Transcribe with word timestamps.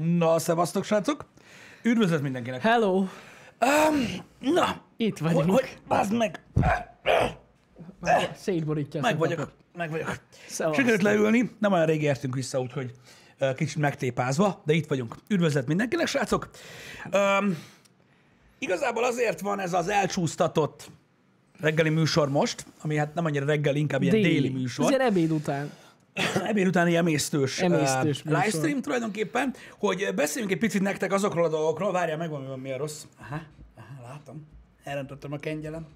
Na, 0.00 0.38
szevasztok, 0.38 0.84
srácok! 0.84 1.24
Üdvözlet 1.82 2.22
mindenkinek! 2.22 2.60
Hello! 2.60 2.96
Um, 2.98 3.08
na, 4.40 4.80
Itt 4.96 5.18
hogy, 5.18 5.32
vagyunk. 5.32 5.58
hogy, 5.58 5.78
bazd 5.88 6.12
meg! 6.12 6.40
Szétborítja. 8.36 9.00
Meg 9.00 9.18
vagyok, 9.18 9.38
papot. 9.38 9.54
meg 9.76 9.90
vagyok. 9.90 10.18
Szevasztok. 10.48 10.74
Sikerült 10.74 11.02
leülni, 11.02 11.50
nem 11.58 11.72
olyan 11.72 11.86
rég 11.86 12.02
értünk 12.02 12.34
vissza, 12.34 12.60
úgyhogy 12.60 12.92
kicsit 13.56 13.76
megtépázva, 13.76 14.62
de 14.64 14.72
itt 14.72 14.86
vagyunk. 14.86 15.16
Üdvözlet 15.28 15.66
mindenkinek, 15.66 16.06
srácok! 16.06 16.50
Um, 17.12 17.58
igazából 18.58 19.04
azért 19.04 19.40
van 19.40 19.60
ez 19.60 19.72
az 19.72 19.88
elcsúsztatott 19.88 20.90
reggeli 21.60 21.88
műsor 21.88 22.28
most, 22.28 22.66
ami 22.80 22.96
hát 22.96 23.14
nem 23.14 23.24
annyira 23.24 23.44
reggeli, 23.46 23.78
inkább 23.78 24.02
ilyen 24.02 24.14
déli, 24.14 24.28
déli 24.28 24.48
műsor. 24.48 24.84
Ez 24.84 24.90
ilyen 24.90 25.06
ebéd 25.06 25.30
után. 25.30 25.70
Ebéd 26.44 26.66
utáni 26.66 26.96
emésztős, 26.96 27.60
Emésztős 27.60 28.18
uh, 28.18 28.24
livestream 28.24 28.80
tulajdonképpen, 28.80 29.54
hogy 29.78 30.14
beszéljünk 30.14 30.52
egy 30.52 30.58
picit 30.58 30.82
nektek 30.82 31.12
azokról 31.12 31.44
a 31.44 31.48
dolgokról, 31.48 31.92
várjál 31.92 32.16
meg, 32.16 32.30
van, 32.30 32.58
mi 32.60 32.72
a 32.72 32.76
rossz. 32.76 33.02
Aha, 33.20 33.40
aha, 33.76 34.08
látom. 34.08 34.46
Elrendettem 34.84 35.32
a 35.32 35.36
kengyelem. 35.36 35.86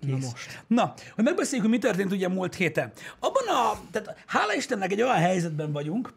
Na 0.00 0.16
most. 0.16 0.62
Na, 0.66 0.94
hogy 1.14 1.24
megbeszéljük, 1.24 1.66
hogy 1.66 1.76
mi 1.76 1.82
történt 1.82 2.12
ugye 2.12 2.28
múlt 2.28 2.54
héten. 2.54 2.92
Abban 3.18 3.46
a, 3.48 3.80
tehát 3.90 4.22
hála 4.26 4.54
Istennek 4.54 4.92
egy 4.92 5.02
olyan 5.02 5.16
helyzetben 5.16 5.72
vagyunk, 5.72 6.12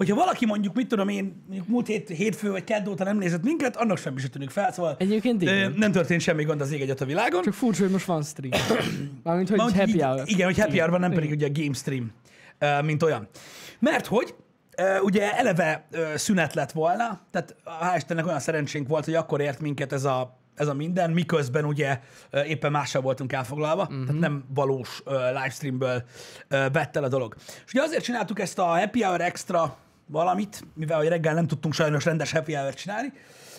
hogyha 0.00 0.14
valaki 0.14 0.46
mondjuk, 0.46 0.74
mit 0.74 0.88
tudom 0.88 1.08
én, 1.08 1.42
mondjuk 1.46 1.68
múlt 1.68 1.86
hét, 1.86 2.08
hétfő 2.08 2.50
vagy 2.50 2.64
kedd 2.64 2.88
óta 2.88 3.04
nem 3.04 3.18
nézett 3.18 3.42
minket, 3.42 3.76
annak 3.76 3.98
semmi 3.98 4.20
se 4.20 4.28
tűnik 4.28 4.50
fel, 4.50 4.72
szóval 4.72 4.96
Egyébként 4.98 5.42
igen. 5.42 5.74
nem 5.76 5.92
történt 5.92 6.20
semmi 6.20 6.44
gond 6.44 6.60
az 6.60 6.72
ég 6.72 6.80
egyet 6.80 7.00
a 7.00 7.04
világon. 7.04 7.42
Csak 7.42 7.52
furcsa, 7.52 7.82
hogy 7.82 7.90
most 7.90 8.04
van 8.04 8.22
stream. 8.22 8.50
Mármint, 9.24 9.48
hogy 9.48 9.58
Mármint, 9.58 9.78
happy 9.78 10.00
hour. 10.00 10.22
Igen, 10.24 10.46
hogy 10.46 10.58
happy 10.58 10.78
hour 10.78 10.90
van, 10.90 11.00
nem 11.00 11.10
Igen. 11.10 11.22
pedig 11.22 11.36
ugye 11.36 11.46
a 11.46 11.62
game 11.62 11.74
stream, 11.74 12.12
mint 12.84 13.02
olyan. 13.02 13.28
Mert 13.78 14.06
hogy 14.06 14.34
ugye 15.02 15.36
eleve 15.36 15.88
szünet 16.14 16.54
lett 16.54 16.72
volna, 16.72 17.20
tehát 17.30 17.56
hál' 17.64 17.96
Istennek 17.96 18.26
olyan 18.26 18.40
szerencsénk 18.40 18.88
volt, 18.88 19.04
hogy 19.04 19.14
akkor 19.14 19.40
ért 19.40 19.60
minket 19.60 19.92
ez 19.92 20.04
a, 20.04 20.38
ez 20.54 20.68
a 20.68 20.74
minden, 20.74 21.10
miközben 21.10 21.64
ugye 21.64 22.00
éppen 22.46 22.70
mással 22.70 23.02
voltunk 23.02 23.32
elfoglalva, 23.32 23.82
uh-huh. 23.82 24.04
tehát 24.04 24.20
nem 24.20 24.44
valós 24.54 25.02
ö, 25.04 25.26
livestreamből 25.26 26.02
ö, 26.48 26.66
vett 26.72 26.96
el 26.96 27.04
a 27.04 27.08
dolog. 27.08 27.34
És 27.66 27.72
ugye 27.72 27.82
azért 27.82 28.04
csináltuk 28.04 28.40
ezt 28.40 28.58
a 28.58 28.64
happy 28.64 29.02
hour 29.02 29.20
extra 29.20 29.76
valamit, 30.10 30.64
mivel 30.74 30.98
hogy 30.98 31.08
reggel 31.08 31.34
nem 31.34 31.46
tudtunk 31.46 31.74
sajnos 31.74 32.04
rendes 32.04 32.32
happy 32.32 32.54
hour 32.54 32.74
csinálni, 32.74 33.12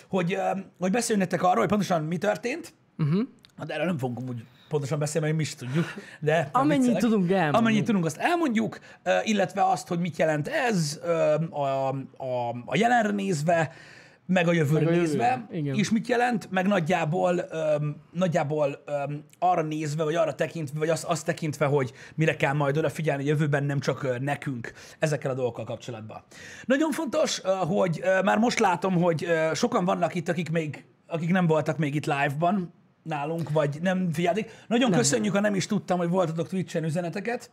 hogy, 0.08 0.38
hogy 0.78 0.90
beszéljünk 0.90 1.30
nektek 1.30 1.48
arról, 1.48 1.58
hogy 1.60 1.68
pontosan 1.68 2.04
mi 2.04 2.16
történt, 2.16 2.74
Uh-huh. 2.98 3.22
Hát 3.58 3.70
erről 3.70 3.86
nem 3.86 3.98
fogunk 3.98 4.28
úgy 4.28 4.44
pontosan 4.68 4.98
beszélni, 4.98 5.26
mert 5.26 5.38
mi 5.38 5.42
is 5.42 5.54
tudjuk, 5.54 5.84
de... 6.20 6.48
Amennyit 6.52 6.98
tudunk, 6.98 7.30
elmondjuk. 7.30 7.54
Amennyit 7.54 7.84
tudunk, 7.84 8.04
azt 8.04 8.16
elmondjuk, 8.16 8.78
ö, 9.02 9.18
illetve 9.24 9.64
azt, 9.64 9.88
hogy 9.88 9.98
mit 9.98 10.16
jelent 10.16 10.48
ez 10.48 11.00
ö, 11.02 11.34
a, 11.50 11.88
a, 12.16 12.48
a 12.64 12.76
jelenre 12.76 13.10
nézve, 13.10 13.72
meg 14.26 14.48
a 14.48 14.52
jövőre 14.52 14.84
Meg 14.84 14.94
a 14.94 14.96
nézve, 14.96 15.46
igen. 15.52 15.74
és 15.74 15.90
mit 15.90 16.08
jelent, 16.08 16.50
meg 16.50 16.66
nagyjából, 16.66 17.44
öm, 17.50 17.96
nagyjából 18.12 18.82
öm, 18.86 19.24
arra 19.38 19.62
nézve, 19.62 20.04
vagy 20.04 20.14
arra 20.14 20.34
tekintve, 20.34 20.78
vagy 20.78 20.88
azt, 20.88 21.04
azt 21.04 21.24
tekintve, 21.24 21.66
hogy 21.66 21.92
mire 22.14 22.36
kell 22.36 22.52
majd 22.52 22.76
odafigyelni 22.76 23.22
a 23.22 23.26
jövőben, 23.26 23.64
nem 23.64 23.80
csak 23.80 24.02
ö, 24.02 24.18
nekünk 24.18 24.72
ezekkel 24.98 25.30
a 25.30 25.34
dolgokkal 25.34 25.64
kapcsolatban. 25.64 26.22
Nagyon 26.64 26.90
fontos, 26.90 27.40
ö, 27.44 27.48
hogy 27.48 28.00
ö, 28.02 28.22
már 28.22 28.38
most 28.38 28.58
látom, 28.58 28.94
hogy 28.94 29.24
ö, 29.24 29.50
sokan 29.54 29.84
vannak 29.84 30.14
itt, 30.14 30.28
akik 30.28 30.50
még 30.50 30.84
akik 31.06 31.30
nem 31.30 31.46
voltak 31.46 31.78
még 31.78 31.94
itt 31.94 32.06
live-ban 32.06 32.72
nálunk, 33.02 33.50
vagy 33.50 33.78
nem 33.82 34.12
figyelték. 34.12 34.50
Nagyon 34.66 34.90
nem. 34.90 34.98
köszönjük, 34.98 35.34
ha 35.34 35.40
nem 35.40 35.54
is 35.54 35.66
tudtam, 35.66 35.98
hogy 35.98 36.08
voltatok 36.08 36.48
Twitch-en 36.48 36.84
üzeneteket. 36.84 37.50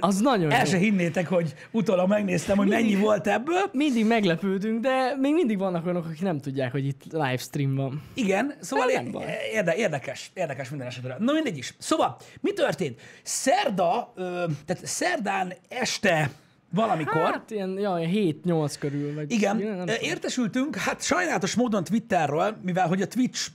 Az 0.00 0.20
nagyon 0.20 0.50
El 0.50 0.58
jó. 0.58 0.64
se 0.64 0.76
hinnétek, 0.76 1.28
hogy 1.28 1.54
utólag 1.70 2.08
megnéztem, 2.08 2.56
hogy 2.56 2.68
mennyi 2.68 2.94
volt 2.94 3.26
ebből. 3.26 3.60
Mindig 3.72 4.06
meglepődünk, 4.06 4.80
de 4.80 5.16
még 5.20 5.32
mindig 5.34 5.58
vannak 5.58 5.84
olyanok, 5.84 6.04
akik 6.04 6.20
nem 6.22 6.40
tudják, 6.40 6.72
hogy 6.72 6.86
itt 6.86 7.02
livestream 7.10 7.74
van. 7.74 8.02
Igen, 8.14 8.54
szóval 8.60 8.86
Nem 8.86 9.04
ér- 9.04 9.12
baj. 9.12 9.24
érde, 9.52 9.74
érdekes, 9.74 10.30
érdekes 10.34 10.68
minden 10.68 10.86
esetre. 10.88 11.16
Na 11.18 11.32
mindegy 11.32 11.56
is. 11.58 11.74
Szóval, 11.78 12.16
mi 12.40 12.52
történt? 12.52 13.00
Szerda, 13.22 14.12
ö, 14.16 14.44
tehát 14.66 14.86
szerdán 14.86 15.52
este 15.68 16.30
valamikor, 16.74 17.20
Hát 17.20 17.50
ilyen, 17.50 17.78
ja, 17.78 17.98
ilyen 17.98 18.10
7-8 18.44 18.74
körül. 18.78 19.14
Vagy 19.14 19.30
igen, 19.32 19.56
tudom. 19.58 19.86
értesültünk, 20.00 20.76
hát 20.76 21.02
sajnálatos 21.02 21.54
módon 21.54 21.84
Twitterről, 21.84 22.56
mivel 22.62 22.88
hogy 22.88 23.02
a 23.02 23.06
Twitch 23.06 23.48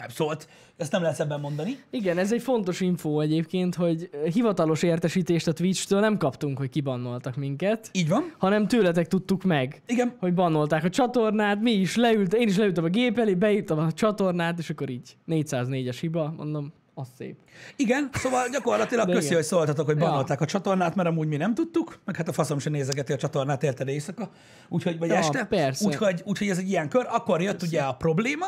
nem 0.00 0.08
szólt, 0.08 0.48
ezt 0.76 0.92
nem 0.92 1.02
lehet 1.02 1.20
ebben 1.20 1.40
mondani. 1.40 1.76
Igen, 1.90 2.18
ez 2.18 2.32
egy 2.32 2.42
fontos 2.42 2.80
info 2.80 3.20
egyébként, 3.20 3.74
hogy 3.74 4.10
hivatalos 4.32 4.82
értesítést 4.82 5.46
a 5.46 5.52
Twitch-től 5.52 6.00
nem 6.00 6.16
kaptunk, 6.16 6.58
hogy 6.58 6.68
kibannoltak 6.68 7.36
minket, 7.36 7.88
Így 7.92 8.08
van. 8.08 8.34
hanem 8.38 8.66
tőletek 8.66 9.06
tudtuk 9.08 9.42
meg. 9.42 9.82
Igen. 9.86 10.14
hogy 10.18 10.34
bannolták 10.34 10.84
a 10.84 10.90
csatornát, 10.90 11.60
mi 11.60 11.70
is 11.72 11.96
leült, 11.96 12.34
én 12.34 12.48
is 12.48 12.56
leültem 12.56 12.84
a 12.84 12.88
gép 12.88 13.18
elé, 13.18 13.34
beírtam 13.34 13.78
a 13.78 13.92
csatornát, 13.92 14.58
és 14.58 14.70
akkor 14.70 14.88
így 14.90 15.16
404-es 15.28 15.96
hiba, 16.00 16.34
mondom, 16.36 16.72
az 16.94 17.08
szép. 17.18 17.36
Igen, 17.76 18.08
szóval 18.12 18.48
gyakorlatilag 18.48 19.06
De 19.08 19.12
köszi, 19.12 19.24
igen. 19.24 19.36
hogy 19.36 19.46
szóltatok, 19.46 19.86
hogy 19.86 19.96
Ja. 19.98 20.04
bannolták 20.06 20.40
a 20.40 20.44
csatornát, 20.44 20.94
mert 20.94 21.08
amúgy 21.08 21.28
mi 21.28 21.36
nem 21.36 21.54
tudtuk, 21.54 21.98
meg 22.04 22.16
hát 22.16 22.28
a 22.28 22.32
faszom 22.32 22.58
sem 22.58 22.72
nézegeti 22.72 23.12
a 23.12 23.16
csatornát, 23.16 23.62
érted 23.62 23.88
éjszaka, 23.88 24.30
úgyhogy, 24.68 24.98
vagy 24.98 25.08
Ja, 25.08 25.14
este. 25.14 25.44
persze. 25.44 25.86
Úgyhogy, 25.86 26.22
úgyhogy 26.24 26.48
ez 26.48 26.58
egy 26.58 26.68
ilyen 26.68 26.88
kör. 26.88 27.06
Akkor 27.10 27.42
jött 27.42 27.62
ugye 27.62 27.80
a 27.80 27.92
probléma, 27.94 28.46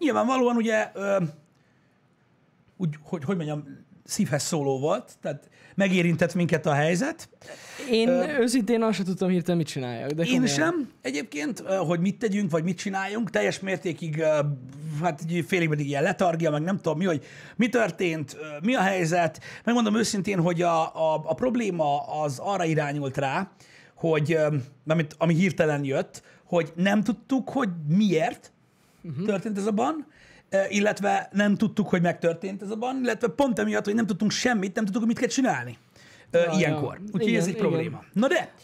nyilvánvalóan 0.00 0.56
ugye, 0.56 0.90
ö, 0.94 1.16
úgy, 2.76 2.94
hogy, 3.02 3.24
hogy 3.24 3.36
mondjam, 3.36 3.64
szívhez 4.04 4.42
szóló 4.42 4.78
volt, 4.78 5.12
tehát 5.22 5.48
megérintett 5.74 6.34
minket 6.34 6.66
a 6.66 6.72
helyzet. 6.72 7.28
Én 7.90 8.08
Ö, 8.08 8.38
őszintén 8.38 8.82
azt 8.82 8.94
sem 8.96 9.04
tudtam 9.04 9.28
hirtelen, 9.28 9.56
mit 9.56 9.66
csináljak. 9.66 10.10
De 10.10 10.22
Én 10.22 10.28
komolyan. 10.28 10.54
sem 10.54 10.90
egyébként, 11.02 11.60
hogy 11.60 12.00
mit 12.00 12.18
tegyünk, 12.18 12.50
vagy 12.50 12.64
mit 12.64 12.78
csináljunk, 12.78 13.30
teljes 13.30 13.60
mértékig, 13.60 14.22
hát 15.02 15.20
egy 15.28 15.44
félig 15.46 15.68
meddig 15.68 15.88
ilyen 15.88 16.02
letargia, 16.02 16.50
meg 16.50 16.62
nem 16.62 16.76
tudom 16.76 16.98
mi, 16.98 17.04
hogy 17.04 17.24
mi 17.56 17.68
történt, 17.68 18.36
mi 18.62 18.74
a 18.74 18.80
helyzet. 18.80 19.40
Megmondom 19.64 19.96
őszintén, 19.96 20.40
hogy 20.40 20.62
a, 20.62 20.82
a, 21.14 21.22
a 21.24 21.34
probléma 21.34 22.00
az 22.22 22.38
arra 22.38 22.64
irányult 22.64 23.16
rá, 23.16 23.50
hogy, 23.94 24.38
amit, 24.86 25.14
ami 25.18 25.34
hirtelen 25.34 25.84
jött, 25.84 26.22
hogy 26.44 26.72
nem 26.76 27.02
tudtuk, 27.02 27.48
hogy 27.48 27.68
miért 27.88 28.52
uh-huh. 29.02 29.26
történt 29.26 29.58
ez 29.58 29.66
a 29.66 29.72
ban, 29.72 30.06
illetve 30.68 31.28
nem 31.32 31.56
tudtuk, 31.56 31.88
hogy 31.88 32.02
megtörtént 32.02 32.62
ez 32.62 32.70
a 32.70 32.76
ban, 32.76 33.00
illetve 33.02 33.28
pont 33.28 33.58
emiatt, 33.58 33.84
hogy 33.84 33.94
nem 33.94 34.06
tudtunk 34.06 34.30
semmit, 34.30 34.74
nem 34.74 34.84
tudtuk, 34.84 35.02
hogy 35.02 35.10
mit 35.10 35.18
kell 35.18 35.28
csinálni 35.28 35.78
Ja, 36.32 36.52
ilyenkor. 36.56 36.94
ja. 36.94 37.04
Úgyhogy 37.04 37.28
Igen, 37.28 37.40
ez 37.40 37.46
egy 37.46 37.54
igen. 37.54 37.68
probléma. 37.68 38.04
Na 38.12 38.26
de, 38.28 38.54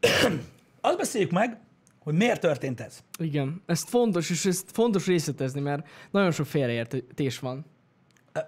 azt 0.80 0.96
beszéljük 0.96 1.30
meg, 1.30 1.58
hogy 1.98 2.14
miért 2.14 2.40
történt 2.40 2.80
ez. 2.80 2.98
Igen, 3.18 3.62
ezt 3.66 3.88
fontos, 3.88 4.30
és 4.30 4.44
ezt 4.44 4.70
fontos 4.72 5.06
részletezni, 5.06 5.60
mert 5.60 5.86
nagyon 6.10 6.30
sok 6.30 6.46
félreértés 6.46 7.38
van. 7.38 7.64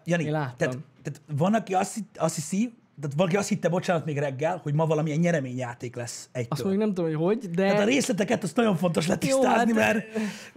Jani, 0.05 0.25
tehát, 0.25 0.57
tehát 0.57 1.21
van, 1.37 1.55
aki 1.55 1.75
azt, 1.75 1.99
azt 2.17 2.35
hiszi, 2.35 2.75
tehát 3.01 3.17
valaki 3.17 3.37
azt 3.37 3.49
hitte, 3.49 3.69
bocsánat, 3.69 4.05
még 4.05 4.19
reggel, 4.19 4.61
hogy 4.63 4.75
ma 4.75 4.87
valamilyen 4.87 5.19
nyereményjáték 5.19 5.97
lesz 5.97 6.17
Azt 6.19 6.29
egytől. 6.33 6.69
még 6.69 6.79
nem 6.79 6.89
tudom, 6.95 7.05
hogy 7.05 7.15
hogy, 7.15 7.51
de... 7.51 7.67
Tehát 7.67 7.81
a 7.81 7.85
részleteket 7.85 8.43
azt 8.43 8.57
nagyon 8.57 8.77
fontos 8.77 9.07
letisztázni, 9.07 9.49
Jó, 9.73 9.79
hát- 9.79 9.95
mert 9.95 10.07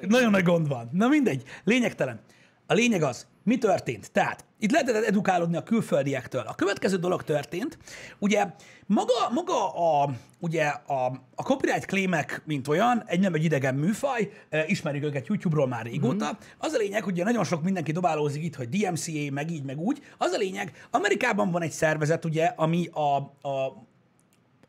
nagyon 0.08 0.32
nagy 0.32 0.44
gond 0.44 0.68
van. 0.68 0.90
Na 0.92 1.08
mindegy, 1.08 1.44
lényegtelen. 1.64 2.20
A 2.68 2.74
lényeg 2.74 3.04
az, 3.04 3.28
mi 3.44 3.58
történt? 3.58 4.12
Tehát 4.12 4.46
itt 4.62 4.72
lehetett 4.72 5.04
edukálódni 5.04 5.58
a 5.58 5.64
külföldiektől. 5.64 6.44
A 6.48 6.56
következő 6.56 6.98
dolog 6.98 7.24
történt, 7.24 7.78
ugye 8.20 8.46
maga, 8.86 9.30
maga 9.34 9.74
a, 9.74 10.10
ugye 10.40 10.66
a, 10.68 11.06
a 11.36 11.44
copyright 11.44 11.86
claimek, 11.86 12.42
mint 12.46 12.68
olyan, 12.68 13.04
egy 13.06 13.20
nem 13.20 13.34
egy 13.34 13.44
idegen 13.44 13.76
műfaj, 13.76 14.32
eh, 14.50 14.70
ismerjük 14.70 15.04
őket 15.04 15.28
YouTube-ról 15.28 15.68
már 15.68 15.86
régóta. 15.86 16.26
Mhm. 16.26 16.36
Az 16.58 16.74
a 16.74 16.78
lényeg, 16.78 17.04
hogy 17.04 17.14
ugye 17.14 17.24
nagyon 17.24 17.44
sok 17.44 17.64
mindenki 17.64 17.92
dobálózik 17.92 18.44
itt, 18.44 18.56
hogy 18.56 18.70
DMCA, 18.70 19.32
meg 19.32 19.52
így, 19.52 19.64
meg 19.64 19.80
úgy. 19.80 20.02
Az 20.18 20.32
a 20.32 20.38
lényeg, 20.38 20.88
Amerikában 20.92 21.52
van 21.52 21.62
egy 21.62 21.72
szervezet, 21.72 22.26
ugye, 22.26 22.46
ami 22.46 22.88
a, 22.88 23.16
a 23.50 23.90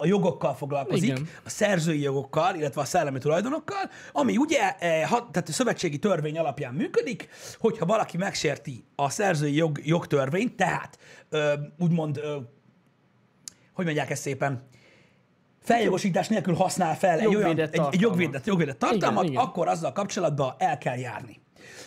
a 0.03 0.07
jogokkal 0.07 0.55
foglalkozik, 0.55 1.09
Igen. 1.11 1.29
a 1.45 1.51
szerzői 1.51 2.01
jogokkal, 2.01 2.55
illetve 2.55 2.81
a 2.81 2.85
szellemi 2.85 3.19
tulajdonokkal, 3.19 3.91
ami 4.13 4.37
ugye 4.37 4.77
eh, 4.79 5.09
hat, 5.09 5.33
tehát 5.33 5.49
a 5.49 5.53
szövetségi 5.53 5.99
törvény 5.99 6.39
alapján 6.39 6.75
működik, 6.75 7.29
hogyha 7.59 7.87
valaki 7.87 8.17
megsérti 8.17 8.85
a 8.95 9.11
szerzői 9.11 9.55
jog, 9.55 9.81
jogtörvényt, 9.85 10.57
tehát 10.57 10.99
ö, 11.29 11.53
úgymond, 11.79 12.17
ö, 12.17 12.37
hogy 13.73 13.85
mondják 13.85 14.11
ezt 14.11 14.23
szépen, 14.23 14.69
feljogosítás 15.61 16.29
nélkül 16.29 16.55
használ 16.55 16.97
fel 16.97 17.19
egy, 17.19 17.35
olyan, 17.35 17.59
egy, 17.59 17.81
egy 17.91 18.01
jogvédett, 18.01 18.47
jogvédett 18.47 18.79
tartalmat, 18.79 19.23
Igen, 19.23 19.33
igen. 19.33 19.45
akkor 19.45 19.69
azzal 19.69 19.93
kapcsolatban 19.93 20.55
el 20.59 20.79
kell 20.79 20.99
járni. 20.99 21.41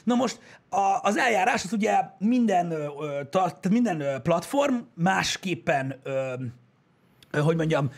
Na 0.03 0.15
most 0.15 0.39
a, 0.69 1.00
az 1.01 1.17
eljárás 1.17 1.63
az 1.63 1.73
ugye 1.73 2.00
minden, 2.17 2.71
ö, 2.71 3.21
tart, 3.29 3.69
minden 3.69 4.21
platform 4.21 4.75
másképpen, 4.94 6.00
ö, 6.03 6.33
hogy 7.41 7.55
mondjam, 7.55 7.89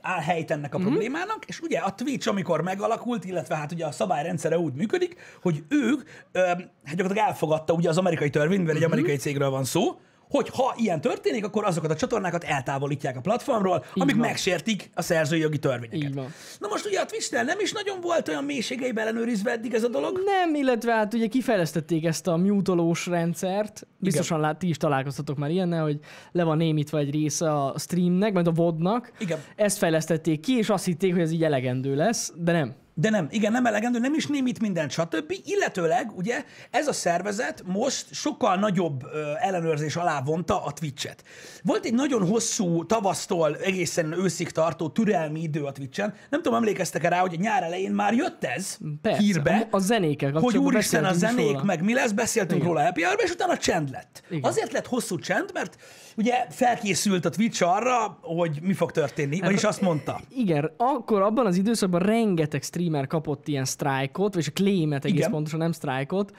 áll 0.00 0.20
helyt 0.20 0.50
ennek 0.50 0.74
a 0.74 0.78
Mhm. 0.78 0.86
uh-huh. 0.86 1.00
problémának, 1.02 1.44
és 1.46 1.60
ugye 1.60 1.78
a 1.78 1.94
Twitch, 1.94 2.28
amikor 2.28 2.62
megalakult, 2.62 3.24
illetve 3.24 3.56
hát 3.56 3.72
ugye 3.72 3.86
a 3.86 3.92
szabályrendszere 3.92 4.58
úgy 4.58 4.72
működik, 4.74 5.16
hogy 5.42 5.64
ők, 5.68 6.02
ö, 6.32 6.40
hát 6.46 6.56
gyakorlatilag 6.84 7.28
elfogadta 7.28 7.72
ugye 7.72 7.88
az 7.88 7.98
amerikai 7.98 8.30
törvény, 8.30 8.60
mert 8.60 8.74
egy 8.76 8.82
Mhm. 8.82 8.92
amerikai 8.92 9.16
cégről 9.16 9.50
van 9.50 9.64
szó, 9.64 10.00
hogy 10.28 10.48
ha 10.48 10.74
ilyen 10.76 11.00
történik, 11.00 11.44
akkor 11.44 11.64
azokat 11.64 11.90
a 11.90 11.96
csatornákat 11.96 12.44
eltávolítják 12.44 13.16
a 13.16 13.20
platformról, 13.20 13.84
amik 13.94 14.16
van. 14.16 14.26
megsértik 14.26 14.90
a 14.94 15.02
szerzői 15.02 15.40
jogi 15.40 15.58
törvényeket. 15.58 16.08
Így 16.08 16.14
van. 16.14 16.32
Na 16.58 16.68
most 16.68 16.86
ugye 16.86 17.00
a 17.00 17.06
twitch 17.06 17.32
nem 17.44 17.60
is 17.60 17.72
nagyon 17.72 18.00
volt 18.00 18.28
olyan 18.28 18.44
mélységeibe 18.44 19.00
ellenőrizve 19.00 19.50
eddig 19.50 19.74
ez 19.74 19.82
a 19.82 19.88
dolog. 19.88 20.20
Nem, 20.24 20.54
illetve 20.54 20.92
hát 20.92 21.14
ugye 21.14 21.26
kifejlesztették 21.26 22.04
ezt 22.04 22.26
a 22.26 22.36
mutolós 22.36 23.06
rendszert. 23.06 23.86
Biztosan 23.98 24.40
lát, 24.40 24.58
ti 24.58 24.68
is 24.68 24.76
találkoztatok 24.76 25.36
már 25.36 25.50
ilyennel, 25.50 25.82
hogy 25.82 25.98
le 26.32 26.44
van 26.44 26.56
némítva 26.56 26.98
egy 26.98 27.10
része 27.10 27.52
a 27.52 27.74
streamnek, 27.78 28.32
majd 28.32 28.46
a 28.46 28.52
vodnak. 28.52 29.12
Igen. 29.18 29.38
Ezt 29.56 29.78
fejlesztették 29.78 30.40
ki, 30.40 30.56
és 30.56 30.68
azt 30.68 30.84
hitték, 30.84 31.12
hogy 31.12 31.22
ez 31.22 31.32
így 31.32 31.44
elegendő 31.44 31.94
lesz, 31.94 32.32
de 32.36 32.52
nem. 32.52 32.74
De 32.96 33.10
nem, 33.10 33.26
igen, 33.30 33.52
nem 33.52 33.66
elegendő, 33.66 33.98
nem 33.98 34.14
is 34.14 34.26
némít 34.26 34.60
mindent, 34.60 34.90
stb. 34.90 35.34
Illetőleg, 35.44 36.12
ugye, 36.16 36.44
ez 36.70 36.86
a 36.86 36.92
szervezet 36.92 37.62
most 37.66 38.14
sokkal 38.14 38.56
nagyobb 38.56 39.04
ö, 39.12 39.30
ellenőrzés 39.40 39.96
alá 39.96 40.20
vonta 40.22 40.64
a 40.64 40.72
Twitch-et. 40.72 41.24
Volt 41.62 41.84
egy 41.84 41.94
nagyon 41.94 42.26
hosszú, 42.28 42.86
tavasztól 42.86 43.56
egészen 43.56 44.12
őszig 44.12 44.50
tartó 44.50 44.88
türelmi 44.88 45.40
idő 45.42 45.62
a 45.64 45.72
Twitch-en. 45.72 46.14
Nem 46.30 46.42
tudom, 46.42 46.58
emlékeztek-e 46.58 47.08
rá, 47.08 47.18
hogy 47.20 47.34
a 47.34 47.40
nyár 47.40 47.62
elején 47.62 47.92
már 47.92 48.14
jött 48.14 48.44
ez 48.44 48.76
Persze, 49.02 49.20
hírbe, 49.20 49.68
a 49.70 49.78
zenékkel 49.78 50.32
hogy 50.32 50.56
úristen 50.56 51.04
a 51.04 51.12
zenék, 51.12 51.50
róla. 51.52 51.64
meg 51.64 51.82
mi 51.82 51.94
lesz, 51.94 52.10
beszéltünk 52.10 52.60
Igen. 52.60 52.72
róla 52.72 52.84
happy 52.84 53.02
hour 53.02 53.20
és 53.22 53.30
utána 53.30 53.56
csend 53.56 53.90
lett. 53.90 54.22
Igen. 54.30 54.42
Azért 54.50 54.72
lett 54.72 54.86
hosszú 54.86 55.18
csend, 55.18 55.50
mert 55.52 55.76
ugye 56.16 56.46
felkészült 56.50 57.24
a 57.24 57.30
Twitch 57.30 57.62
arra, 57.74 58.18
hogy 58.20 58.58
mi 58.62 58.72
fog 58.72 58.90
történni, 58.90 59.40
vagyis 59.40 59.64
azt 59.64 59.80
mondta. 59.80 60.20
Igen, 60.30 60.70
akkor 60.76 61.22
abban 61.22 61.46
az 61.46 61.56
időszakban 61.56 62.00
rengeteg 62.00 62.62
streamer 62.84 63.06
kapott 63.06 63.48
ilyen 63.48 63.64
sztrájkot, 63.64 64.34
vagy 64.34 64.44
a 64.48 64.52
claimet 64.52 65.04
egész 65.04 65.18
Igen. 65.18 65.30
pontosan, 65.30 65.58
nem 65.58 65.72
sztrájkot, 65.72 66.36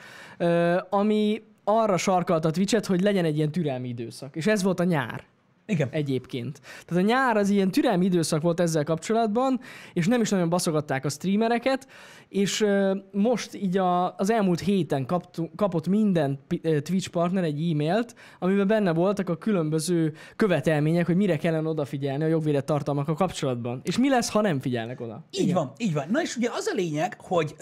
ami 0.90 1.42
arra 1.64 1.96
sarkalta 1.96 2.48
a 2.48 2.50
Twitch-et, 2.50 2.86
hogy 2.86 3.00
legyen 3.00 3.24
egy 3.24 3.36
ilyen 3.36 3.50
türelmi 3.50 3.88
időszak. 3.88 4.36
És 4.36 4.46
ez 4.46 4.62
volt 4.62 4.80
a 4.80 4.84
nyár 4.84 5.24
Igen. 5.66 5.88
egyébként. 5.90 6.60
Tehát 6.86 7.04
a 7.04 7.06
nyár 7.06 7.36
az 7.36 7.48
ilyen 7.48 7.70
türelmi 7.70 8.04
időszak 8.04 8.42
volt 8.42 8.60
ezzel 8.60 8.84
kapcsolatban, 8.84 9.60
és 9.92 10.06
nem 10.06 10.20
is 10.20 10.30
nagyon 10.30 10.48
baszogatták 10.48 11.04
a 11.04 11.08
streamereket, 11.08 11.88
és 12.28 12.66
most 13.12 13.54
így 13.54 13.76
a, 13.76 14.14
az 14.16 14.30
elmúlt 14.30 14.60
héten 14.60 15.06
kaptu, 15.06 15.48
kapott 15.56 15.88
minden 15.88 16.38
Twitch 16.60 17.08
partner 17.08 17.44
egy 17.44 17.70
e-mailt, 17.70 18.14
amiben 18.38 18.66
benne 18.66 18.92
voltak 18.92 19.28
a 19.28 19.36
különböző 19.36 20.14
követelmények, 20.36 21.06
hogy 21.06 21.16
mire 21.16 21.36
kellene 21.36 21.68
odafigyelni 21.68 22.24
a 22.24 22.26
jogvédett 22.26 22.66
tartalmakkal 22.66 23.14
kapcsolatban. 23.14 23.80
És 23.84 23.98
mi 23.98 24.08
lesz, 24.08 24.30
ha 24.30 24.40
nem 24.40 24.60
figyelnek 24.60 25.00
oda? 25.00 25.24
Így 25.30 25.52
van, 25.52 25.72
így 25.76 25.92
van. 25.94 26.06
Na 26.10 26.22
és 26.22 26.36
ugye 26.36 26.48
az 26.52 26.66
a 26.66 26.74
lényeg, 26.74 27.16
hogy 27.20 27.54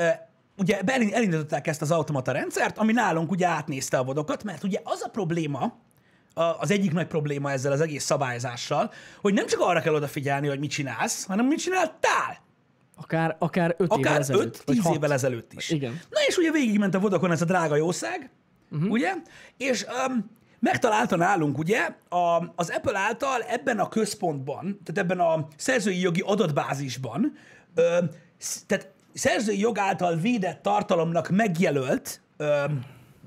ugye 0.59 0.81
elindították 0.87 1.67
ezt 1.67 1.83
az 1.83 1.91
automata 1.91 2.33
rendszert, 2.33 2.79
ami 2.79 2.93
nálunk 2.93 3.31
ugye 3.31 3.47
átnézte 3.47 3.99
a 3.99 4.05
vodokat, 4.05 4.45
mert 4.45 4.65
ugye 4.65 4.81
az 4.85 5.03
a 5.05 5.09
probléma, 5.09 5.59
a- 5.59 5.83
az 6.35 6.71
egyik 6.71 6.93
nagy 6.93 7.07
probléma 7.07 7.51
ezzel 7.51 7.73
az 7.73 7.81
egész 7.81 8.05
szabályzással, 8.05 8.93
hogy 9.21 9.35
nem 9.35 9.47
csak 9.47 9.61
arra 9.61 9.81
kell 9.81 9.95
odafigyelni, 9.95 10.49
hogy 10.49 10.59
mit 10.59 10.71
csinálsz, 10.71 11.25
hanem 11.25 11.47
mit 11.47 11.59
csináltál. 11.59 12.43
Akár, 12.97 13.37
akár 13.39 13.75
öt 13.79 13.93
évvel 13.93 13.99
Akár 13.99 14.21
ezelőtt. 14.21 14.63
vagy 14.65 14.77
5-10 14.77 14.81
hat. 14.83 14.95
évvel 14.95 15.13
ezelőtt 15.13 15.53
is. 15.53 15.71
Igen. 15.71 16.01
Na 16.11 16.21
és 16.27 16.37
ugye 16.37 16.51
végigment 16.51 16.95
a 16.95 16.99
vodokon 16.99 17.31
ez 17.31 17.43
a 17.43 17.45
drága 17.45 17.77
jószág, 17.77 18.31
uh-huh. 18.71 18.91
ugye? 18.91 19.13
És 19.57 19.87
um, 20.07 20.31
megtalálta 20.59 21.17
nálunk 21.17 21.59
ugye 21.59 21.89
a, 22.09 22.53
az 22.57 22.71
Apple 22.71 22.99
által 22.99 23.43
ebben 23.43 23.79
a 23.79 23.89
központban, 23.89 24.81
tehát 24.85 25.11
ebben 25.11 25.21
a 25.21 25.49
szerzői 25.57 26.01
jogi 26.01 26.23
adatbázisban, 26.27 27.33
ö, 27.75 27.99
tehát 28.67 28.93
szerzői 29.13 29.59
jog 29.59 29.79
által 29.79 30.17
védett 30.17 30.63
tartalomnak 30.63 31.29
megjelölt 31.29 32.21
ö, 32.37 32.65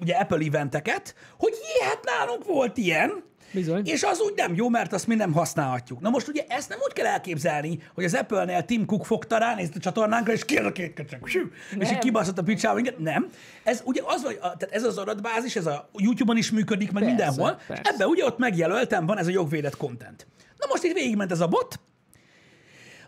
ugye 0.02 0.16
Apple 0.16 0.46
eventeket, 0.46 1.16
hogy 1.38 1.54
jé, 1.54 1.86
hát 1.86 2.00
nálunk 2.04 2.46
volt 2.46 2.78
ilyen, 2.78 3.24
Bizony. 3.52 3.86
és 3.86 4.04
az 4.04 4.20
úgy 4.20 4.34
nem 4.36 4.56
jó, 4.56 4.70
mert 4.70 4.94
azt 4.94 5.08
mi 5.08 5.16
nem 5.16 5.34
használhatjuk. 5.34 6.00
Na 6.00 6.10
most 6.10 6.28
ugye 6.28 6.44
ezt 6.48 6.70
nem 6.70 6.78
úgy 6.88 6.94
kell 6.94 7.06
elképzelni, 7.06 7.80
hogy 7.94 8.04
az 8.04 8.14
Apple-nél 8.14 8.64
Tim 8.64 8.86
Cook 8.86 9.06
fogta 9.06 9.38
rá, 9.38 9.56
nézd 9.56 9.74
a 9.76 9.80
csatornánkra, 9.80 10.34
és 10.34 10.46
kér 10.46 10.66
a 10.66 10.72
két 10.72 10.94
köcsög, 10.94 11.52
és 11.80 11.92
így 11.92 11.98
kibaszott 11.98 12.38
a 12.38 12.44
picsába 12.44 12.76
minket. 12.76 13.00
Nem. 13.00 13.28
Ez 13.64 13.82
ugye 13.86 14.02
az, 14.06 14.24
hogy 14.24 14.38
a, 14.42 14.58
tehát 14.58 14.76
ez 14.76 14.84
az 14.84 14.98
adatbázis, 14.98 15.56
ez 15.56 15.66
a 15.66 15.90
YouTube-on 15.98 16.38
is 16.38 16.52
működik, 16.52 16.92
meg 16.92 17.04
Persze, 17.04 17.16
mindenhol. 17.26 17.60
persze. 17.68 17.82
Ebben 17.94 18.08
ugye 18.08 18.26
ott 18.26 18.38
megjelöltem, 18.38 19.06
van 19.06 19.18
ez 19.18 19.28
a 19.28 19.32
jogvédett 19.32 19.78
content. 19.78 20.28
Na 20.58 20.66
most 20.70 20.84
itt 20.84 20.94
végigment 20.94 21.32
ez 21.32 21.40
a 21.40 21.48
bot, 21.48 21.80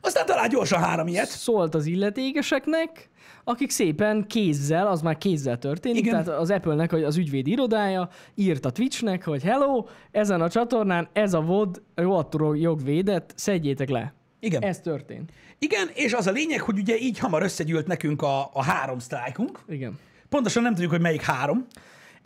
aztán 0.01 0.25
talál 0.25 0.48
gyorsan 0.48 0.80
három 0.80 1.07
ilyet. 1.07 1.28
Szólt 1.28 1.75
az 1.75 1.86
illetékeseknek, 1.86 3.10
akik 3.44 3.69
szépen 3.69 4.25
kézzel, 4.28 4.88
az 4.88 5.01
már 5.01 5.18
kézzel 5.18 5.57
történik, 5.57 6.06
Igen. 6.06 6.24
tehát 6.24 6.40
az 6.40 6.50
Apple-nek 6.51 6.94
az 6.94 7.18
ügyvéd 7.18 7.48
irodája 7.48 8.10
írt 8.36 8.66
a 8.66 8.69
Twitchnek, 8.69 9.24
hogy 9.24 9.44
hello, 9.44 9.86
ezen 10.12 10.42
a 10.42 10.50
csatornán 10.50 11.10
ez 11.13 11.34
a 11.34 11.42
VOD 11.42 11.81
rohadtul 11.96 12.57
jogvédett, 12.57 13.34
szedjétek 13.36 13.90
le. 13.90 14.13
Igen. 14.40 14.62
Ez 14.62 14.80
történt. 14.80 15.31
Igen, 15.60 15.90
és 15.94 16.13
az 16.13 16.28
a 16.28 16.31
lényeg, 16.31 16.62
hogy 16.62 16.78
ugye 16.78 16.98
így 16.98 17.19
hamar 17.19 17.44
összegyűlt 17.44 17.88
nekünk 17.88 18.22
a, 18.22 18.50
a 18.54 18.63
három 18.63 19.00
sztrájkunk. 19.00 19.60
Igen. 19.68 20.00
Pontosan 20.30 20.63
nem 20.63 20.74
tudjuk, 20.74 20.92
hogy 20.92 21.01
melyik 21.01 21.22
három. 21.22 21.66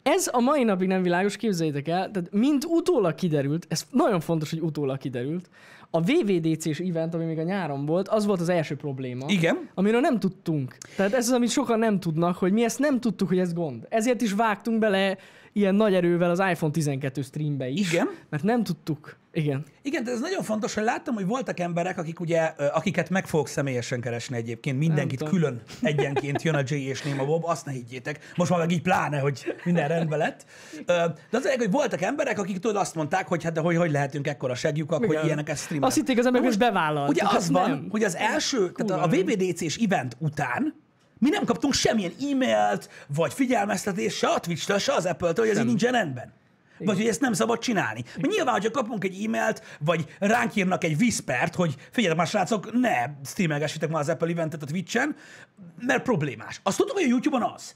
Ez 0.03 0.29
a 0.31 0.39
mai 0.39 0.63
napig 0.63 0.87
nem 0.87 1.01
világos, 1.01 1.35
képzeljétek 1.35 1.87
el, 1.87 2.11
tehát 2.11 2.31
mint 2.31 2.65
utólag 2.65 3.15
kiderült, 3.15 3.65
ez 3.69 3.85
nagyon 3.91 4.19
fontos, 4.19 4.49
hogy 4.49 4.59
utólag 4.59 4.97
kiderült, 4.97 5.49
a 5.95 6.01
VVDC-s 6.01 6.79
event, 6.79 7.13
ami 7.13 7.25
még 7.25 7.37
a 7.37 7.43
nyáron 7.43 7.85
volt, 7.85 8.07
az 8.07 8.25
volt 8.25 8.39
az 8.39 8.49
első 8.49 8.75
probléma. 8.75 9.25
Igen. 9.27 9.69
Amiről 9.73 9.99
nem 9.99 10.19
tudtunk. 10.19 10.77
Tehát 10.95 11.13
ez 11.13 11.27
az, 11.27 11.33
amit 11.33 11.49
sokan 11.49 11.79
nem 11.79 11.99
tudnak, 11.99 12.37
hogy 12.37 12.51
mi 12.51 12.63
ezt 12.63 12.79
nem 12.79 12.99
tudtuk, 12.99 13.27
hogy 13.27 13.39
ez 13.39 13.53
gond. 13.53 13.85
Ezért 13.89 14.21
is 14.21 14.33
vágtunk 14.33 14.79
bele 14.79 15.17
ilyen 15.53 15.75
nagy 15.75 15.93
erővel 15.93 16.29
az 16.29 16.39
iPhone 16.51 16.71
12 16.71 17.21
streambe 17.21 17.67
is. 17.67 17.91
Igen. 17.91 18.09
Mert 18.29 18.43
nem 18.43 18.63
tudtuk. 18.63 19.17
Igen. 19.35 19.65
Igen, 19.81 20.03
de 20.03 20.11
ez 20.11 20.19
nagyon 20.19 20.43
fontos, 20.43 20.73
hogy 20.73 20.83
láttam, 20.83 21.13
hogy 21.15 21.25
voltak 21.25 21.59
emberek, 21.59 21.97
akik 21.97 22.19
ugye, 22.19 22.41
akiket 22.73 23.09
meg 23.09 23.27
fogok 23.27 23.47
személyesen 23.47 24.01
keresni 24.01 24.35
egyébként, 24.35 24.77
mindenkit 24.77 25.23
külön 25.23 25.61
egyenként 25.81 26.41
jön 26.41 26.55
a 26.55 26.61
Jay 26.65 26.87
és 26.87 27.01
Néma 27.01 27.25
Bob, 27.25 27.45
azt 27.45 27.65
ne 27.65 27.71
higgyétek. 27.71 28.19
Most 28.35 28.49
már 28.51 28.59
meg 28.59 28.71
így 28.71 28.81
pláne, 28.81 29.19
hogy 29.19 29.55
minden 29.63 29.87
rendben 29.87 30.19
lett. 30.19 30.45
De 30.85 31.37
az 31.37 31.55
hogy 31.57 31.71
voltak 31.71 32.01
emberek, 32.01 32.39
akik 32.39 32.59
tudod 32.59 32.75
azt 32.75 32.95
mondták, 32.95 33.27
hogy 33.27 33.43
hát 33.43 33.53
de 33.53 33.59
hogy, 33.59 33.75
hogy 33.75 33.91
lehetünk 33.91 34.27
ekkora 34.27 34.55
segjukak, 34.55 34.99
hogy 34.99 35.09
Igen. 35.09 35.25
ilyeneket 35.25 35.57
streamelnek. 35.57 35.89
Azt 35.89 35.97
hitték 35.97 36.19
az 36.19 36.25
emberek, 36.25 36.47
hogy 36.47 36.57
bevállalt. 36.57 37.09
Ugye 37.09 37.25
Hát 37.25 37.35
az 37.35 37.49
van, 37.51 37.69
nem. 37.69 37.87
hogy 37.89 38.03
az 38.03 38.15
első, 38.15 38.71
tehát 38.71 39.03
a 39.03 39.07
nem. 39.07 39.19
VVDC-s 39.19 39.77
event 39.77 40.15
után 40.19 40.82
mi 41.23 41.29
nem 41.29 41.45
kaptunk 41.45 41.73
semmilyen 41.73 42.11
e-mailt, 42.31 42.89
vagy 43.15 43.33
figyelmeztetést 43.33 44.17
se 44.17 44.27
a 44.27 44.39
Twitch-től, 44.39 44.77
se 44.77 44.93
az 44.93 45.05
Apple-től, 45.05 45.45
hogy 45.45 45.53
ez 45.55 45.59
így 45.61 45.67
nincsen 45.67 45.91
rendben. 45.91 46.33
Vagy 46.77 46.97
hogy 46.97 47.07
ezt 47.07 47.21
nem 47.21 47.33
szabad 47.33 47.59
csinálni. 47.59 48.03
Mert 48.15 48.33
nyilván, 48.35 48.53
hogyha 48.53 48.71
kapunk 48.71 49.03
egy 49.03 49.23
e-mailt, 49.25 49.61
vagy 49.79 50.05
ránk 50.19 50.55
írnak 50.55 50.83
egy 50.83 50.97
viszpert, 50.97 51.55
hogy 51.55 51.75
figyeljetek 51.91 52.17
már 52.17 52.27
srácok, 52.27 52.79
ne 52.79 52.91
streamelgessétek 53.25 53.89
már 53.89 54.01
az 54.01 54.09
Apple 54.09 54.29
eventet 54.29 54.61
a 54.63 54.65
Twitch-en, 54.65 55.15
mert 55.79 56.03
problémás. 56.03 56.59
Azt 56.63 56.77
tudtuk, 56.77 56.95
hogy 56.95 57.05
a 57.05 57.07
YouTube-on 57.09 57.51
az. 57.55 57.75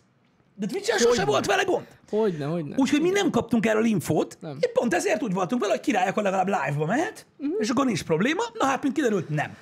De 0.56 0.66
Twitch-en 0.66 0.98
sose 0.98 1.25
volt 1.25 1.46
vele 1.46 1.63
gond. 1.63 1.86
Hogyne, 2.10 2.46
hogyne. 2.46 2.75
Úgyhogy 2.77 3.01
mi 3.01 3.10
nem 3.10 3.30
kaptunk 3.30 3.66
erről 3.66 3.86
infót, 3.86 4.38
Nem. 4.39 4.60
pont 4.74 4.94
ezért 4.94 5.24
úgy 5.24 5.34
voltunk 5.34 5.62
vele, 5.62 5.74
hogy 5.74 5.84
király, 5.84 6.08
akkor 6.08 6.24
legalább 6.24 6.48
live-ba 6.48 6.86
mehet, 6.86 7.25
Mhm. 7.38 7.51
és 7.60 7.70
akkor 7.70 7.86
nincs 7.86 8.04
probléma. 8.04 8.44
Na 8.54 8.66
hát, 8.66 8.84
mint 8.84 8.96
kiderült, 8.96 9.30
nem. 9.30 9.56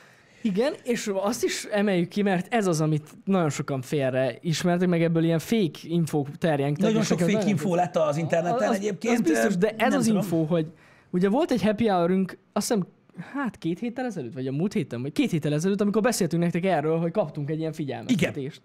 Igen, 0.45 0.73
és 0.83 1.11
azt 1.13 1.43
is 1.43 1.63
emeljük 1.63 2.07
ki, 2.07 2.21
mert 2.21 2.53
ez 2.53 2.67
az, 2.67 2.81
amit 2.81 3.09
nagyon 3.23 3.49
sokan 3.49 3.81
félre 3.81 4.37
ismertek, 4.41 4.87
meg 4.87 5.03
ebből 5.03 5.23
ilyen 5.23 5.39
fake 5.39 5.79
infók 5.83 6.37
terjengtek. 6.37 6.85
Nagyon 6.85 7.03
sok 7.03 7.19
fake 7.19 7.47
info 7.47 7.75
lett 7.75 7.95
az 7.95 8.17
interneten 8.17 8.69
az, 8.69 8.75
egyébként. 8.75 9.19
Az 9.19 9.21
biztos, 9.21 9.57
de 9.57 9.73
ez 9.77 9.93
az 9.93 10.05
tudom. 10.05 10.21
info, 10.21 10.43
hogy 10.43 10.67
ugye 11.09 11.29
volt 11.29 11.51
egy 11.51 11.61
happy 11.61 11.87
hourünk, 11.87 12.37
azt 12.53 12.67
hiszem, 12.67 12.87
hát 13.33 13.57
két 13.57 13.79
héttel 13.79 14.05
ezelőtt, 14.05 14.33
vagy 14.33 14.47
a 14.47 14.51
múlt 14.51 14.73
héten, 14.73 15.01
vagy 15.01 15.11
két 15.11 15.31
héttel 15.31 15.53
ezelőtt, 15.53 15.81
amikor 15.81 16.01
beszéltünk 16.01 16.43
nektek 16.43 16.65
erről, 16.65 16.97
hogy 16.97 17.11
kaptunk 17.11 17.49
egy 17.49 17.59
ilyen 17.59 17.73
figyelmeztetést. 17.73 18.61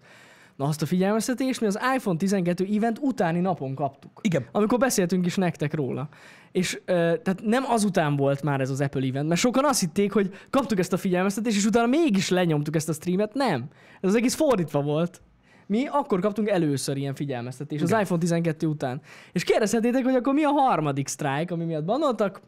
Na 0.55 0.65
azt 0.65 0.81
a 0.81 0.85
figyelmeztetést 0.85 1.61
mi 1.61 1.67
az 1.67 1.79
iPhone 1.95 2.17
12 2.17 2.67
event 2.75 2.99
utáni 3.01 3.39
napon 3.39 3.75
kaptuk. 3.75 4.19
Igen. 4.21 4.45
Amikor 4.51 4.77
beszéltünk 4.77 5.25
is 5.25 5.35
nektek 5.35 5.73
róla. 5.73 6.09
És 6.51 6.79
ö, 6.85 6.93
tehát 7.23 7.41
nem 7.43 7.63
azután 7.67 8.15
volt 8.15 8.41
már 8.43 8.61
ez 8.61 8.69
az 8.69 8.81
Apple 8.81 9.07
event, 9.07 9.27
mert 9.27 9.39
sokan 9.39 9.65
azt 9.65 9.79
hitték, 9.79 10.11
hogy 10.11 10.33
kaptuk 10.49 10.79
ezt 10.79 10.93
a 10.93 10.97
figyelmeztetést, 10.97 11.57
és 11.57 11.65
utána 11.65 11.87
mégis 11.87 12.29
lenyomtuk 12.29 12.75
ezt 12.75 12.89
a 12.89 12.93
streamet. 12.93 13.33
Nem. 13.33 13.65
Ez 14.01 14.09
az 14.09 14.15
egész 14.15 14.35
fordítva 14.35 14.81
volt. 14.81 15.21
Mi 15.67 15.87
akkor 15.87 16.19
kaptunk 16.19 16.49
először 16.49 16.97
ilyen 16.97 17.15
figyelmeztetést, 17.15 17.83
az 17.83 17.91
iPhone 17.91 18.19
12 18.19 18.67
után. 18.67 19.01
És 19.31 19.43
kérdezhetétek, 19.43 20.03
hogy 20.03 20.15
akkor 20.15 20.33
mi 20.33 20.43
a 20.43 20.49
harmadik 20.49 21.07
strike, 21.07 21.53
ami 21.53 21.65
miatt 21.65 21.83
banoltak? 21.85 22.41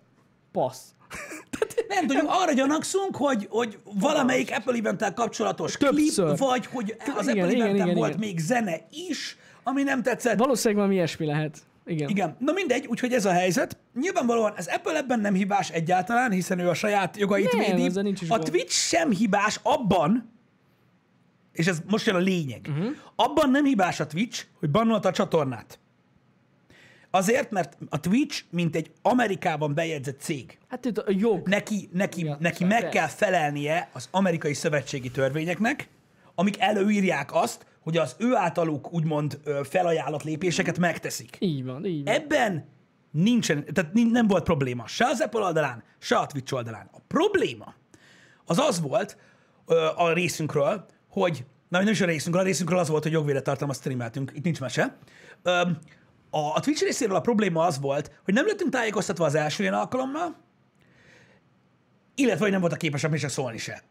Passz. 0.51 0.81
Nem 1.87 2.07
tudjuk, 2.07 2.25
arra 2.27 2.53
gyanakszunk, 2.53 3.15
hogy, 3.15 3.47
hogy 3.49 3.77
valamelyik 3.99 4.51
Apple 4.51 4.77
eventtel 4.77 5.13
kapcsolatos 5.13 5.77
Többször. 5.77 6.25
klip, 6.25 6.37
vagy 6.37 6.65
hogy 6.65 6.95
az 7.15 7.27
Igen, 7.27 7.43
Apple 7.43 7.55
igen, 7.55 7.75
igen, 7.75 7.93
volt 7.93 8.09
igen. 8.09 8.19
még 8.19 8.39
zene 8.39 8.87
is, 9.09 9.37
ami 9.63 9.83
nem 9.83 10.01
tetszett. 10.01 10.37
Valószínűleg 10.37 10.75
valami 10.75 10.95
ilyesmi 10.95 11.25
lehet. 11.25 11.57
Igen. 11.85 12.09
Igen, 12.09 12.35
na 12.39 12.51
mindegy, 12.51 12.87
úgyhogy 12.87 13.13
ez 13.13 13.25
a 13.25 13.31
helyzet. 13.31 13.77
Nyilvánvalóan 13.99 14.53
az 14.57 14.67
Apple 14.67 14.97
ebben 14.97 15.19
nem 15.19 15.33
hibás 15.33 15.69
egyáltalán, 15.69 16.31
hiszen 16.31 16.59
ő 16.59 16.69
a 16.69 16.73
saját 16.73 17.17
jogait 17.17 17.51
Nem, 17.53 17.75
védi. 17.77 18.01
nincs 18.01 18.21
is 18.21 18.29
A 18.29 18.35
gond. 18.37 18.49
Twitch 18.49 18.73
sem 18.73 19.11
hibás 19.11 19.59
abban, 19.63 20.31
és 21.51 21.67
ez 21.67 21.81
most 21.87 22.05
jön 22.05 22.15
a 22.15 22.19
lényeg, 22.19 22.67
uh-huh. 22.69 22.91
abban 23.15 23.49
nem 23.49 23.65
hibás 23.65 23.99
a 23.99 24.07
Twitch, 24.07 24.45
hogy 24.59 24.69
bannolta 24.71 25.07
a 25.09 25.11
csatornát. 25.11 25.79
Azért, 27.09 27.51
mert 27.51 27.77
a 27.89 27.99
Twitch, 27.99 28.43
mint 28.49 28.75
egy 28.75 28.91
Amerikában 29.01 29.73
bejegyzett 29.73 30.19
cég, 30.21 30.57
Hát 30.67 30.85
itt 30.85 30.97
a 30.97 31.03
jog. 31.07 31.47
neki, 31.47 31.89
neki, 31.91 32.23
Ja, 32.23 32.37
neki 32.39 32.63
meg 32.63 32.79
persze. 32.81 32.97
kell 32.97 33.07
felelnie 33.07 33.89
az 33.93 34.07
amerikai 34.11 34.53
szövetségi 34.53 35.11
törvényeknek, 35.11 35.87
amik 36.35 36.59
előírják 36.59 37.33
azt, 37.33 37.65
hogy 37.83 37.97
az 37.97 38.15
ő 38.19 38.35
általuk 38.35 38.93
úgymond 38.93 39.39
felajánlott 39.63 40.23
lépéseket 40.23 40.79
megteszik. 40.79 41.35
Így 41.39 41.65
van, 41.65 41.85
így 41.85 42.03
van. 42.03 42.13
Ebben 42.13 42.65
nincsen, 43.11 43.65
tehát 43.73 43.93
nem 43.93 44.27
volt 44.27 44.43
probléma 44.43 44.87
se 44.87 45.05
az 45.05 45.21
Apple 45.21 45.41
oldalán, 45.41 45.83
se 45.99 46.15
a 46.15 46.25
Twitch 46.25 46.53
oldalán. 46.53 46.89
A 46.91 46.97
probléma 47.07 47.73
az 48.45 48.59
az 48.59 48.81
volt 48.81 49.17
ö, 49.67 49.87
a 49.95 50.13
részünkről, 50.13 50.85
hogy, 51.09 51.45
na 51.69 51.79
nem 51.79 51.87
is 51.87 52.01
a 52.01 52.05
részünkről, 52.05 52.43
a 52.43 52.45
részünkről 52.45 52.79
az 52.79 52.89
volt, 52.89 53.03
hogy 53.03 53.11
jogvédett 53.11 53.43
tartalmat 53.43 53.75
streameltünk, 53.75 54.31
itt 54.35 54.43
nincs 54.43 54.59
mese. 54.59 54.97
Ö, 55.43 55.51
a, 56.29 56.55
a 56.55 56.59
Twitch 56.59 56.83
részéről 56.83 57.15
a 57.15 57.21
probléma 57.21 57.65
az 57.65 57.79
volt, 57.79 58.11
hogy 58.23 58.33
nem 58.33 58.45
lettünk 58.45 58.71
tájékoztatva 58.71 59.25
az 59.25 59.35
első 59.35 59.63
ilyen 59.63 59.75
alkalommal, 59.75 60.35
illetve 62.15 62.41
hogy 62.41 62.51
nem 62.51 62.61
voltak 62.61 62.77
képesek 62.77 63.11
még 63.11 63.19
csak 63.19 63.29
szólni 63.29 63.57
se. 63.57 63.83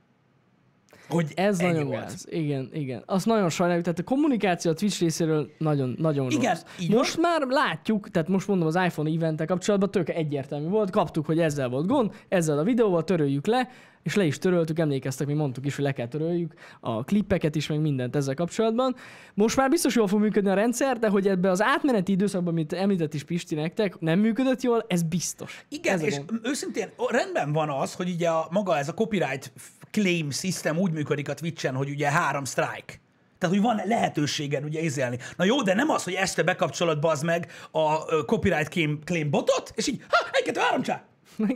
Hogy 1.09 1.33
Ez 1.35 1.61
ennyi 1.61 1.73
nagyon 1.73 1.87
volt. 1.87 2.01
gáz. 2.01 2.27
Igen, 2.31 2.69
igen. 2.73 3.03
Azt 3.07 3.27
nagyon 3.27 3.49
sajnáljuk. 3.49 3.85
Tehát 3.85 3.99
a 3.99 4.03
kommunikáció 4.03 4.71
a 4.71 4.75
Twitch 4.75 5.01
részéről 5.01 5.51
nagyon, 5.59 5.95
nagyon 5.99 6.31
Igen, 6.31 6.53
rossz. 6.55 6.63
így 6.81 6.91
Most 6.95 7.21
már 7.21 7.43
látjuk, 7.49 8.11
tehát 8.11 8.29
most 8.29 8.49
mondom 8.49 8.67
az 8.67 8.75
iPhone 8.75 9.11
event 9.11 9.45
kapcsolatban 9.45 9.91
tök 9.91 10.09
egyértelmű 10.09 10.69
volt, 10.69 10.91
kaptuk, 10.91 11.27
hogy 11.27 11.39
ezzel 11.39 11.69
volt 11.69 11.87
gond, 11.87 12.11
ezzel 12.29 12.59
a 12.59 12.63
videóval 12.63 13.05
töröljük 13.05 13.47
le, 13.47 13.69
és 14.03 14.15
le 14.15 14.25
is 14.25 14.39
töröltük, 14.39 14.79
emlékeztek, 14.79 15.27
mi 15.27 15.33
mondtuk 15.33 15.67
is, 15.67 15.75
hogy 15.77 15.85
le 15.85 15.93
kell 15.93 16.09
töröljük 16.09 16.55
a 16.81 17.05
klippeket 17.05 17.55
is, 17.55 17.67
meg 17.67 17.81
mindent 17.81 18.17
ezzel 18.17 18.35
kapcsolatban. 18.35 18.95
Most 19.35 19.57
már 19.57 19.69
biztos 19.71 19.95
jól 19.95 20.07
fog 20.07 20.21
működni 20.21 20.51
a 20.51 20.55
rendszer, 20.55 20.99
de 20.99 21.09
hogy 21.09 21.29
ebbe 21.29 21.51
az 21.51 21.63
átmeneti 21.63 22.13
időszakban, 22.13 22.53
amit 22.53 22.73
említett 22.73 23.15
is 23.15 23.23
Pisti 23.25 23.55
nektek, 23.55 23.99
nem 24.01 24.19
működött 24.19 24.63
jól, 24.63 24.85
ez 24.89 25.03
biztos. 25.03 25.65
Igen, 25.69 25.95
ez 25.95 26.03
és 26.03 26.21
őszintén 26.43 26.89
rendben 27.09 27.53
van 27.53 27.71
az, 27.71 27.95
hogy 27.95 28.11
ugye 28.11 28.29
a, 28.29 28.47
maga 28.51 28.79
ez 28.79 28.89
a 28.89 28.95
copyright 28.95 29.53
claim 29.93 30.31
system 30.31 30.79
úgy 30.79 30.93
működik 30.93 31.29
a 31.29 31.35
Twitch-en, 31.35 31.75
hogy 31.75 31.91
ugye 31.91 32.11
három 32.11 32.45
strike. 32.45 33.01
Tehát, 33.39 33.57
hogy 33.57 33.65
van 33.65 33.83
lehetőséged 33.87 34.65
ugye 34.65 34.81
izélni. 34.81 35.19
Na 35.37 35.45
jó, 35.45 35.63
de 35.63 35.75
nem 35.75 35.91
az, 35.91 36.05
hogy 36.05 36.13
este 36.13 36.43
bekapcsolod 36.43 37.01
bazd 37.01 37.25
meg 37.25 37.53
a 37.71 37.95
copyright 38.25 38.69
claim, 38.69 38.99
claim 39.05 39.31
botot, 39.31 39.73
és 39.75 39.87
így, 39.87 40.05
ha, 40.09 40.29
egy, 40.33 40.43
kettő, 40.43 40.61
három, 40.61 40.83
csá. 40.83 41.05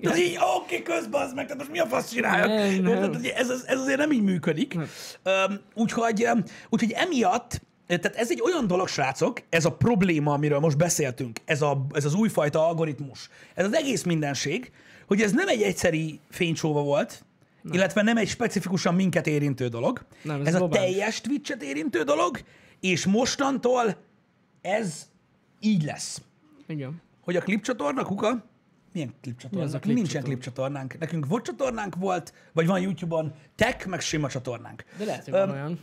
Tehát 0.02 0.18
így, 0.18 0.38
oké, 0.56 0.82
közbazd 0.82 1.34
meg, 1.34 1.44
tehát 1.44 1.58
most 1.58 1.70
mi 1.70 1.78
a 1.78 1.86
fasz 1.86 2.12
csináljak? 2.12 2.48
Nem, 2.48 2.82
nem. 2.82 3.12
Tehát, 3.12 3.36
ez, 3.36 3.50
ez 3.66 3.78
azért 3.78 3.98
nem 3.98 4.12
így 4.12 4.22
működik. 4.22 4.76
Öm, 5.22 5.60
Úgyhogy, 5.74 6.22
öm, 6.22 6.44
úgyhogy 6.68 6.92
emiatt, 6.92 7.60
tehát 7.86 8.16
ez 8.16 8.30
egy 8.30 8.42
olyan 8.44 8.66
dolog, 8.66 8.88
srácok, 8.88 9.42
ez 9.48 9.64
a 9.64 9.72
probléma, 9.72 10.32
amiről 10.32 10.58
most 10.58 10.76
beszéltünk, 10.76 11.38
ez, 11.44 11.62
a, 11.62 11.86
ez 11.92 12.04
az 12.04 12.14
újfajta 12.14 12.66
algoritmus, 12.66 13.28
ez 13.54 13.64
az 13.64 13.74
egész 13.74 14.02
mindenség, 14.02 14.72
hogy 15.06 15.22
ez 15.22 15.32
nem 15.32 15.48
egy 15.48 15.62
egyszeri 15.62 16.20
fénycsóva 16.30 16.82
volt, 16.82 17.24
nem. 17.66 17.74
illetve 17.74 18.02
nem 18.02 18.16
egy 18.16 18.28
specifikusan 18.28 18.94
minket 18.94 19.26
érintő 19.26 19.68
dolog. 19.68 20.04
Nem, 20.22 20.40
ez 20.40 20.46
ez 20.46 20.54
a 20.62 20.68
teljes 20.68 21.20
Twitch-et 21.20 21.62
érintő 21.62 22.02
dolog, 22.02 22.40
és 22.80 23.06
mostantól 23.06 23.96
ez 24.60 25.06
így 25.60 25.82
lesz. 25.82 26.22
Igen. 26.66 27.00
Hogy 27.20 27.36
a 27.36 27.40
klipcsatorna, 27.40 28.04
kuka, 28.04 28.44
milyen 28.92 29.14
klipcsatorna? 29.20 29.64
Mi 29.64 29.74
az 29.74 29.74
a 29.74 29.92
Nincsen 29.92 30.22
klipcsatornánk. 30.22 30.98
Nekünk 30.98 31.26
volt 31.26 31.44
csatornánk 31.44 31.94
volt, 31.94 32.32
vagy 32.52 32.66
van 32.66 32.80
YouTube-on 32.80 33.32
tech, 33.54 33.86
meg 33.86 34.00
sima 34.00 34.28
csatornánk. 34.28 34.84
De 34.98 35.04
lehet, 35.04 35.24
hogy 35.24 35.34
Öm, 35.34 35.40
van 35.40 35.50
olyan. 35.50 35.78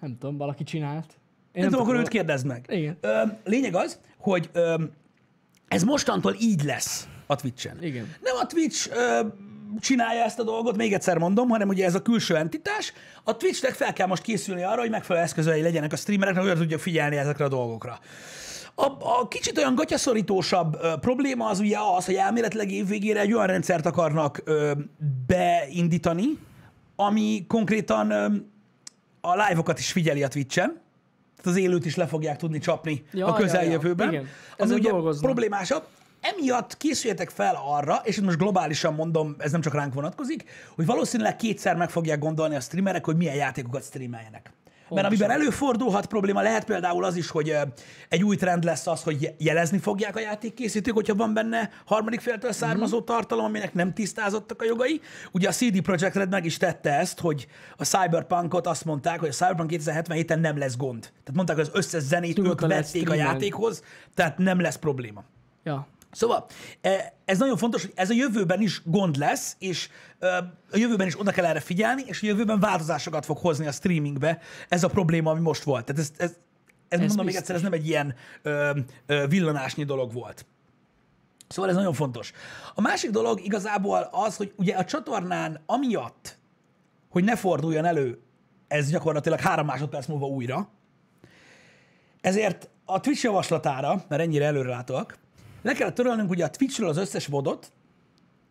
Nem 0.00 0.18
tudom, 0.18 0.36
valaki 0.36 0.64
csinált. 0.64 1.18
Én 1.52 1.62
Nem 1.62 1.70
tudom, 1.70 1.86
akkor 1.86 2.00
őt 2.00 2.08
kérdezd 2.08 2.46
meg. 2.46 2.66
Igen. 2.68 2.96
Öm, 3.00 3.36
lényeg 3.44 3.74
az, 3.74 4.00
hogy 4.18 4.50
öm, 4.52 4.90
ez 5.68 5.82
mostantól 5.82 6.34
így 6.40 6.62
lesz 6.64 7.08
a 7.26 7.36
Twitch-en. 7.36 7.82
Igen. 7.82 8.14
Nem 8.22 8.36
a 8.36 8.46
Twitch 8.46 8.96
öm, 8.96 9.47
csinálja 9.80 10.24
ezt 10.24 10.38
a 10.38 10.42
dolgot, 10.42 10.76
még 10.76 10.92
egyszer 10.92 11.18
mondom, 11.18 11.48
hanem 11.48 11.68
ugye 11.68 11.84
ez 11.84 11.94
a 11.94 12.02
külső 12.02 12.36
entitás. 12.36 12.92
A 13.24 13.36
Twitchnek 13.36 13.72
fel 13.72 13.92
kell 13.92 14.06
most 14.06 14.22
készülni 14.22 14.62
arra, 14.62 14.80
hogy 14.80 14.90
megfelelő 14.90 15.24
eszközei 15.24 15.62
legyenek 15.62 15.92
a 15.92 15.96
streamereknek, 15.96 16.44
hogy 16.44 16.56
tudja 16.56 16.78
figyelni 16.78 17.16
ezekre 17.16 17.44
a 17.44 17.48
dolgokra. 17.48 17.98
A, 18.74 18.84
a 19.20 19.28
kicsit 19.28 19.58
olyan 19.58 19.74
gatyaszorítósabb 19.74 20.78
ö, 20.82 20.92
probléma 21.00 21.46
az 21.48 21.60
ugye 21.60 21.76
az, 21.96 22.04
hogy 22.04 22.14
elméletileg 22.14 22.70
évvégére 22.70 23.20
egy 23.20 23.32
olyan 23.32 23.46
rendszert 23.46 23.86
akarnak 23.86 24.40
ö, 24.44 24.72
beindítani, 25.26 26.24
ami 26.96 27.44
konkrétan 27.48 28.10
ö, 28.10 28.26
a 29.20 29.32
live-okat 29.46 29.78
is 29.78 29.92
figyeli 29.92 30.22
a 30.22 30.28
Twitch-en, 30.28 30.80
tehát 31.36 31.56
az 31.56 31.56
élőt 31.56 31.84
is 31.86 31.96
le 31.96 32.06
fogják 32.06 32.36
tudni 32.36 32.58
csapni 32.58 33.04
Ja, 33.12 33.26
a 33.26 33.28
ja, 33.28 33.34
közeljövőben. 33.34 34.12
ja. 34.12 34.18
Ami 34.20 34.28
Ezen 34.56 34.78
ugye 34.78 34.90
dolgoznak. 34.90 35.24
problémásabb. 35.24 35.86
Emiatt 36.20 36.76
készüljetek 36.76 37.30
fel 37.30 37.58
arra, 37.66 38.00
és 38.04 38.20
most 38.20 38.38
globálisan 38.38 38.94
mondom, 38.94 39.34
ez 39.38 39.52
nem 39.52 39.60
csak 39.60 39.74
ránk 39.74 39.94
vonatkozik, 39.94 40.44
hogy 40.74 40.86
valószínűleg 40.86 41.36
kétszer 41.36 41.76
meg 41.76 41.90
fogják 41.90 42.18
gondolni 42.18 42.54
a 42.54 42.60
streamerek, 42.60 43.04
hogy 43.04 43.16
milyen 43.16 43.34
játékokat 43.34 43.84
streameljenek. 43.84 44.52
Mert 44.90 45.06
amiben 45.06 45.30
előfordulhat 45.30 46.06
probléma, 46.06 46.42
lehet 46.42 46.64
például 46.64 47.04
az 47.04 47.16
is, 47.16 47.30
hogy 47.30 47.56
egy 48.08 48.22
új 48.24 48.36
trend 48.36 48.64
lesz 48.64 48.86
az, 48.86 49.02
hogy 49.02 49.22
je- 49.22 49.34
jelezni 49.38 49.78
fogják 49.78 50.16
a 50.16 50.20
játékkészítők, 50.20 50.94
hogyha 50.94 51.14
van 51.14 51.34
benne 51.34 51.70
harmadik 51.84 52.20
féltől 52.20 52.52
származó 52.52 53.00
tartalom, 53.00 53.44
aminek 53.44 53.74
nem 53.74 53.94
tisztázottak 53.94 54.62
a 54.62 54.64
jogai. 54.64 55.00
Ugye 55.32 55.48
a 55.48 55.52
CD 55.52 55.80
Projekt 55.82 56.14
Red 56.14 56.30
meg 56.30 56.44
is 56.44 56.56
tette 56.56 56.98
ezt, 56.98 57.20
hogy 57.20 57.46
a 57.76 57.84
Cyberpunkot 57.84 58.66
azt 58.66 58.84
mondták, 58.84 59.20
hogy 59.20 59.28
a 59.28 59.32
Cyberpunk 59.32 59.70
2077-en 59.72 60.40
nem 60.40 60.58
lesz 60.58 60.76
gond. 60.76 61.00
Tehát 61.00 61.34
mondták, 61.34 61.56
hogy 61.56 61.66
az 61.70 61.78
összes 61.78 62.02
zenét 62.02 62.38
ők 62.38 62.60
vették 62.60 63.10
a 63.10 63.14
játékhoz, 63.14 63.82
tehát 64.14 64.38
nem 64.38 64.60
lesz 64.60 64.76
probléma. 64.76 65.24
Ja. 65.64 65.86
Szóval 66.10 66.46
e, 66.80 67.14
ez 67.24 67.38
nagyon 67.38 67.56
fontos, 67.56 67.82
hogy 67.82 67.92
ez 67.94 68.10
a 68.10 68.14
jövőben 68.14 68.60
is 68.60 68.82
gond 68.84 69.16
lesz, 69.16 69.56
és 69.58 69.88
ö, 70.18 70.26
a 70.70 70.76
jövőben 70.76 71.06
is 71.06 71.20
oda 71.20 71.30
kell 71.30 71.44
erre 71.44 71.60
figyelni, 71.60 72.02
és 72.06 72.22
a 72.22 72.26
jövőben 72.26 72.60
változásokat 72.60 73.24
fog 73.24 73.38
hozni 73.38 73.66
a 73.66 73.72
streamingbe 73.72 74.38
ez 74.68 74.84
a 74.84 74.88
probléma, 74.88 75.30
ami 75.30 75.40
most 75.40 75.62
volt. 75.62 75.84
Tehát 75.84 76.00
ez, 76.00 76.10
ez, 76.16 76.30
ez, 76.30 76.36
ez 76.88 76.98
mondom 76.98 77.16
még 77.16 77.24
biztos. 77.24 77.40
egyszer, 77.40 77.56
ez 77.56 77.62
nem 77.62 77.72
egy 77.72 77.86
ilyen 77.86 78.14
ö, 78.42 78.78
ö, 79.06 79.26
villanásnyi 79.28 79.84
dolog 79.84 80.12
volt. 80.12 80.46
Szóval 81.48 81.70
ez 81.70 81.76
nagyon 81.76 81.92
fontos. 81.92 82.32
A 82.74 82.80
másik 82.80 83.10
dolog 83.10 83.40
igazából 83.44 84.08
az, 84.12 84.36
hogy 84.36 84.52
ugye 84.56 84.74
a 84.74 84.84
csatornán 84.84 85.60
amiatt, 85.66 86.38
hogy 87.10 87.24
ne 87.24 87.36
forduljon 87.36 87.84
elő 87.84 88.20
ez 88.68 88.90
gyakorlatilag 88.90 89.40
három 89.40 89.66
másodperc 89.66 90.06
múlva 90.06 90.26
újra, 90.26 90.68
ezért 92.20 92.68
a 92.84 93.00
Twitch 93.00 93.24
javaslatára, 93.24 94.04
mert 94.08 94.22
ennyire 94.22 94.44
előrelátóak, 94.44 95.18
le 95.68 95.74
kellett 95.74 95.94
törölnünk 95.94 96.30
ugye 96.30 96.44
a 96.44 96.50
Twitchről 96.50 96.88
az 96.88 96.96
összes 96.96 97.26
vodot, 97.26 97.72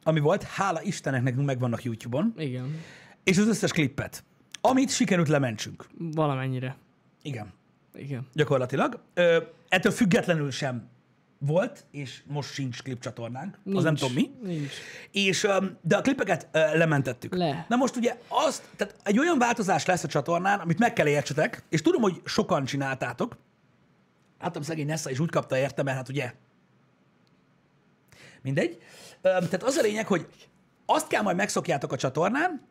ami 0.04 0.20
volt, 0.20 0.44
hála 0.44 0.82
Istennek 0.82 1.24
nekünk 1.24 1.46
megvannak 1.46 1.84
YouTube-on, 1.84 2.34
Igen. 2.38 2.76
és 3.24 3.38
az 3.38 3.48
összes 3.48 3.72
klippet, 3.72 4.24
amit 4.62 4.90
sikerült 4.90 5.28
lementsünk. 5.28 5.88
Valamennyire. 5.98 6.76
Igen, 7.22 7.54
Igen. 7.96 8.28
gyakorlatilag. 8.34 9.00
Ö, 9.14 9.44
ettől 9.70 9.92
függetlenül 9.92 10.52
sem 10.52 10.90
volt, 11.40 11.86
és 11.92 12.24
most 12.28 12.54
sincs 12.54 12.82
klipcsatornánk, 12.82 13.60
az 13.74 13.84
nem 13.84 13.94
Nincs. 13.94 14.00
tudom 14.00 14.14
mi. 14.14 14.32
Nincs. 14.44 14.72
És, 15.12 15.48
de 15.82 15.98
a 15.98 16.02
klipeket 16.02 16.48
lementettük. 16.52 17.36
Le. 17.36 17.66
Na 17.70 17.76
most 17.76 17.96
ugye 17.96 18.18
azt, 18.28 18.70
tehát 18.76 18.96
egy 19.04 19.20
olyan 19.20 19.38
változás 19.38 19.86
lesz 19.86 20.04
a 20.04 20.08
csatornán, 20.08 20.60
amit 20.60 20.80
meg 20.80 20.94
kell 20.94 21.08
értsetek, 21.08 21.64
és 21.70 21.82
tudom, 21.82 22.02
hogy 22.02 22.22
sokan 22.26 22.66
csináltátok. 22.66 23.38
Hát 24.40 24.64
szegény 24.64 24.86
Nessa 24.86 25.10
is 25.10 25.20
úgy 25.20 25.30
kapta 25.30 25.58
érte, 25.58 25.84
mert 25.84 25.98
hát 25.98 26.10
ugye 26.10 26.34
mindegy. 28.48 28.78
Tehát 29.22 29.64
az 29.64 29.76
a 29.76 29.82
lényeg, 29.82 30.08
hogy 30.08 30.26
azt 30.86 31.08
kell 31.08 31.22
majd 31.22 31.36
megszokjátok 31.36 31.92
a 31.92 31.98
csatornán, 31.98 32.62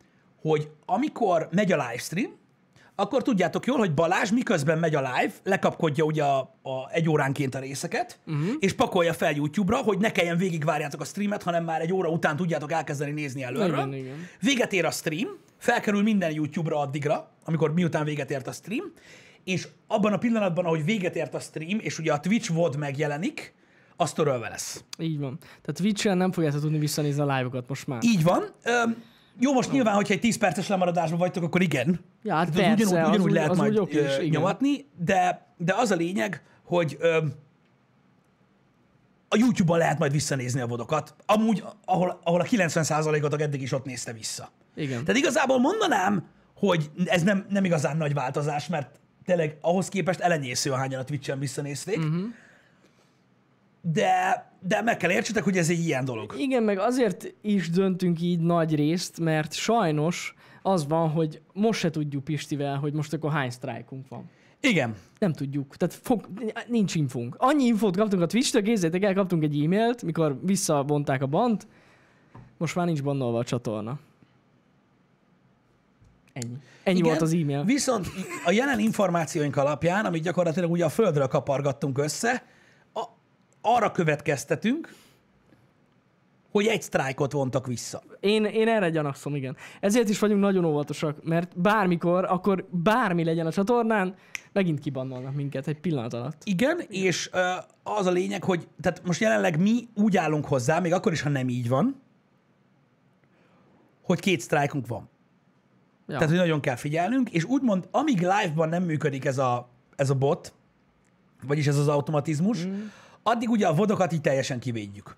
hogy 0.40 0.70
amikor 0.86 1.48
megy 1.50 1.72
a 1.72 1.76
livestream, 1.76 2.30
akkor 2.98 3.22
tudjátok 3.22 3.66
jól, 3.66 3.78
hogy 3.78 3.94
Balázs 3.94 4.30
miközben 4.30 4.78
megy 4.78 4.94
a 4.94 5.00
live, 5.00 5.32
lekapkodja 5.44 6.04
ugye 6.04 6.22
a, 6.24 6.38
a 6.62 6.90
egy 6.90 7.08
óránként 7.08 7.54
a 7.54 7.58
részeket, 7.58 8.18
uh-huh. 8.26 8.48
és 8.58 8.72
pakolja 8.72 9.12
fel 9.12 9.32
YouTube-ra, 9.32 9.76
hogy 9.76 9.98
ne 9.98 10.12
kelljen 10.12 10.36
végigvárjátok 10.36 11.00
a 11.00 11.04
streamet, 11.04 11.42
hanem 11.42 11.64
már 11.64 11.80
egy 11.80 11.92
óra 11.92 12.08
után 12.08 12.36
tudjátok 12.36 12.72
elkezdeni 12.72 13.10
nézni 13.10 13.42
előről. 13.42 13.68
Igen, 13.68 13.92
igen. 13.92 14.28
Véget 14.40 14.72
ér 14.72 14.84
a 14.84 14.90
stream, 14.90 15.28
felkerül 15.58 16.02
minden 16.02 16.32
YouTube-ra 16.32 16.78
addigra, 16.78 17.30
amikor 17.44 17.72
miután 17.72 18.04
véget 18.04 18.30
ért 18.30 18.46
a 18.46 18.52
stream, 18.52 18.92
és 19.44 19.68
abban 19.86 20.12
a 20.12 20.18
pillanatban, 20.18 20.64
ahogy 20.64 20.84
véget 20.84 21.16
ért 21.16 21.34
a 21.34 21.40
stream, 21.40 21.78
és 21.80 21.98
ugye 21.98 22.12
a 22.12 22.20
Twitch 22.20 22.52
VOD 22.52 22.76
megjelenik, 22.76 23.54
az 23.96 24.12
törölve 24.12 24.48
lesz. 24.48 24.84
Így 24.98 25.18
van. 25.18 25.38
Tehát 25.38 25.74
Twitch-en 25.80 26.16
nem 26.16 26.32
fogjátok 26.32 26.60
tudni 26.60 26.78
visszanézni 26.78 27.20
a 27.22 27.34
live-okat 27.36 27.68
most 27.68 27.86
már. 27.86 27.98
Így 28.04 28.22
van. 28.22 28.44
Öm, 28.62 29.02
jó, 29.40 29.52
most 29.52 29.72
nyilván, 29.72 29.94
hogyha 29.94 30.14
egy 30.14 30.20
10 30.20 30.38
perces 30.38 30.68
lemaradásban 30.68 31.18
vagytok, 31.18 31.42
akkor 31.42 31.62
igen. 31.62 32.00
Ja, 32.22 32.34
hát 32.34 32.50
Tehát 32.52 32.72
az 32.72 32.76
persze, 32.76 32.92
ugyanúgy, 32.92 33.02
az 33.04 33.08
ugyanúgy 33.08 33.26
úgy- 33.26 33.32
lehet 33.34 33.50
az 33.50 33.56
majd 33.56 33.78
oké 33.78 34.04
is, 34.04 34.28
nyomatni, 34.30 34.84
de, 35.04 35.46
de 35.56 35.74
az 35.76 35.90
a 35.90 35.94
lényeg, 35.94 36.42
hogy 36.64 36.96
ö, 37.00 37.16
a 39.28 39.36
YouTube-on 39.36 39.78
lehet 39.78 39.98
majd 39.98 40.12
visszanézni 40.12 40.60
a 40.60 40.66
vodokat, 40.66 41.14
amúgy, 41.26 41.64
ahol, 41.84 42.20
ahol 42.24 42.40
a 42.40 42.44
90%-ot 42.44 43.40
eddig 43.40 43.62
is 43.62 43.72
ott 43.72 43.84
nézte 43.84 44.12
vissza. 44.12 44.50
Igen. 44.74 45.04
Tehát 45.04 45.20
igazából 45.20 45.58
mondanám, 45.58 46.26
hogy 46.54 46.90
ez 47.04 47.22
nem, 47.22 47.46
nem 47.48 47.64
igazán 47.64 47.96
nagy 47.96 48.14
változás, 48.14 48.68
mert 48.68 49.00
tényleg 49.24 49.56
ahhoz 49.60 49.88
képest 49.88 50.20
elenyésző, 50.20 50.70
ahányan 50.72 51.00
a 51.00 51.04
Twitch-en 51.04 51.38
visszanézték. 51.38 51.96
Uh-huh. 51.98 52.22
De, 53.92 54.46
de 54.60 54.82
meg 54.82 54.96
kell 54.96 55.10
értsetek, 55.10 55.44
hogy 55.44 55.56
ez 55.56 55.70
egy 55.70 55.78
ilyen 55.78 56.04
dolog. 56.04 56.34
Igen, 56.38 56.62
meg 56.62 56.78
azért 56.78 57.34
is 57.40 57.70
döntünk 57.70 58.20
így 58.20 58.40
nagy 58.40 58.74
részt, 58.74 59.20
mert 59.20 59.52
sajnos 59.52 60.34
az 60.62 60.86
van, 60.86 61.10
hogy 61.10 61.40
most 61.52 61.80
se 61.80 61.90
tudjuk 61.90 62.24
Pistivel, 62.24 62.76
hogy 62.76 62.92
most 62.92 63.12
akkor 63.12 63.32
hány 63.32 63.50
sztrájkunk 63.50 64.08
van. 64.08 64.30
Igen. 64.60 64.94
Nem 65.18 65.32
tudjuk. 65.32 65.76
Tehát 65.76 65.94
fog, 65.94 66.28
nincs 66.66 66.94
infónk. 66.94 67.34
Annyi 67.38 67.64
infót 67.64 67.96
kaptunk 67.96 68.22
a 68.22 68.26
Twitch-től, 68.26 68.62
kézzétek 68.62 69.02
el, 69.02 69.14
kaptunk 69.14 69.42
egy 69.42 69.64
e-mailt, 69.64 70.02
mikor 70.02 70.38
visszavonták 70.42 71.22
a 71.22 71.26
bant, 71.26 71.66
most 72.58 72.74
már 72.74 72.86
nincs 72.86 73.02
bannolva 73.02 73.38
a 73.38 73.44
csatorna. 73.44 73.98
Ennyi. 76.32 76.54
Ennyi 76.82 76.98
Igen, 76.98 77.08
volt 77.08 77.22
az 77.22 77.32
e-mail. 77.32 77.64
Viszont 77.64 78.06
a 78.44 78.50
jelen 78.50 78.78
információink 78.78 79.56
alapján, 79.56 80.04
amit 80.04 80.22
gyakorlatilag 80.22 80.70
ugye 80.70 80.84
a 80.84 80.88
földről 80.88 81.26
kapargattunk 81.26 81.98
össze, 81.98 82.44
arra 83.66 83.92
következtetünk, 83.92 84.94
hogy 86.50 86.66
egy 86.66 86.82
sztrájkot 86.82 87.32
vontak 87.32 87.66
vissza. 87.66 88.02
Én, 88.20 88.44
én 88.44 88.68
erre 88.68 88.90
gyanakszom, 88.90 89.34
igen. 89.34 89.56
Ezért 89.80 90.08
is 90.08 90.18
vagyunk 90.18 90.40
nagyon 90.40 90.64
óvatosak, 90.64 91.24
mert 91.24 91.60
bármikor, 91.60 92.24
akkor 92.24 92.66
bármi 92.70 93.24
legyen 93.24 93.46
a 93.46 93.52
csatornán, 93.52 94.14
megint 94.52 94.80
kibannolnak 94.80 95.34
minket 95.34 95.66
egy 95.66 95.80
pillanat 95.80 96.12
alatt. 96.12 96.42
Igen, 96.44 96.80
és 96.88 97.30
uh, 97.32 97.96
az 97.96 98.06
a 98.06 98.10
lényeg, 98.10 98.44
hogy 98.44 98.68
tehát 98.80 99.02
most 99.04 99.20
jelenleg 99.20 99.60
mi 99.60 99.88
úgy 99.94 100.16
állunk 100.16 100.44
hozzá, 100.46 100.78
még 100.78 100.92
akkor 100.92 101.12
is, 101.12 101.20
ha 101.20 101.28
nem 101.28 101.48
így 101.48 101.68
van, 101.68 102.00
hogy 104.02 104.20
két 104.20 104.40
sztrájkunk 104.40 104.86
van. 104.86 105.08
Ja. 106.06 106.14
Tehát, 106.14 106.28
hogy 106.28 106.38
nagyon 106.38 106.60
kell 106.60 106.76
figyelnünk, 106.76 107.30
és 107.30 107.44
úgymond, 107.44 107.88
amíg 107.90 108.18
live-ban 108.18 108.68
nem 108.68 108.82
működik 108.82 109.24
ez 109.24 109.38
a, 109.38 109.68
ez 109.96 110.10
a 110.10 110.14
bot, 110.14 110.52
vagyis 111.42 111.66
ez 111.66 111.78
az 111.78 111.88
automatizmus, 111.88 112.66
mm. 112.66 112.86
Addig 113.26 113.50
ugye 113.50 113.66
a 113.66 113.74
vodokat 113.74 114.12
így 114.12 114.20
teljesen 114.20 114.60
kivédjük. 114.60 115.16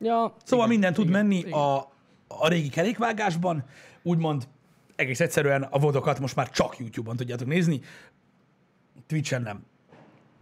ja 0.00 0.34
Szóval 0.44 0.66
igen, 0.66 0.78
minden 0.78 0.92
tud 0.92 1.08
igen, 1.08 1.20
menni 1.20 1.36
igen. 1.36 1.52
A, 1.52 1.76
a 2.28 2.48
régi 2.48 2.68
kerékvágásban, 2.68 3.64
úgymond 4.02 4.48
egész 4.96 5.20
egyszerűen 5.20 5.62
a 5.62 5.78
vodokat 5.78 6.20
most 6.20 6.36
már 6.36 6.50
csak 6.50 6.78
YouTube-on 6.78 7.16
tudjátok 7.16 7.46
nézni, 7.46 7.80
Twitch-en 9.06 9.42
nem. 9.42 9.64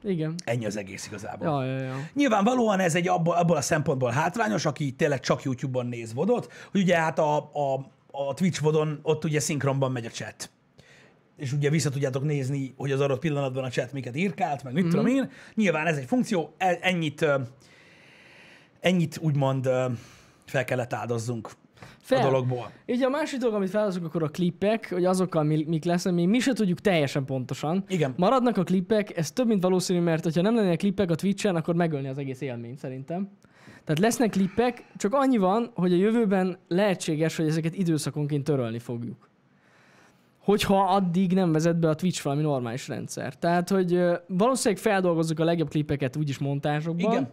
Igen. 0.03 0.35
Ennyi 0.45 0.67
az 0.67 0.77
egész 0.77 1.07
igazából. 1.07 1.65
Ja, 1.65 1.65
ja, 1.65 1.85
ja. 1.85 1.95
Nyilvánvalóan 2.15 2.81
ez 2.81 2.95
egy 2.95 3.09
abból, 3.09 3.35
abból 3.35 3.57
a 3.57 3.61
szempontból 3.61 4.11
hátrányos, 4.11 4.65
aki 4.65 4.93
tényleg 4.93 5.21
csak 5.21 5.43
YouTube-on 5.43 5.87
néz 5.87 6.15
vodot, 6.15 6.53
hogy 6.71 6.81
ugye 6.81 6.97
hát 6.97 7.19
a, 7.19 7.37
a, 7.37 7.75
a 8.11 8.35
Twitch 8.35 8.63
vodon 8.63 8.99
ott 9.03 9.25
ugye 9.25 9.41
szinkronban 9.41 9.93
megy 9.93 10.07
a 10.07 10.11
chat. 10.11 10.51
És 11.37 11.53
ugye 11.53 11.71
vissza 11.71 11.91
tudjátok 11.91 12.25
nézni, 12.25 12.75
hogy 12.77 12.93
az 12.93 13.01
adott 13.01 13.19
pillanatban 13.19 13.65
a 13.65 13.69
chat 13.69 13.93
miket 13.93 14.17
írkált, 14.17 14.63
meg 14.63 14.73
mit 14.73 14.83
mm-hmm. 14.83 14.91
tudom 14.91 15.07
én. 15.07 15.31
Nyilván 15.55 15.87
ez 15.87 15.97
egy 15.97 16.05
funkció, 16.05 16.55
e- 16.57 16.79
ennyit, 16.81 17.27
ennyit 18.81 19.19
úgymond 19.21 19.69
fel 20.45 20.65
kellett 20.65 20.93
áldozzunk 20.93 21.51
Fel. 22.01 22.21
a 22.21 22.23
dologból. 22.23 22.71
Ugye 22.87 23.07
a 23.07 23.09
másik 23.09 23.39
dolog, 23.41 23.55
amit 23.55 23.71
felhozunk, 23.71 24.05
akkor 24.05 24.23
a 24.23 24.29
klippek, 24.29 24.89
hogy 24.93 25.05
azokkal 25.05 25.43
mi, 25.43 25.65
mik 25.69 25.85
lesznek, 25.85 26.15
mi, 26.15 26.27
mi 26.27 26.39
se 26.39 26.53
tudjuk 26.53 26.81
teljesen 26.81 27.25
pontosan. 27.25 27.85
Igen. 27.89 28.15
Maradnak 28.17 28.57
a 28.57 28.63
klippek, 28.63 29.17
ez 29.17 29.33
több 29.33 29.47
mint 29.47 29.63
valószínű, 29.63 30.01
mert 30.01 30.35
ha 30.35 30.43
nem 30.43 30.55
lennének 30.55 30.79
klippek 30.79 31.11
a 31.11 31.15
Twitch-en, 31.15 31.57
akkor 31.57 31.75
megölni 31.75 32.09
az 32.09 32.19
egész 32.19 32.41
élményt 32.41 32.79
szerintem. 32.79 33.31
Tehát 33.85 33.99
lesznek 34.01 34.31
klippek, 34.31 34.85
csak 34.97 35.15
annyi 35.15 35.37
van, 35.37 35.71
hogy 35.75 35.93
a 35.93 35.97
jövőben 35.97 36.59
lehetséges, 36.69 37.37
hogy 37.37 37.47
ezeket 37.47 37.75
időszakonként 37.75 38.45
törölni 38.45 38.79
fogjuk. 38.79 39.26
Hogyha 40.47 40.85
addig 40.85 41.33
nem 41.33 41.53
vezet 41.53 41.79
be 41.79 41.89
a 41.89 41.95
Twitch 41.95 42.23
valami 42.23 42.43
normális 42.43 42.89
rendszer. 42.89 43.35
Tehát, 43.35 43.69
hogy 43.69 44.01
valószínűleg 44.27 44.83
feldolgozzuk 44.83 45.39
a 45.39 45.45
legjobb 45.45 45.69
klippeket 45.69 46.17
úgyis 46.17 46.39
montázsokban, 46.39 47.13
Igen. 47.13 47.31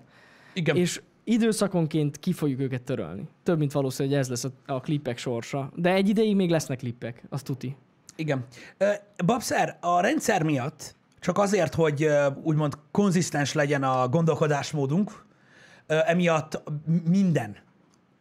Igen. 0.53 0.75
és 0.75 1.01
időszakonként 1.23 2.19
ki 2.19 2.33
fogjuk 2.33 2.59
őket 2.59 2.81
törölni. 2.81 3.27
Több, 3.43 3.57
mint 3.57 3.71
valószínű, 3.71 4.09
hogy 4.09 4.17
ez 4.17 4.29
lesz 4.29 4.43
a, 4.43 4.49
a 4.65 4.79
klippek 4.79 5.17
sorsa. 5.17 5.71
De 5.75 5.93
egy 5.93 6.09
ideig 6.09 6.35
még 6.35 6.49
lesznek 6.49 6.77
klippek, 6.77 7.23
azt 7.29 7.45
tuti. 7.45 7.75
Igen. 8.15 8.45
Babszer, 9.25 9.77
a 9.81 10.01
rendszer 10.01 10.43
miatt, 10.43 10.95
csak 11.19 11.37
azért, 11.37 11.73
hogy 11.73 12.07
úgymond 12.43 12.73
konzisztens 12.91 13.53
legyen 13.53 13.83
a 13.83 14.07
gondolkodásmódunk, 14.07 15.25
emiatt 15.87 16.63
minden 17.09 17.57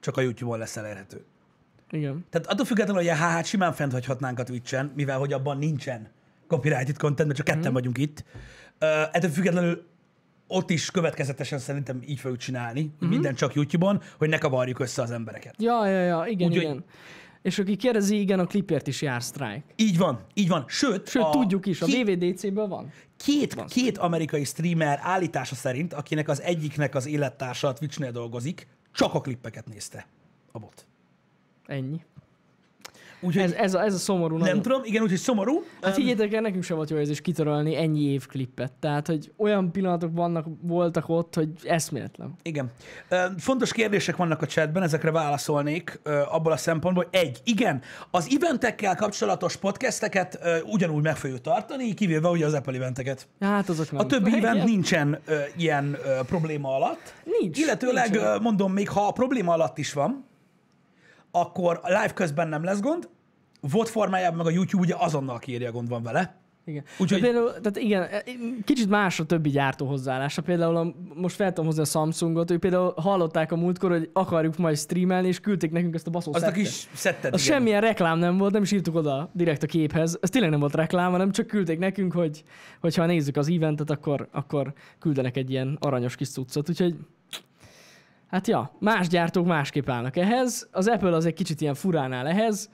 csak 0.01 0.17
a 0.17 0.21
YouTube-on 0.21 0.59
lesz 0.59 0.77
elérhető. 0.77 1.25
Igen. 1.93 2.25
Tehát 2.31 2.47
attól 2.47 2.65
függetlenül, 2.67 3.03
hogy 3.03 3.11
a 3.11 3.17
HH 3.39 3.45
simán 3.45 3.73
fent 3.73 3.93
hagyhatnánk 3.93 4.39
a 4.39 4.43
Twitch-en, 4.43 4.93
mivel 4.97 5.19
hogy 5.19 5.33
abban 5.33 5.59
nincsen 5.59 6.11
copyrighted 6.47 6.97
content, 6.99 7.27
mert 7.27 7.37
csak 7.37 7.47
ketten 7.47 7.63
Mhm. 7.63 7.73
vagyunk 7.73 7.99
itt. 7.99 8.25
Ö, 8.79 8.87
ettől 9.13 9.31
függetlenül 9.31 9.85
ott 10.47 10.71
is 10.71 10.91
következetesen 10.91 11.59
szerintem 11.59 12.01
így 12.07 12.19
fogjuk 12.21 12.41
csinálni, 12.41 12.93
hogy 12.99 13.09
minden 13.09 13.35
csak 13.35 13.55
YouTube-on, 13.55 14.01
hogy 14.19 14.29
ne 14.29 14.39
kavarjuk 14.39 14.79
össze 14.79 15.03
az 15.03 15.11
embereket. 15.11 15.55
Ja, 15.59 15.87
ja, 15.87 16.01
ja, 16.03 16.25
igen, 16.27 16.49
Úgyhogy- 16.49 16.63
igen. 16.65 16.85
És 17.43 17.59
aki 17.59 17.77
kérdezi, 17.77 18.21
igen, 18.21 18.39
a 18.39 18.47
klipért 18.47 18.87
is 18.87 19.03
jár 19.03 19.21
strike. 19.21 19.63
Így 19.77 19.99
van, 19.99 20.21
így 20.35 20.49
van. 20.49 20.65
Sőt, 20.69 21.09
Sőt, 21.09 21.23
a 21.23 21.31
tudjuk 21.31 21.67
is, 21.67 21.83
a 21.83 21.87
ki- 21.87 22.03
VVDC-ből 22.05 22.67
van. 22.67 22.93
Két, 23.17 23.65
két 23.65 23.99
amerikai 23.99 24.45
streamer 24.45 24.99
állítása 25.03 25.55
szerint, 25.55 25.93
akinek 25.93 26.29
az 26.29 26.41
egyiknek 26.43 26.95
az 26.95 27.07
élettársa 27.07 27.69
a 27.69 27.73
Twitch-nél 27.73 28.11
dolgozik, 28.11 28.67
csak 28.93 29.15
a 29.15 29.21
klippeket 29.21 29.67
nézte 29.69 30.07
a 30.53 30.59
bot. 30.59 30.87
Ennyi. 31.67 32.01
Úgyhogy 33.25 33.43
Ez, 33.43 33.53
ez, 33.53 33.75
a, 33.75 33.83
ez 33.83 33.95
a 33.95 33.99
szomorú 33.99 34.37
nem 34.37 34.47
nagyon. 34.47 34.63
tudom, 34.63 34.81
igen, 34.85 35.03
úgyhogy 35.03 35.19
szomorú. 35.19 35.63
Hát 35.83 35.95
figyeljetek 35.95 36.33
el, 36.33 36.41
nekünk 36.41 36.63
sem 36.63 36.77
volt 36.77 36.91
jó 36.91 36.97
érzés 36.97 37.21
kitörölni 37.21 37.77
ennyi 37.77 38.01
év 38.03 38.27
klippet. 38.27 38.73
Tehát, 38.73 39.07
hogy 39.07 39.33
olyan 39.37 39.73
pillanatok 39.73 40.11
vannak, 40.15 40.47
voltak 40.61 41.09
ott, 41.09 41.35
hogy 41.35 41.49
eszméletlen. 41.65 42.35
Igen. 42.43 42.71
Fontos 43.39 43.73
kérdések 43.73 44.17
vannak 44.17 44.43
a 44.43 44.47
chatben, 44.47 44.83
ezekre 44.83 45.11
válaszolnék 45.11 46.01
abból 46.31 46.53
a 46.53 46.57
szempontból, 46.57 47.07
hogy 47.11 47.21
egy, 47.21 47.41
igen, 47.45 47.83
az 48.11 48.37
eventekkel 48.41 48.95
kapcsolatos 48.97 49.57
podcasteket 49.57 50.39
ugyanúgy 50.65 51.03
meg 51.03 51.17
fogjuk 51.17 51.41
tartani, 51.41 51.95
kivéve 51.95 52.29
ugye 52.29 52.47
az 52.47 52.55
Apple 52.55 52.75
eventeket. 52.75 53.29
Hát 53.41 53.69
azok 53.69 53.91
nem. 53.91 54.01
A 54.01 54.07
többi 54.07 54.37
event 54.37 54.55
Igen. 54.55 54.67
nincsen 54.67 55.19
ilyen 55.57 55.97
probléma 56.27 56.75
alatt. 56.75 57.15
Nincs. 57.41 57.59
Illetőleg 57.59 58.11
nincs 58.11 58.41
mondom, 58.41 58.73
még 58.73 58.89
ha 58.89 59.07
a 59.07 59.13
probléma 59.13 59.53
alatt 59.53 59.79
is 59.79 59.93
van, 59.93 60.25
akkor 61.33 61.81
a 61.83 61.89
live 61.89 62.13
közben 62.15 62.49
nem 62.49 62.65
lesz 62.65 62.81
gond, 62.81 63.09
VOD 63.61 63.87
formájában 63.89 64.37
meg 64.37 64.47
a 64.47 64.51
YouTube 64.51 64.83
ugye 64.83 64.95
azonnal 64.99 65.39
kiírja, 65.39 65.73
gond 65.73 65.89
van 65.89 66.03
vele. 66.03 66.41
Igen. 66.65 66.83
Úgyhogy- 66.83 67.01
Úgyhogy... 67.01 67.21
Például, 67.21 67.51
tehát 67.51 67.77
igen, 67.77 68.09
kicsit 68.65 68.89
más 68.89 69.21
a 69.21 69.25
többi 69.25 69.51
gyártó 69.51 69.87
hozzáállása. 69.87 70.43
Például 70.43 70.77
a, 70.77 70.95
most 71.15 71.35
fel 71.37 71.49
tudom 71.49 71.65
hozni 71.65 71.83
a 71.83 71.85
Samsungot, 71.85 72.51
ők 72.51 72.61
például 72.61 72.93
hallották 72.97 73.53
a 73.53 73.57
múltkor, 73.57 73.91
hogy 73.91 74.11
akarjuk 74.13 74.57
majd 74.57 74.77
streamelni, 74.77 75.29
és 75.29 75.41
küldték 75.41 75.71
nekünk 75.71 75.95
ezt 75.95 76.07
a 76.07 76.11
baszó 76.11 76.35
Azt 76.35 76.47
a 76.47 76.51
kis 76.51 76.89
szettet, 76.95 77.35
Az 77.35 77.43
igen. 77.45 77.55
semmilyen 77.57 77.81
reklám 77.81 78.19
nem 78.19 78.39
volt, 78.39 78.53
nem 78.53 78.63
is 78.63 78.73
írtuk 78.73 78.95
oda 78.95 79.31
direkt 79.33 79.63
a 79.63 79.67
képhez. 79.67 80.19
Ez 80.21 80.31
tényleg 80.31 80.51
nem 80.51 80.61
volt 80.61 80.75
reklám, 80.75 81.11
hanem 81.11 81.31
csak 81.31 81.47
küldték 81.47 81.79
nekünk, 81.79 82.13
hogy 82.13 82.45
hogyha 82.81 83.07
nézzük 83.07 83.37
az 83.37 83.49
eventet, 83.49 83.91
akkor, 83.91 84.29
akkor 84.33 84.73
küldenek 84.99 85.37
egy 85.37 85.51
ilyen 85.51 85.77
aranyos 85.81 86.17
kis 86.17 86.31
cuccot. 86.31 86.69
Úgyhogy 86.69 86.97
hát 88.33 88.47
ja, 88.47 88.77
más 88.79 89.09
gyártók 89.09 89.47
másképp 89.47 89.89
állnak 89.89 90.17
ehhez. 90.17 90.69
Az 90.73 90.89
Apple 90.89 91.15
az 91.15 91.27
egy 91.27 91.35
kicsit 91.35 91.61
ilyen 91.61 91.75
furán 91.75 92.13
áll 92.13 92.27
ehhez. 92.27 92.71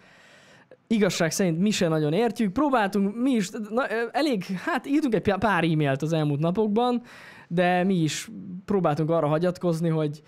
Igazság 0.87 1.31
szerint 1.31 1.59
mi 1.59 1.71
se 1.71 1.89
nagyon 1.89 2.13
értjük. 2.13 2.53
Próbáltunk 2.53 3.17
mi 3.17 3.31
is, 3.31 3.51
na, 3.71 3.87
elég, 4.13 4.45
hát 4.45 4.87
írtunk 4.87 5.15
egy 5.15 5.35
pár 5.39 5.65
e-mailt 5.65 6.03
az 6.03 6.13
elmúlt 6.13 6.41
napokban, 6.41 7.03
de 7.49 7.85
mi 7.85 7.95
is 7.95 8.31
próbáltunk 8.65 9.11
arra 9.11 9.27
hagyatkozni, 9.27 9.89
hogy 9.89 10.23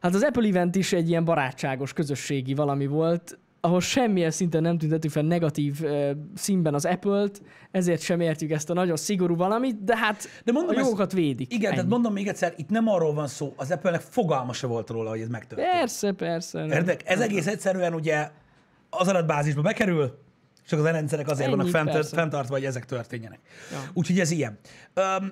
Hát 0.00 0.14
az 0.14 0.22
Apple 0.22 0.48
event 0.48 0.76
is 0.76 0.92
egy 0.92 1.08
ilyen 1.08 1.24
barátságos, 1.24 1.92
közösségi 1.92 2.54
valami 2.54 2.86
volt, 2.86 3.38
ahol 3.66 3.80
semmilyen 3.80 4.30
szinten 4.30 4.62
nem 4.62 4.78
tüntettük 4.78 5.10
fel 5.10 5.22
negatív 5.22 5.78
uh, 5.82 6.10
színben 6.34 6.74
az 6.74 6.84
Apple-t, 6.84 7.42
ezért 7.70 8.00
sem 8.00 8.20
értjük 8.20 8.50
ezt 8.50 8.70
a 8.70 8.74
nagyon 8.74 8.96
szigorú 8.96 9.36
valamit, 9.36 9.84
de 9.84 9.96
hát 9.96 10.28
De 10.44 10.52
mondom, 10.52 10.76
a 10.76 10.78
jogokat 10.78 11.12
védik. 11.12 11.52
Igen, 11.52 11.64
Ennyi. 11.64 11.74
tehát 11.74 11.90
mondom 11.90 12.12
még 12.12 12.28
egyszer, 12.28 12.54
itt 12.56 12.68
nem 12.68 12.88
arról 12.88 13.14
van 13.14 13.26
szó, 13.26 13.52
az 13.56 13.70
Apple-nek 13.70 14.00
fogalma 14.00 14.52
se 14.52 14.66
volt 14.66 14.90
róla, 14.90 15.10
hogy 15.10 15.20
ez 15.20 15.28
megtörtént. 15.28 15.70
Persze, 15.70 16.12
persze. 16.12 16.58
nem. 16.58 16.70
Értek? 16.70 17.00
Ez 17.04 17.20
egész 17.20 17.46
egyszerűen 17.46 17.94
ugye 17.94 18.30
az 18.90 19.08
adatbázisba 19.08 19.62
bekerül, 19.62 20.18
csak 20.66 20.78
az 20.78 20.84
rendszerek 20.84 21.28
azért 21.28 21.48
Ennyi, 21.48 21.56
vannak 21.56 21.92
fent, 21.92 22.06
fenntartva, 22.06 22.54
hogy 22.54 22.64
ezek 22.64 22.84
történjenek. 22.84 23.38
Ja. 23.72 23.78
Úgyhogy 23.94 24.20
ez 24.20 24.30
ilyen. 24.30 24.58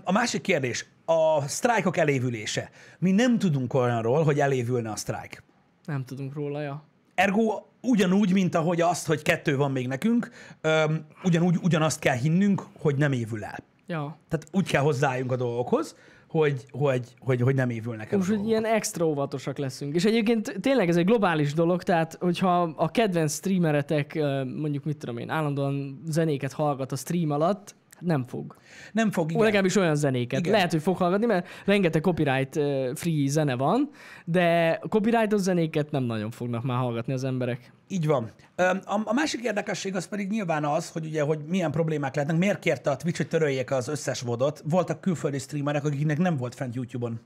A 0.05 0.12
másik 0.12 0.40
kérdés, 0.40 0.87
a 1.05 1.49
sztrájkok 1.49 1.97
elévülése. 1.97 2.70
Mi 2.99 3.11
nem 3.11 3.38
tudunk 3.38 3.75
olyanról, 3.75 4.23
hogy 4.23 4.40
elévülne 4.40 4.90
a 4.90 4.97
sztrájk. 4.97 5.42
Nem 5.85 6.05
tudunk 6.05 6.35
róla, 6.35 6.61
ja. 6.61 6.85
Ergo 7.14 7.62
ugyanúgy, 7.85 8.33
mint 8.33 8.55
ahogy 8.55 8.81
azt, 8.81 9.07
hogy 9.07 9.23
kettő 9.23 9.57
van 9.57 9.73
még 9.73 9.88
nekünk, 9.88 10.31
öm, 10.61 11.07
ugyanúgy 11.25 11.57
ugyanazt 11.62 11.99
kell 11.99 12.16
hinnünk, 12.16 12.62
hogy 12.79 12.97
nem 12.97 13.12
évül 13.12 13.44
el. 13.44 13.59
Ja. 13.87 14.18
Tehát 14.29 14.47
úgy 14.53 14.66
kell 14.66 14.83
hozzájunk 14.83 15.33
a 15.33 15.37
dolgokhoz, 15.37 15.97
hogy, 16.29 16.64
hogy, 16.70 17.14
hogy, 17.18 17.40
hogy 17.40 17.55
nem 17.55 17.70
évülnek 17.70 18.12
el 18.12 18.18
Most, 18.18 18.31
hogy 18.31 18.47
ilyen 18.47 18.64
extra 18.64 19.07
óvatosak 19.07 19.59
leszünk. 19.59 19.94
És 19.94 20.05
egyébként 20.05 20.57
tényleg 20.61 20.88
ez 20.88 20.97
egy 20.97 21.05
globális 21.05 21.53
dolog, 21.53 21.83
tehát 21.83 22.16
hogyha 22.20 22.62
a 22.62 22.90
kedvenc 22.90 23.33
streameretek, 23.33 24.14
mondjuk 24.61 24.85
mit 24.85 24.97
tudom 24.97 25.18
én, 25.18 25.31
állandóan 25.31 26.03
zenéket 26.07 26.53
hallgat 26.53 26.92
a 26.92 26.97
stream 26.97 27.31
alatt, 27.31 27.75
nem 28.01 28.25
fog. 28.27 28.57
Nem 28.92 29.11
fog, 29.11 29.25
Igen. 29.25 29.35
igen. 29.35 29.44
Legalábbis 29.44 29.77
olyan 29.77 29.94
zenéket. 29.94 30.38
Igen. 30.38 30.53
Lehet, 30.53 30.70
hogy 30.70 30.83
fog 30.83 30.97
hallgatni, 30.97 31.27
mert 31.27 31.47
rengeteg 31.64 32.03
copyright 32.03 32.61
free 32.94 33.29
zene 33.29 33.57
van, 33.57 33.90
de 34.25 34.79
copyrightos 34.88 35.40
zenéket 35.40 35.90
nem 35.90 36.03
nagyon 36.03 36.31
fognak 36.31 36.62
már 36.62 36.79
hallgatni 36.79 37.12
az 37.12 37.25
emberek. 37.25 37.73
Így 37.88 38.07
van. 38.07 38.33
A, 38.57 39.01
a 39.05 39.12
másik 39.12 39.42
érdekesség 39.42 39.97
az 39.97 40.07
pedig 40.07 40.31
nyilván 40.31 40.64
az, 40.64 40.90
hogy 40.90 41.05
ugye, 41.05 41.23
hogy 41.23 41.38
milyen 41.47 41.70
problémák 41.70 42.14
lehetnek. 42.14 42.40
Miért 42.40 42.59
kérte 42.59 42.90
a 42.90 42.97
Twitch, 42.97 43.20
hogy 43.20 43.29
töröljék 43.29 43.70
az 43.70 43.88
összes 43.88 44.20
vodot? 44.20 44.62
Voltak 44.64 45.01
külföldi 45.01 45.38
streamerek, 45.38 45.85
akiknek 45.85 46.18
nem 46.18 46.37
volt 46.37 46.55
fent 46.55 46.75
YouTube-on 46.75 47.20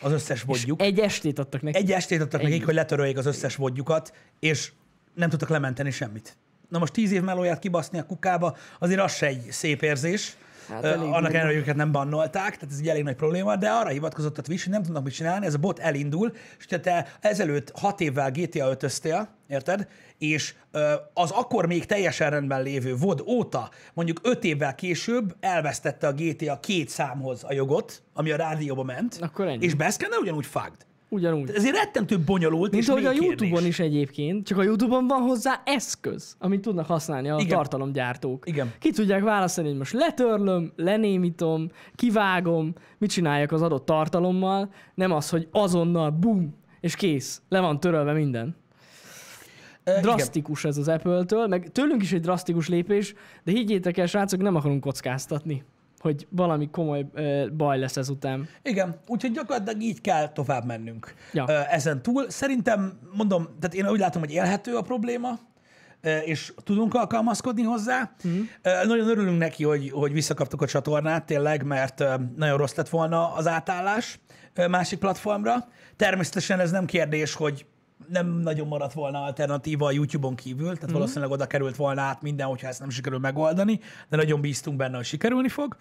az 0.00 0.12
összes 0.12 0.42
vodjuk. 0.42 0.82
Egy 0.82 0.98
estét 0.98 1.38
adtak 1.38 1.62
neki. 1.62 1.76
Egy 1.76 1.92
estét 1.92 2.20
adtak 2.20 2.40
Ennyi. 2.40 2.50
nekik, 2.50 2.64
hogy 2.64 2.74
letöröljék 2.74 3.18
az 3.18 3.26
összes 3.26 3.56
vodjukat, 3.56 4.12
és 4.40 4.72
nem 5.14 5.28
tudtak 5.28 5.48
lementeni 5.48 5.90
semmit. 5.90 6.36
Na 6.68 6.78
most 6.78 6.92
tíz 6.92 7.12
év 7.12 7.22
melóját 7.22 7.58
kibaszni 7.58 7.98
a 7.98 8.06
kukába, 8.06 8.56
azért 8.78 9.00
az 9.00 9.14
se 9.14 9.26
egy 9.26 9.46
szép 9.50 9.82
érzés. 9.82 10.36
Hát 10.68 10.84
elég 10.84 10.98
Annak 10.98 11.14
ellenére, 11.14 11.46
hogy 11.46 11.56
őket 11.56 11.76
nem 11.76 11.92
bannolták, 11.92 12.56
tehát 12.56 12.74
ez 12.74 12.78
egy 12.78 12.88
elég 12.88 13.02
nagy 13.02 13.14
probléma, 13.14 13.56
de 13.56 13.70
arra 13.70 13.88
hivatkozott 13.88 14.38
a 14.38 14.42
Twitch, 14.42 14.64
hogy 14.64 14.72
nem 14.72 14.82
tudnak 14.82 15.04
mit 15.04 15.14
csinálni, 15.14 15.46
ez 15.46 15.54
a 15.54 15.58
bot 15.58 15.78
elindul, 15.78 16.32
és 16.58 16.66
te, 16.66 16.80
te 16.80 17.06
ezelőtt 17.20 17.70
hat 17.78 18.00
évvel 18.00 18.30
GTA 18.30 18.70
5 18.70 19.28
érted? 19.48 19.88
És 20.18 20.54
az 21.14 21.30
akkor 21.30 21.66
még 21.66 21.86
teljesen 21.86 22.30
rendben 22.30 22.62
lévő 22.62 22.96
VOD 22.96 23.20
óta, 23.26 23.70
mondjuk 23.94 24.20
öt 24.22 24.44
évvel 24.44 24.74
később 24.74 25.36
elvesztette 25.40 26.06
a 26.06 26.12
GTA 26.12 26.60
két 26.60 26.88
számhoz 26.88 27.44
a 27.44 27.52
jogot, 27.52 28.02
ami 28.12 28.30
a 28.30 28.36
rádióba 28.36 28.82
ment, 28.82 29.18
Akkor 29.20 29.46
ennyi. 29.46 29.64
és 29.64 29.74
beszkenne 29.74 30.16
ugyanúgy 30.16 30.46
fagd. 30.46 30.86
Ugyanúgy. 31.14 31.50
Ezért 31.50 31.76
rettentő 31.76 32.18
bonyolult, 32.18 32.72
Mint 32.72 32.88
ahogy 32.88 33.04
a 33.04 33.12
YouTube-on 33.12 33.66
is 33.66 33.78
egyébként, 33.78 34.46
csak 34.46 34.58
a 34.58 34.62
YouTube-on 34.62 35.06
van 35.06 35.22
hozzá 35.22 35.62
eszköz, 35.64 36.36
amit 36.38 36.60
tudnak 36.60 36.86
használni 36.86 37.28
a 37.28 37.32
Igen. 37.34 37.44
Igen. 37.44 37.56
tartalomgyártók. 37.56 38.48
Igen. 38.48 38.72
Ki 38.78 38.90
tudják 38.90 39.22
választani, 39.22 39.68
hogy 39.68 39.76
most 39.76 39.92
letörlöm, 39.92 40.72
lenémítom, 40.76 41.70
kivágom, 41.94 42.72
mit 42.98 43.10
csináljak 43.10 43.52
az 43.52 43.62
adott 43.62 43.84
tartalommal, 43.84 44.72
nem 44.94 45.12
az, 45.12 45.30
hogy 45.30 45.48
azonnal 45.50 46.10
bum, 46.10 46.54
és 46.80 46.96
kész, 46.96 47.42
le 47.48 47.60
van 47.60 47.80
törölve 47.80 48.12
minden. 48.12 48.56
Igen. 49.84 50.02
Drasztikus 50.02 50.64
ez 50.64 50.76
az 50.76 50.88
Apple-től, 50.88 51.46
meg 51.46 51.68
tőlünk 51.72 52.02
is 52.02 52.12
egy 52.12 52.20
drasztikus 52.20 52.68
lépés, 52.68 53.14
de 53.44 53.52
higgyétek 53.52 53.98
el, 53.98 54.06
srácok, 54.06 54.40
nem 54.40 54.54
akarunk 54.54 54.80
kockáztatni, 54.80 55.64
hogy 56.04 56.26
valami 56.30 56.70
komoly 56.70 57.06
ö, 57.14 57.46
baj 57.56 57.78
lesz 57.78 57.96
ezután. 57.96 58.48
Igen, 58.62 58.96
úgyhogy 59.06 59.32
gyakorlatilag 59.32 59.82
így 59.82 60.00
kell 60.00 60.28
tovább 60.28 60.64
mennünk 60.64 61.14
Ja. 61.32 61.44
Ö, 61.48 61.52
ezen 61.70 62.02
túl. 62.02 62.30
Szerintem, 62.30 62.98
mondom, 63.16 63.48
tehát 63.60 63.74
én 63.74 63.88
úgy 63.88 63.98
látom, 63.98 64.22
hogy 64.22 64.32
élhető 64.32 64.76
a 64.76 64.82
probléma, 64.82 65.38
ö, 66.00 66.18
és 66.18 66.52
tudunk 66.64 66.94
alkalmazkodni 66.94 67.62
hozzá. 67.62 68.10
Mm. 68.28 68.40
Nagyon 68.86 69.08
örülünk 69.08 69.38
neki, 69.38 69.64
hogy, 69.64 69.90
hogy 69.90 70.12
visszakaptuk 70.12 70.62
a 70.62 70.66
csatornát 70.66 71.26
tényleg, 71.26 71.62
mert 71.64 72.00
ö, 72.00 72.14
nagyon 72.36 72.56
rossz 72.56 72.74
lett 72.74 72.88
volna 72.88 73.34
az 73.34 73.46
átállás 73.46 74.18
ö, 74.54 74.68
másik 74.68 74.98
platformra. 74.98 75.68
Természetesen 75.96 76.60
ez 76.60 76.70
nem 76.70 76.84
kérdés, 76.84 77.34
hogy 77.34 77.66
nem 78.08 78.26
nagyon 78.26 78.66
maradt 78.66 78.92
volna 78.92 79.22
alternatíva 79.22 79.86
a 79.86 79.90
YouTube-on 79.90 80.34
kívül, 80.34 80.74
tehát 80.74 80.90
mm. 80.90 80.92
valószínűleg 80.92 81.30
oda 81.30 81.46
került 81.46 81.76
volna 81.76 82.00
át 82.00 82.22
minden, 82.22 82.46
hogyha 82.46 82.68
ezt 82.68 82.80
nem 82.80 82.90
sikerül 82.90 83.18
megoldani, 83.18 83.80
de 84.08 84.16
nagyon 84.16 84.40
bíztunk 84.40 84.76
benne, 84.76 84.96
hogy 84.96 85.04
sikerülni 85.04 85.48
fog. 85.48 85.76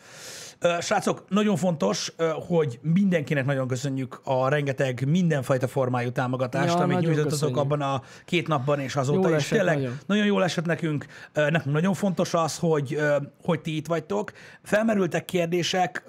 Srácok, 0.79 1.23
nagyon 1.29 1.55
fontos, 1.55 2.13
hogy 2.47 2.79
mindenkinek 2.81 3.45
nagyon 3.45 3.67
köszönjük 3.67 4.21
a 4.23 4.49
rengeteg 4.49 5.03
mindenfajta 5.07 5.67
formájú 5.67 6.11
támogatást, 6.11 6.73
Ja, 6.73 6.79
amit 6.79 6.99
nyújtottatok 6.99 7.57
abban 7.57 7.81
a 7.81 8.01
két 8.25 8.47
napban 8.47 8.79
és 8.79 8.95
azóta 8.95 9.27
Jól 9.27 9.37
is. 9.37 9.43
esett 9.43 9.57
Tényleg 9.57 9.75
nagyon. 9.75 9.97
nagyon 10.05 10.25
jól 10.25 10.43
esett 10.43 10.65
nekünk. 10.65 11.05
Nekünk 11.33 11.73
nagyon 11.73 11.93
fontos 11.93 12.33
az, 12.33 12.57
hogy, 12.57 12.99
hogy 13.43 13.61
ti 13.61 13.75
itt 13.75 13.87
vagytok. 13.87 14.31
Felmerültek 14.63 15.25
kérdések, 15.25 16.03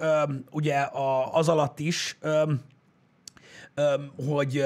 ugye 0.51 0.87
az 1.31 1.49
alatt 1.49 1.79
is, 1.79 2.17
hogy 4.27 4.65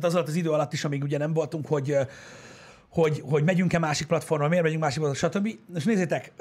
tehát 0.00 0.10
az 0.10 0.14
alatt 0.14 0.28
az 0.28 0.34
idő 0.34 0.50
alatt 0.50 0.72
is, 0.72 0.84
amíg 0.84 1.02
ugye 1.02 1.18
nem 1.18 1.32
voltunk, 1.32 1.66
hogy, 1.66 1.96
hogy, 2.88 3.22
hogy 3.24 3.44
megyünk-e 3.44 3.78
másik 3.78 4.06
platformra, 4.06 4.48
miért 4.48 4.62
megyünk 4.62 4.82
másik 4.82 5.00
platformra, 5.02 5.38
stb. 5.38 5.76
És 5.76 5.84
nézzétek, 5.84 6.32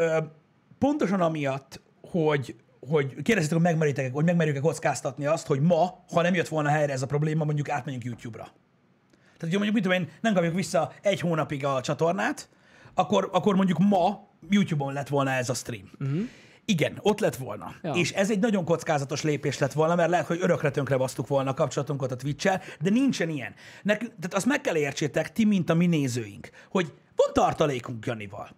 pontosan 0.77 1.21
amiatt, 1.21 1.81
hogy 2.01 2.55
hogy 2.89 3.07
kérdeztétek, 3.07 3.51
hogy 3.51 3.61
megmeritek, 3.61 4.13
hogy 4.13 4.25
megmerjük-e 4.25 4.59
kockáztatni 4.59 5.25
azt, 5.25 5.47
hogy 5.47 5.59
ma, 5.59 6.03
ha 6.11 6.21
nem 6.21 6.33
jött 6.33 6.47
volna 6.47 6.69
helyre 6.69 6.93
ez 6.93 7.01
a 7.01 7.05
probléma, 7.05 7.43
mondjuk 7.43 7.69
átmenjünk 7.69 8.05
YouTube-ra. 8.05 8.43
Tehát, 8.43 9.39
hogyha 9.39 9.57
mondjuk, 9.57 9.73
mit 9.73 9.83
tudom 9.83 10.01
én, 10.01 10.09
nem 10.21 10.33
kapjuk 10.33 10.53
vissza 10.53 10.91
egy 11.01 11.19
hónapig 11.19 11.65
a 11.65 11.81
csatornát, 11.81 12.49
akkor, 12.93 13.29
akkor 13.31 13.55
mondjuk 13.55 13.77
ma 13.77 14.27
YouTube-on 14.49 14.93
lett 14.93 15.07
volna 15.07 15.31
ez 15.31 15.49
a 15.49 15.53
stream. 15.53 15.89
Uh-huh. 15.99 16.21
Igen, 16.69 16.97
ott 17.01 17.19
lett 17.19 17.35
volna. 17.35 17.75
Ja. 17.81 17.93
És 17.93 18.11
ez 18.11 18.31
egy 18.31 18.39
nagyon 18.39 18.65
kockázatos 18.65 19.23
lépés 19.23 19.57
lett 19.57 19.73
volna, 19.73 19.95
mert 19.95 20.09
lehet, 20.09 20.25
hogy 20.25 20.37
örökre 20.41 20.71
tönkre 20.71 20.97
basztuk 20.97 21.27
volna 21.27 21.49
a 21.49 21.53
kapcsolatunkat 21.53 22.11
a 22.11 22.15
twitch 22.15 22.59
de 22.79 22.89
nincsen 22.89 23.29
ilyen. 23.29 23.53
Nek, 23.83 23.97
tehát 23.99 24.33
azt 24.33 24.45
meg 24.45 24.61
kell 24.61 24.75
értsétek, 24.75 25.31
ti, 25.31 25.45
mint 25.45 25.69
a 25.69 25.73
mi 25.73 25.85
nézőink, 25.85 26.49
hogy 26.69 26.93
van 27.15 27.33
tartalékunk 27.33 28.05
Janival. 28.05 28.49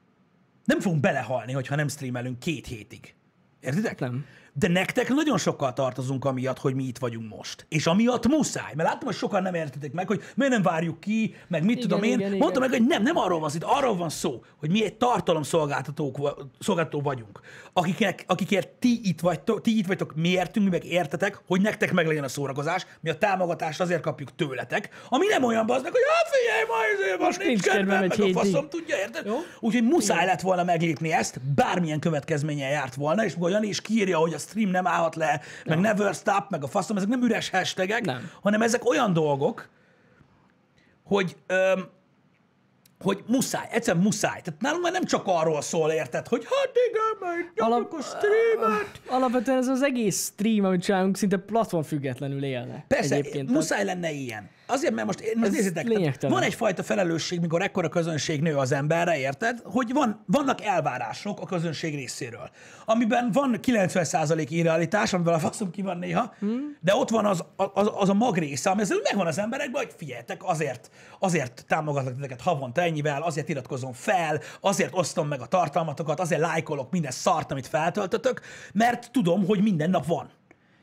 Nem 0.66 0.80
fogunk 0.80 1.02
belehalni, 1.02 1.52
hogyha 1.52 1.76
nem 1.76 1.88
streamelünk 1.88 2.40
két 2.40 2.68
hétig. 2.68 3.14
Értitek? 3.60 4.00
Nem. 4.00 4.26
De 4.54 4.68
nektek 4.68 5.10
nagyon 5.10 5.38
sokkal 5.38 5.74
tartozunk 5.74 6.26
amiatt, 6.26 6.60
hogy 6.60 6.76
mi 6.76 6.84
itt 6.84 6.98
vagyunk 6.98 7.36
most. 7.36 7.66
És 7.70 7.88
amiatt 7.88 8.28
muszáj. 8.28 8.72
Mert 8.76 8.90
látom, 8.90 9.06
hogy 9.08 9.16
sokan 9.16 9.42
nem 9.42 9.54
értitek 9.54 9.92
meg, 9.92 10.08
hogy 10.08 10.22
miért 10.36 10.54
nem 10.54 10.62
várjuk 10.62 11.00
ki, 11.00 11.36
meg 11.48 11.64
mit 11.64 11.72
Igen, 11.78 11.82
tudom 11.82 12.04
én. 12.04 12.20
igen, 12.20 12.38
Mondtam 12.38 12.64
igen. 12.64 12.70
meg, 12.70 12.80
hogy 12.80 12.88
nem, 12.88 13.04
nem 13.04 13.18
arról 13.18 13.40
van 13.40 13.50
szó, 13.50 13.58
arról 13.62 13.96
van 13.96 14.10
szó, 14.10 14.44
hogy 14.58 14.72
mi 14.72 14.84
egy 14.84 14.94
tartalomszolgáltatók, 14.94 16.48
szolgáltató 16.60 17.02
vagyunk. 17.02 17.40
Akiknek, 17.74 18.24
akikért 18.28 18.68
ti 18.70 19.00
itt 19.04 19.20
vagytok, 19.20 19.62
ti 19.62 19.78
itt 19.78 19.88
vagytok, 19.88 20.16
mi 20.16 20.30
értünk, 20.30 20.66
mi 20.66 20.72
meg 20.72 20.86
értetek, 20.86 21.42
hogy 21.48 21.62
nektek 21.62 21.92
meg 21.92 22.08
legyen 22.08 22.24
a 22.24 22.28
szórakozás, 22.28 22.86
mi 23.02 23.10
a 23.10 23.18
támogatást 23.18 23.80
azért 23.80 24.02
kapjuk 24.02 24.36
tőletek, 24.36 24.90
ami 25.10 25.26
nem 25.28 25.44
olyan 25.44 25.66
baznak, 25.66 25.92
hogy 25.92 26.02
hát 26.08 26.36
figyelj, 26.36 26.64
ma 26.68 26.76
ezért 26.96 27.18
van, 27.18 27.26
Most 27.26 27.44
nincs 27.44 27.62
kedvem 27.62 28.00
meg 28.00 28.20
a 28.20 28.40
faszom 28.40 28.70
tudja, 28.70 28.98
érted? 28.98 29.28
Úgyhogy 29.60 29.84
muszáj 29.84 30.26
lett 30.26 30.42
volna 30.42 30.64
meglépni 30.64 31.12
ezt, 31.12 31.42
bármilyen 31.56 32.00
következménye 32.00 32.70
járt 32.70 32.96
volna, 32.96 33.26
és 33.26 33.36
Jani 33.40 33.68
is 33.68 33.82
kiírja, 33.82 34.18
hogy 34.18 34.34
a 34.34 34.39
stream 34.40 34.70
nem 34.70 34.88
állhat 34.88 35.16
le, 35.16 35.42
meg 35.66 35.80
never 35.80 36.14
stop, 36.14 36.50
meg 36.50 36.64
a 36.64 36.68
faszom, 36.68 36.98
ezek 36.98 37.10
nem 37.10 37.24
üres 37.24 37.50
hashtagek, 37.50 38.06
Nem. 38.06 38.32
hanem 38.42 38.62
ezek 38.62 38.90
olyan 38.90 39.14
dolgok, 39.14 39.70
hogy 41.04 41.36
öm, 41.48 41.90
hogy 43.00 43.24
muszáj, 43.28 43.68
egyszerűen 43.72 44.04
muszáj. 44.04 44.42
Tehát 44.42 44.62
nálunk 44.62 44.84
már 44.84 44.92
nem 44.92 45.04
csak 45.04 45.24
arról 45.26 45.62
szól, 45.62 45.92
érted, 45.92 46.28
hogy 46.28 46.46
hát 46.46 46.72
igen, 46.90 47.30
majd 47.30 47.52
nyomjuk 47.56 47.94
a 47.94 48.02
streamet. 48.02 49.02
Alapvetően 49.08 49.58
ez 49.58 49.68
az 49.68 49.82
egész 49.82 50.32
stream, 50.34 50.66
amit 50.66 50.82
csinálunk, 50.82 51.18
szinte 51.18 51.38
platform 51.38 51.84
függetlenül 51.84 52.44
élne. 52.44 52.86
Persze, 52.88 53.16
egyébként. 53.16 53.50
Muszáj 53.50 53.86
lenne 53.86 54.12
ilyen. 54.12 54.50
Azért, 54.70 54.94
mert 54.94 55.08
most, 55.08 55.36
most 55.36 55.52
nézzétek, 55.52 55.88
lényegtelen. 55.88 56.36
van 56.36 56.46
egyfajta 56.46 56.84
felelősség, 56.84 57.40
mikor 57.40 57.62
ekkora 57.62 57.90
közönség 57.90 58.42
nő 58.42 58.56
az 58.56 58.72
emberre, 58.72 59.20
érted? 59.20 59.62
Hogy 59.64 59.94
van, 59.94 60.24
vannak 60.26 60.62
elvárások 60.64 61.42
a 61.42 61.46
közönség 61.46 61.96
részéről, 61.96 62.50
amiben 62.86 63.30
van 63.32 63.60
90% 63.62 64.46
irrealitás, 64.50 65.14
amivel 65.14 65.34
a 65.34 65.40
faszom 65.40 65.72
ki 65.72 65.82
van 65.82 65.98
néha, 65.98 66.34
hmm. 66.40 66.78
de 66.82 66.96
ott 66.96 67.10
van 67.10 67.26
az, 67.26 67.44
az, 67.56 67.92
az 67.94 68.10
a 68.10 68.14
mag 68.14 68.38
része, 68.38 68.70
ami 68.70 68.82
ezzel 68.82 68.98
megvan 69.04 69.28
az 69.28 69.38
emberekben, 69.38 69.84
hogy 69.84 69.94
figyeljetek, 69.98 70.42
azért, 70.44 70.90
azért 71.20 71.66
támogatlak 71.68 72.14
titeket 72.16 72.42
havonta 72.42 72.82
ennyivel, 72.82 73.22
azért 73.22 73.50
iratkozom 73.50 73.94
fel, 73.94 74.40
azért 74.62 74.98
osztom 74.98 75.28
meg 75.28 75.42
a 75.42 75.46
tartalmatokat, 75.46 76.20
azért 76.20 76.42
lájkolok 76.42 76.92
minden 76.92 77.12
szart, 77.12 77.52
amit 77.52 77.68
feltöltötök, 77.68 78.42
mert 78.74 79.12
tudom, 79.12 79.46
hogy 79.46 79.62
minden 79.62 79.90
nap 79.90 80.06
van. 80.06 80.30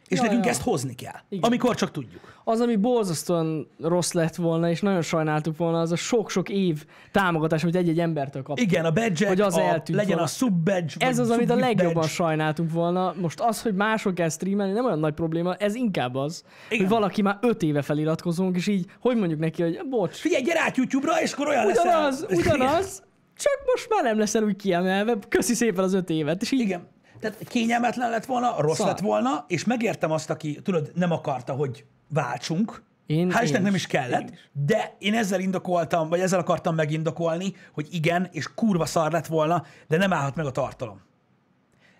És 0.08 0.16
Ja, 0.18 0.24
nekünk 0.24 0.44
ja. 0.44 0.50
ezt 0.50 0.62
hozni 0.62 0.94
kell, 0.94 1.20
Igen. 1.28 1.44
amikor 1.50 1.74
csak 1.74 1.90
tudjuk. 1.90 2.34
Az, 2.44 2.60
ami 2.60 2.76
borzasztóan 2.76 3.68
rossz 3.80 4.12
lett 4.12 4.34
volna, 4.34 4.70
és 4.70 4.80
nagyon 4.80 5.02
sajnáltuk 5.02 5.56
volna, 5.56 5.80
az 5.80 5.92
a 5.92 5.96
sok-sok 5.96 6.48
év 6.48 6.84
támogatás, 7.12 7.62
amit 7.62 7.76
egy-egy 7.76 7.98
embertől 8.00 8.42
kap. 8.42 8.58
Igen, 8.58 8.84
a 8.84 8.90
badge 8.90 9.28
Hogy 9.28 9.40
az 9.40 9.56
a, 9.56 9.60
eltűnt 9.60 9.98
legyen 9.98 10.06
volna. 10.16 10.22
a 10.22 10.26
sub-badge, 10.26 10.92
Ez 10.98 11.16
vagy 11.16 11.24
az, 11.24 11.30
amit 11.30 11.50
a 11.50 11.54
legjobban 11.56 11.92
badge. 11.94 12.08
sajnáltunk 12.08 12.72
volna. 12.72 13.14
Most 13.20 13.40
az, 13.40 13.62
hogy 13.62 13.74
máshol 13.74 14.12
kell 14.12 14.28
streamelni, 14.28 14.72
nem 14.72 14.84
olyan 14.84 14.98
nagy 14.98 15.14
probléma, 15.14 15.54
ez 15.54 15.74
inkább 15.74 16.14
az, 16.14 16.44
Igen. 16.68 16.78
hogy 16.86 16.88
valaki 16.96 17.22
már 17.22 17.38
öt 17.40 17.62
éve 17.62 17.82
feliratkozunk, 17.82 18.56
és 18.56 18.66
így, 18.66 18.86
hogy 19.00 19.16
mondjuk 19.16 19.40
neki, 19.40 19.62
hogy 19.62 19.80
bocs, 19.90 20.16
Figyelj, 20.16 20.42
gyere 20.42 20.60
át 20.60 20.76
YouTube-ra, 20.76 21.20
és 21.22 21.32
akkor 21.32 21.48
olyan 21.48 21.66
ugyanaz, 21.66 22.26
leszel. 22.28 22.36
ugyanaz, 22.54 23.02
csak 23.36 23.58
most 23.74 23.88
már 23.90 24.02
nem 24.02 24.18
leszel 24.18 24.42
úgy 24.42 24.56
kiemelve, 24.56 25.16
köszi 25.28 25.54
szépen 25.54 25.84
az 25.84 25.92
öt 25.94 26.10
évet, 26.10 26.42
és 26.42 26.50
így 26.52 26.60
Igen. 26.60 26.88
Tehát 27.20 27.38
kényelmetlen 27.48 28.10
lett 28.10 28.24
volna, 28.24 28.54
rossz 28.58 28.76
Szar. 28.76 28.86
lett 28.86 29.00
volna, 29.00 29.44
és 29.48 29.64
megértem 29.64 30.10
azt, 30.10 30.30
aki, 30.30 30.60
tudod, 30.62 30.90
nem 30.94 31.10
akarta, 31.12 31.52
hogy 31.52 31.84
váltsunk. 32.08 32.82
Én- 33.06 33.30
Hál' 33.34 33.40
Istennek 33.42 33.62
nem 33.62 33.74
is. 33.74 33.86
kellett, 33.86 34.30
is. 34.30 34.48
de 34.52 34.94
én 34.98 35.14
ezzel 35.14 35.40
indokoltam, 35.40 36.08
vagy 36.08 36.20
ezzel 36.20 36.38
akartam 36.38 36.74
megindokolni, 36.74 37.54
hogy 37.72 37.86
igen, 37.90 38.28
és 38.32 38.54
kurva 38.54 38.86
szar 38.86 39.12
lett 39.12 39.26
volna, 39.26 39.64
de 39.88 39.96
nem 39.96 40.12
állhat 40.12 40.34
meg 40.36 40.46
a 40.46 40.50
tartalom. 40.50 41.00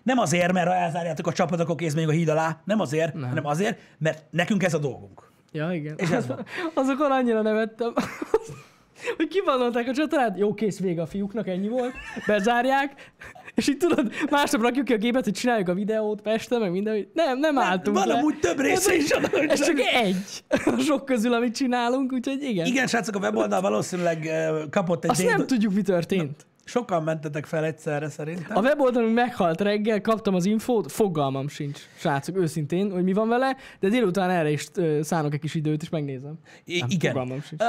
Nem 0.03 0.17
azért, 0.17 0.51
mert 0.51 0.67
ha 0.67 0.73
elzárjátok 0.73 1.27
a 1.27 1.31
csapatot, 1.33 1.59
akkor 1.59 1.75
kész 1.75 1.93
megyünk 1.93 2.11
a 2.11 2.15
híd 2.15 2.27
alá, 2.29 2.61
nem 2.65 2.79
azért, 2.79 3.13
nem. 3.13 3.27
hanem 3.29 3.45
azért, 3.45 3.79
mert 3.97 4.23
nekünk 4.29 4.63
ez 4.63 4.73
a 4.73 4.77
dolgunk. 4.77 5.31
Ja, 5.51 5.71
igen. 5.73 5.95
És 5.97 6.09
ez 6.09 6.27
van. 6.27 6.45
Azokon 6.73 7.11
annyira 7.11 7.41
nevettem. 7.41 7.93
hogy 9.17 9.27
kibannolták 9.27 9.87
a 9.87 9.93
csatornát, 9.93 10.37
jó, 10.37 10.53
kész, 10.53 10.79
vége 10.79 11.01
a 11.01 11.05
fiúknak, 11.05 11.47
ennyi 11.47 11.67
volt, 11.67 11.93
bezárják, 12.27 13.11
és 13.57 13.67
így 13.67 13.77
tudod, 13.77 14.11
másnap 14.29 14.61
rakjuk 14.61 14.85
ki 14.85 14.93
a 14.93 14.97
gépet, 14.97 15.23
hogy 15.23 15.33
csináljuk 15.33 15.67
a 15.69 15.73
videót 15.73 16.21
Pesten, 16.21 16.59
meg 16.59 16.71
minden, 16.71 16.93
hogy 16.93 17.07
nem, 17.13 17.39
nem 17.39 17.57
álltunk 17.57 17.97
Van 17.97 18.07
le. 18.07 18.13
amúgy 18.13 18.39
több 18.39 18.59
része 18.59 18.95
is 18.95 19.09
Ez 19.47 19.65
csak 19.65 19.79
egy 19.79 20.43
a 20.49 20.77
sok 20.79 21.05
közül, 21.05 21.33
amit 21.33 21.55
csinálunk, 21.55 22.11
úgyhogy 22.13 22.41
igen. 22.43 22.65
Igen, 22.65 22.87
srácok, 22.87 23.15
a 23.15 23.19
weboldal 23.19 23.61
valószínűleg 23.61 24.29
kapott 24.69 25.03
egy 25.03 25.09
Azt 25.09 25.21
dé- 25.21 25.29
nem 25.29 25.47
tudjuk, 25.47 25.73
mi 25.73 25.81
történt. 25.81 26.45
Sokan 26.65 27.03
mentetek 27.03 27.45
fel 27.45 27.65
egyszerre 27.65 28.09
szerintem. 28.09 28.57
A 28.57 28.61
weboldalunk 28.61 29.13
meghalt 29.13 29.61
reggel, 29.61 30.01
kaptam 30.01 30.35
az 30.35 30.45
infót, 30.45 30.91
fogalmam 30.91 31.47
sincs, 31.47 31.79
srácok, 31.97 32.37
őszintén, 32.37 32.91
hogy 32.91 33.03
mi 33.03 33.13
van 33.13 33.27
vele, 33.27 33.55
de 33.79 33.89
délután 33.89 34.29
erre 34.29 34.49
is 34.49 34.65
szánok 35.01 35.33
egy 35.33 35.39
kis 35.39 35.55
időt, 35.55 35.81
és 35.81 35.89
megnézem. 35.89 36.33
I- 36.65 36.79
Nem, 36.79 36.89
igen. 36.89 37.11
fogalmam 37.11 37.41
sincs. 37.41 37.61
Uh, 37.61 37.67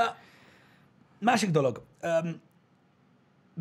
másik 1.18 1.50
dolog. 1.50 1.82
Um, 2.02 2.40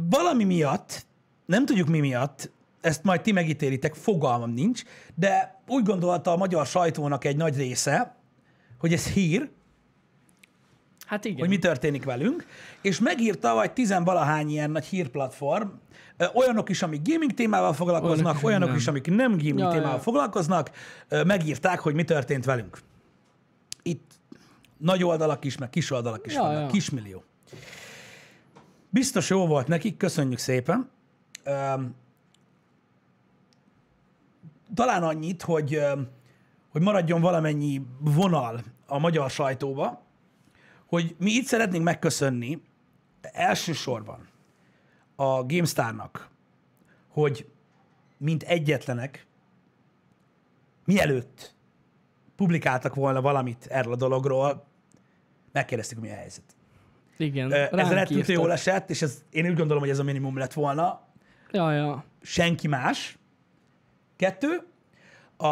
valami 0.09 0.43
miatt, 0.43 1.05
nem 1.47 1.65
tudjuk 1.65 1.87
mi 1.87 1.99
miatt, 1.99 2.51
ezt 2.81 3.03
majd 3.03 3.21
ti 3.21 3.31
megítélitek, 3.31 3.93
fogalmam 3.95 4.51
nincs, 4.51 4.83
de 5.15 5.61
úgy 5.67 5.83
gondolta 5.83 6.31
a 6.31 6.37
magyar 6.37 6.65
sajtónak 6.65 7.25
egy 7.25 7.35
nagy 7.37 7.55
része, 7.57 8.15
hogy 8.79 8.93
ez 8.93 9.07
hír, 9.07 9.49
Hát 11.05 11.25
igen. 11.25 11.39
hogy 11.39 11.49
mi 11.49 11.57
történik 11.59 12.03
velünk, 12.03 12.45
és 12.81 12.99
megírta 12.99 13.53
vagy 13.53 13.71
tizenvalahány 13.73 14.49
ilyen 14.49 14.71
nagy 14.71 14.85
hírplatform, 14.85 15.67
olyanok 16.33 16.69
is, 16.69 16.81
amik 16.81 17.01
gaming 17.09 17.33
témával 17.33 17.73
foglalkoznak, 17.73 18.15
Olyanok 18.17 18.37
is, 18.41 18.43
olyanok 18.47 18.67
nem. 18.67 18.77
is, 18.77 18.87
amik 18.87 19.07
nem 19.07 19.31
gaming 19.31 19.59
Ja, 19.59 19.69
témával 19.69 19.91
ja. 19.95 19.99
foglalkoznak, 19.99 20.71
megírták, 21.25 21.79
hogy 21.79 21.93
mi 21.93 22.03
történt 22.03 22.45
velünk. 22.45 22.79
Itt 23.81 24.11
nagy 24.77 25.03
oldalak 25.03 25.45
is, 25.45 25.57
meg 25.57 25.69
kis 25.69 25.91
oldalak 25.91 26.25
is 26.25 26.33
Ja, 26.33 26.41
vannak, 26.41 26.61
ja. 26.61 26.67
kismillió. 26.67 27.23
Biztos 28.89 29.29
jó 29.29 29.47
volt 29.47 29.67
nekik, 29.67 29.97
köszönjük 29.97 30.39
szépen. 30.39 30.89
Öm, 31.47 31.95
talán 34.73 35.03
annyit, 35.03 35.41
hogy, 35.41 35.75
öm, 35.75 36.07
hogy 36.69 36.81
maradjon 36.81 37.21
valamennyi 37.21 37.81
vonal 37.99 38.59
a 38.87 38.97
magyar 38.97 39.29
sajtóba, 39.29 40.01
hogy 40.85 41.15
mi 41.19 41.31
itt 41.31 41.45
szeretnénk 41.45 41.83
megköszönni 41.83 42.61
elsősorban 43.21 44.27
a 45.15 45.43
GameStar-nak, 45.43 46.29
hogy 47.07 47.47
mint 48.17 48.43
egyetlenek, 48.43 49.25
mielőtt 50.85 51.55
publikáltak 52.35 52.95
volna 52.95 53.21
valamit 53.21 53.65
erről 53.65 53.93
a 53.93 53.95
dologról, 53.95 54.65
megkérdeztük, 55.51 55.99
mi 55.99 56.09
a 56.09 56.15
helyzet. 56.15 56.55
Igen, 57.17 57.53
Ez 57.53 57.89
rettentő 57.89 58.33
jól 58.33 58.51
esett, 58.51 58.89
és 58.89 59.01
ez, 59.01 59.23
én 59.29 59.45
úgy 59.45 59.55
gondolom, 59.55 59.79
hogy 59.79 59.89
ez 59.91 59.99
a 59.99 60.03
minimum 60.03 60.37
lett 60.37 60.53
volna. 60.53 61.06
Ja, 61.51 61.71
ja. 61.71 62.03
Senki 62.21 62.67
más. 62.67 63.17
Kettő, 64.17 64.61
a, 65.37 65.47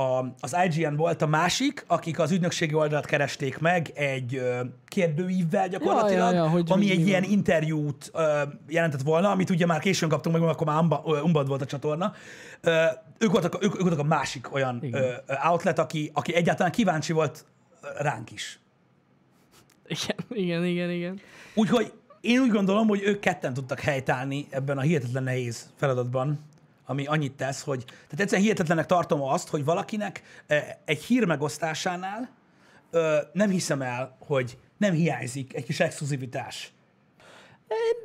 a, 0.00 0.34
az 0.40 0.56
IGN 0.64 0.94
volt 0.96 1.22
a 1.22 1.26
másik, 1.26 1.84
akik 1.86 2.18
az 2.18 2.30
ügynökségi 2.30 2.74
oldalt 2.74 3.06
keresték 3.06 3.58
meg 3.58 3.90
egy 3.94 4.34
ö, 4.34 4.60
kérdőívvel 4.88 5.68
gyakorlatilag, 5.68 6.32
Ja, 6.32 6.38
ja, 6.38 6.44
ja, 6.44 6.48
hogy- 6.50 6.70
ami 6.70 6.90
egy 6.90 6.98
mi 6.98 7.04
ilyen 7.04 7.22
van. 7.22 7.30
interjút 7.30 8.10
ö, 8.14 8.42
jelentett 8.68 9.02
volna, 9.02 9.30
amit 9.30 9.50
ugye 9.50 9.66
már 9.66 9.80
későn 9.80 10.08
kaptunk 10.08 10.38
meg, 10.38 10.48
akkor 10.48 10.66
már 10.66 10.84
ö, 11.06 11.20
umbad 11.20 11.48
volt 11.48 11.62
a 11.62 11.66
csatorna. 11.66 12.12
Ö, 12.60 12.84
ők, 13.18 13.30
voltak, 13.30 13.64
ők, 13.64 13.74
ők 13.74 13.80
voltak 13.80 13.98
a 13.98 14.02
másik 14.02 14.54
olyan 14.54 14.78
Igen. 14.82 15.02
ö, 15.02 15.12
outlet, 15.48 15.78
aki, 15.78 16.10
aki 16.14 16.34
egyáltalán 16.34 16.72
kíváncsi 16.72 17.12
volt 17.12 17.44
ránk 17.98 18.30
is. 18.30 18.60
Igen, 19.86 20.16
igen, 20.28 20.64
igen, 20.64 20.90
igen. 20.90 21.20
Úgyhogy 21.54 21.92
én 22.22 22.40
úgy 22.40 22.50
gondolom, 22.50 22.88
hogy 22.88 23.02
ők 23.02 23.20
ketten 23.20 23.54
tudtak 23.54 23.80
helytállni 23.80 24.46
ebben 24.50 24.78
a 24.78 24.80
hihetetlen 24.80 25.22
nehéz 25.22 25.70
feladatban, 25.76 26.38
ami 26.86 27.06
annyit 27.06 27.32
tesz, 27.32 27.62
hogy 27.62 27.84
tehát 27.84 28.20
egyszerűen 28.20 28.42
hihetetlenek 28.42 28.86
tartom 28.86 29.22
azt, 29.22 29.48
hogy 29.48 29.64
valakinek 29.64 30.22
eh, 30.46 30.64
egy 30.84 31.02
hír 31.02 31.24
megosztásánál 31.24 32.40
nem 33.32 33.50
hiszem 33.50 33.82
el, 33.82 34.16
hogy 34.26 34.58
nem 34.76 34.92
hiányzik 34.92 35.54
egy 35.54 35.64
kis 35.64 35.80
exkluzivitás. 35.80 36.72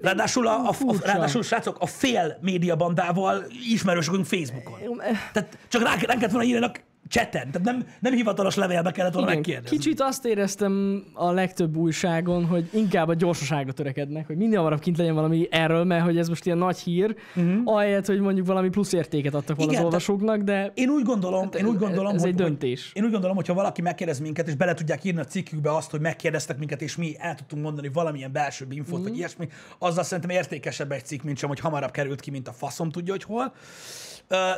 Ráadásul, 0.02 0.48
a, 0.48 0.68
a, 0.68 0.76
a, 0.80 0.96
ráadásul 1.02 1.44
srácok, 1.44 1.80
a 1.80 1.86
fél 1.86 2.38
médiabandával 2.42 3.46
ismerősök 3.70 4.10
vagyunk 4.10 4.28
Facebookon. 4.28 4.98
Tehát 5.34 5.58
csak 5.68 5.82
rá, 5.82 5.96
rá 5.96 6.14
kellett 6.14 6.32
volna 6.32 6.48
írjanak 6.48 6.82
chaten, 7.10 7.52
tehát 7.52 7.64
nem, 7.64 7.86
nem 8.00 8.14
hivatalos 8.14 8.56
levélbe 8.56 8.92
kellett 8.92 9.14
volna 9.14 9.28
Igen, 9.30 9.42
megkérdezni. 9.42 9.78
kicsit 9.78 10.02
azt 10.02 10.26
éreztem 10.26 11.04
a 11.14 11.32
legtöbb 11.32 11.76
újságon, 11.76 12.46
hogy 12.46 12.70
inkább 12.74 13.08
a 13.08 13.14
gyorsaságra 13.14 13.72
törekednek, 13.74 14.28
hogy 14.28 14.38
minél 14.38 14.58
hamarabb 14.58 14.80
kint 14.80 14.98
legyen 14.98 15.14
valami 15.16 15.48
erről, 15.52 15.84
mert 15.84 16.04
hogy 16.04 16.18
ez 16.18 16.28
most 16.28 16.46
ilyen 16.46 16.58
nagy 16.58 16.78
hír, 16.78 17.16
uh-huh. 17.36 17.62
ahelyett, 17.64 18.06
hogy 18.06 18.20
mondjuk 18.20 18.48
valami 18.48 18.70
plusz 18.70 18.94
értéket 18.94 19.34
adtak 19.34 19.56
volna 19.58 19.72
Igen, 19.72 19.84
az 19.84 19.88
olvasóknak, 19.88 20.42
de 20.42 20.72
Én 20.74 20.90
úgy 20.90 21.04
gondolom, 21.04 21.50
én 21.58 21.66
úgy 21.66 21.78
gondolom, 21.78 22.16
ez 22.16 22.22
hogy, 22.22 22.30
egy 22.30 22.36
hogy- 22.36 22.46
döntés. 22.46 22.92
Én 22.94 23.04
úgy 23.04 23.12
gondolom, 23.12 23.36
hogy 23.36 23.48
ha 23.48 23.54
valaki 23.54 23.82
megkérdez 23.82 24.20
minket, 24.20 24.48
és 24.48 24.56
bele 24.56 24.74
tudják 24.74 25.04
írni 25.04 25.20
a 25.20 25.24
cikkükbe 25.26 25.76
azt, 25.76 25.92
hogy 25.92 26.00
megkérdeztek 26.00 26.58
minket, 26.58 26.82
és 26.82 26.96
mi 26.96 27.16
el 27.20 27.36
tudtunk 27.36 27.64
mondani 27.64 27.90
valamilyen 27.94 28.32
belső 28.32 28.66
infót, 28.70 29.00
Mhm. 29.00 29.08
vagy 29.08 29.18
ilyesmi, 29.18 29.48
azzal 29.80 30.04
szerintem 30.04 30.36
értékesebb 30.36 30.92
egy 30.92 31.06
cikk, 31.06 31.22
mint 31.24 31.38
sem, 31.38 31.50
hogy 31.50 31.60
hamarabb 31.60 31.92
került 31.92 32.20
ki, 32.22 32.32
mint 32.32 32.48
a 32.48 32.52
faszom 32.52 32.90
tudja, 32.90 33.14
hogy 33.14 33.24
hol. 33.24 33.54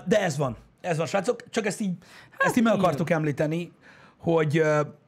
De 0.07 0.21
ez 0.23 0.37
van. 0.37 0.57
Ez 0.81 0.97
van, 0.97 1.05
srácok. 1.05 1.49
Csak 1.49 1.65
ezt 1.65 1.81
így, 1.81 1.93
ezt 2.37 2.57
így 2.57 2.63
meg 2.63 2.73
igen. 2.73 2.85
akartuk 2.85 3.09
említeni, 3.09 3.71
hogy, 4.19 4.61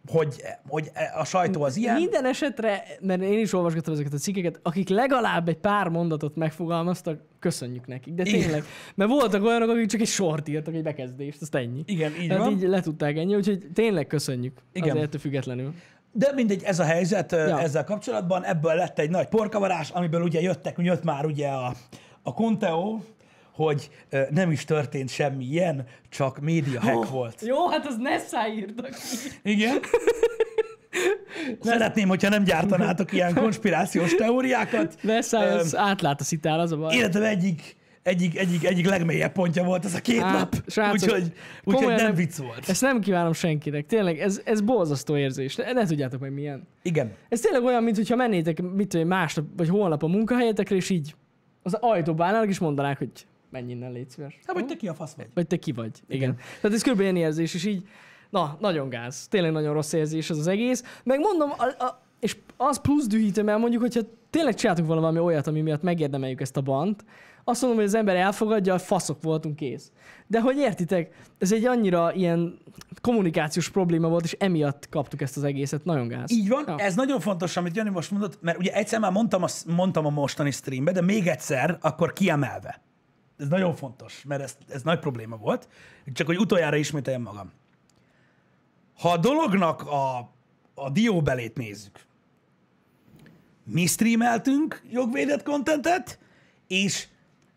hogy, 0.07 0.41
hogy 0.67 0.91
a 1.15 1.25
sajtó 1.25 1.63
az 1.63 1.77
ilyen. 1.77 1.95
Minden 1.95 2.25
esetre, 2.25 2.83
mert 3.01 3.21
én 3.21 3.39
is 3.39 3.53
olvasgattam 3.53 3.93
ezeket 3.93 4.13
a 4.13 4.17
cikkeket, 4.17 4.59
akik 4.63 4.89
legalább 4.89 5.47
egy 5.47 5.57
pár 5.57 5.87
mondatot 5.87 6.35
megfogalmaztak, 6.35 7.21
köszönjük 7.39 7.87
nekik. 7.87 8.13
De 8.13 8.23
Igen. 8.25 8.41
tényleg, 8.41 8.63
mert 8.95 9.09
voltak 9.09 9.43
olyanok, 9.43 9.69
akik 9.69 9.85
csak 9.85 10.01
egy 10.01 10.07
sort 10.07 10.47
írtak, 10.47 10.73
egy 10.73 10.83
bekezdést, 10.83 11.41
azt 11.41 11.55
ennyi. 11.55 11.83
Igen, 11.85 12.11
így 12.21 12.27
Tehát 12.27 12.43
van. 12.43 12.51
így 12.51 12.61
le 12.61 12.81
tudták 12.81 13.17
ennyi, 13.17 13.35
úgyhogy 13.35 13.67
tényleg 13.73 14.07
köszönjük. 14.07 14.57
Igen. 14.73 14.87
Igen. 14.87 14.97
Azért 14.97 15.21
függetlenül. 15.21 15.73
De 16.13 16.31
mindegy, 16.35 16.63
ez 16.63 16.79
a 16.79 16.83
helyzet. 16.83 17.31
Ja. 17.31 17.59
ezzel 17.59 17.83
kapcsolatban. 17.83 18.43
Ebből 18.43 18.75
lett 18.75 18.99
egy 18.99 19.09
nagy 19.09 19.27
porkavarás, 19.27 19.89
amiből 19.89 20.21
ugye 20.21 20.41
jöttek, 20.41 20.75
jött 20.77 21.03
már 21.03 21.25
ugye 21.25 21.47
a, 21.47 21.73
a 22.23 22.33
Conteo, 22.33 22.99
hogy 23.53 23.89
ö, 24.09 24.21
nem 24.29 24.51
is 24.51 24.65
történt 24.65 25.09
semmi 25.09 25.43
ilyen, 25.45 25.85
csak 26.09 26.39
média 26.39 26.79
hack 26.81 27.09
volt. 27.09 27.41
Jó, 27.45 27.69
hát 27.69 27.85
az 27.85 27.97
Nessa 27.97 28.47
írtak 28.47 28.89
ki. 28.89 29.49
Igen. 29.51 29.79
Szeretném, 31.61 32.07
hogyha 32.07 32.29
nem 32.29 32.43
gyártanátok 32.43 33.13
ilyen 33.13 33.33
konspirációs 33.33 34.15
teóriákat. 34.15 34.97
Nessa, 35.01 35.37
az 35.39 35.75
átlát 35.75 36.21
a 36.21 36.23
szitál, 36.23 36.59
az 36.59 36.71
a 36.71 36.77
baj. 36.77 36.95
Életem 36.95 37.23
egyik, 37.23 37.75
egyik, 38.03 38.37
egyik, 38.37 38.65
egyik 38.65 38.89
legmélyebb 38.89 39.31
pontja 39.31 39.63
volt 39.63 39.85
ez 39.85 39.93
a 39.93 40.01
két 40.01 40.21
Hát, 40.21 40.33
nap. 40.33 40.55
Úgyhogy, 40.91 41.11
úgyhogy 41.21 41.33
komolyan 41.63 41.95
nem 41.95 42.05
nem- 42.05 42.15
vicc 42.15 42.37
volt. 42.37 42.69
Ezt 42.69 42.81
nem 42.81 42.99
kívánom 42.99 43.33
senkinek. 43.33 43.85
Tényleg, 43.85 44.19
ez, 44.19 44.41
ez 44.45 44.61
borzasztó 44.61 45.17
érzés. 45.17 45.55
Ne, 45.55 45.71
ne 45.73 45.85
tudjátok 45.85 46.19
meg 46.19 46.33
milyen. 46.33 46.67
Igen. 46.81 47.13
Ez 47.29 47.39
tényleg 47.39 47.63
olyan, 47.63 47.83
mintha 47.83 48.15
mennétek, 48.15 48.61
mit 48.61 48.87
tudom, 48.87 49.07
másnap 49.07 49.45
vagy 49.57 49.69
holnap 49.69 50.03
a 50.03 50.07
munkahelyetekre, 50.07 50.75
és 50.75 50.89
így 50.89 51.15
az 51.63 51.73
ajtóba 51.73 52.25
állnának, 52.25 52.49
és 52.49 52.59
mondanák, 52.59 52.97
hogy 52.97 53.09
menj 53.51 53.71
innen, 53.71 53.91
légy 53.91 54.09
szíves. 54.09 54.39
Hát, 54.45 54.55
vagy 54.55 54.65
te 54.65 54.75
ki 54.75 54.87
a 54.87 54.93
fasz 54.93 55.13
vagy? 55.13 55.27
Vagy 55.33 55.47
te 55.47 55.57
ki 55.57 55.71
vagy. 55.71 55.91
Igen. 56.07 56.21
Igen. 56.21 56.35
Tehát 56.61 56.75
ez 56.75 56.81
körülbelül 56.81 57.15
ilyen 57.15 57.27
érzés, 57.27 57.53
és 57.53 57.65
így, 57.65 57.87
na, 58.29 58.57
nagyon 58.59 58.89
gáz. 58.89 59.27
Tényleg 59.27 59.51
nagyon 59.51 59.73
rossz 59.73 59.93
érzés 59.93 60.29
ez 60.29 60.37
az 60.37 60.47
egész. 60.47 60.83
Meg 61.03 61.19
mondom, 61.19 61.49
a, 61.57 61.83
a, 61.83 62.01
és 62.19 62.37
az 62.57 62.81
plusz 62.81 63.07
dühítő, 63.07 63.43
mert 63.43 63.59
mondjuk, 63.59 63.81
hogyha 63.81 64.01
tényleg 64.29 64.55
csináltunk 64.55 64.87
valami 64.87 65.19
olyat, 65.19 65.47
ami 65.47 65.61
miatt 65.61 65.81
megérdemeljük 65.81 66.41
ezt 66.41 66.57
a 66.57 66.61
bant, 66.61 67.05
azt 67.43 67.61
mondom, 67.61 67.79
hogy 67.79 67.87
az 67.87 67.95
ember 67.95 68.15
elfogadja, 68.15 68.77
faszok 68.77 69.21
voltunk, 69.23 69.55
kész. 69.55 69.91
De 70.27 70.41
hogy 70.41 70.57
értitek, 70.57 71.15
ez 71.37 71.51
egy 71.51 71.65
annyira 71.65 72.13
ilyen 72.13 72.57
kommunikációs 73.01 73.69
probléma 73.69 74.07
volt, 74.07 74.23
és 74.23 74.35
emiatt 74.39 74.89
kaptuk 74.89 75.21
ezt 75.21 75.37
az 75.37 75.43
egészet. 75.43 75.85
Nagyon 75.85 76.07
gáz. 76.07 76.31
Így 76.31 76.47
van, 76.49 76.63
Ja. 76.67 76.75
ez 76.77 76.95
nagyon 76.95 77.19
fontos, 77.19 77.57
amit 77.57 77.75
Jani 77.75 77.89
most 77.89 78.11
mondott, 78.11 78.41
mert 78.41 78.57
ugye 78.57 78.71
egyszer 78.73 78.99
már 78.99 79.11
mondtam 79.11 79.43
a, 79.43 79.47
mondtam 79.67 80.05
a 80.05 80.09
mostani 80.09 80.51
streambe, 80.51 80.91
de 80.91 81.01
még 81.01 81.27
egyszer, 81.27 81.77
akkor 81.81 82.13
kiemelve. 82.13 82.81
Ez 83.41 83.47
nagyon 83.47 83.75
fontos, 83.75 84.23
mert 84.27 84.41
ez, 84.41 84.57
ez 84.69 84.81
nagy 84.81 84.99
probléma 84.99 85.37
volt. 85.37 85.67
Csak 86.13 86.27
hogy 86.27 86.39
utoljára 86.39 86.75
ismételjem 86.75 87.21
magam. 87.21 87.51
Ha 88.99 89.09
a 89.09 89.17
dolognak 89.17 89.81
a, 89.81 90.17
a 90.73 90.89
dióbelét 90.89 91.57
nézzük, 91.57 91.99
mi 93.63 93.85
streameltünk 93.85 94.81
jogvédett 94.89 95.43
kontentet, 95.43 96.19
és 96.67 97.07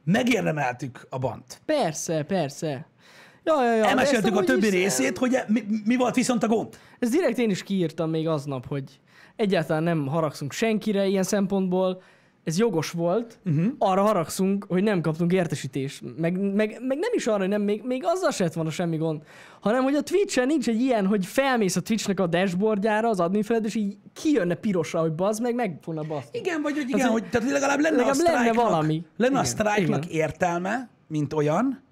megérdemeltük 0.05 1.07
a 1.11 1.19
bant. 1.19 1.61
Persze, 1.65 2.23
persze. 2.23 2.87
Ja, 3.45 3.65
ja, 3.65 3.75
ja. 3.75 3.85
Elmeséltük 3.85 4.37
a 4.37 4.45
többi 4.45 4.69
részét, 4.69 5.19
hogy 5.19 5.39
mi, 5.47 5.65
mi 5.85 5.97
volt 5.97 6.15
viszont 6.15 6.43
a 6.43 6.49
gond. 6.49 6.79
Ez 6.99 7.11
direkt 7.11 7.39
én 7.39 7.51
is 7.51 7.63
kiírtam 7.63 8.11
még 8.11 8.29
aznap, 8.29 8.67
hogy 8.67 9.01
egyáltalán 9.37 9.83
nem 9.83 10.07
haragszunk 10.07 10.53
senkire 10.53 11.07
ilyen 11.07 11.23
szempontból. 11.23 12.03
Ez 12.45 12.59
jogos 12.59 12.91
volt, 12.91 13.39
uh-huh. 13.45 13.65
arra 13.79 14.03
haragszunk, 14.03 14.65
hogy 14.69 14.83
nem 14.83 15.01
kaptunk 15.01 15.33
értesítést. 15.33 16.03
Meg, 16.17 16.41
meg, 16.41 16.79
meg 16.81 16.99
nem 16.99 17.11
is 17.15 17.27
arra, 17.27 17.39
hogy 17.39 17.49
nem, 17.49 17.63
még, 17.63 17.83
még 17.85 18.03
azzal 18.05 18.31
se 18.31 18.45
lett 18.45 18.53
volna 18.53 18.71
semmi 18.71 18.97
gond, 18.97 19.23
hanem 19.61 19.83
hogy 19.83 19.95
a 19.95 20.03
Twitch-en 20.03 20.47
nincs 20.47 20.69
egy 20.69 20.81
ilyen, 20.81 21.07
hogy 21.07 21.27
felmész 21.27 21.77
a 21.77 21.81
Twitchnek 21.81 22.21
a 22.21 22.27
dashboardjára, 22.27 23.09
az 23.09 23.21
admin 23.21 23.43
feled, 23.43 23.65
és 23.65 23.75
így 23.75 23.97
kijönne 24.13 24.55
pirosra, 24.55 25.01
hogy 25.01 25.13
bazd 25.13 25.43
meg, 25.43 25.55
meg 25.55 25.79
fogna 25.83 26.03
bazd. 26.03 26.29
Igen, 26.33 26.63
vagy 26.63 26.75
hogy 26.77 26.89
igen, 26.89 27.09
hogy 27.09 27.25
tehát 27.31 27.51
legalább 27.51 27.81
lenne 27.81 27.97
legalább 27.97 28.17
a 28.27 28.33
lenne 28.33 28.53
valami. 28.53 29.05
lenne 29.17 29.33
a 29.33 29.41
Igen, 29.41 29.45
sztrájknak 29.45 30.05
igen. 30.05 30.17
értelme, 30.17 30.89
mint 31.07 31.33
olyan, 31.33 31.83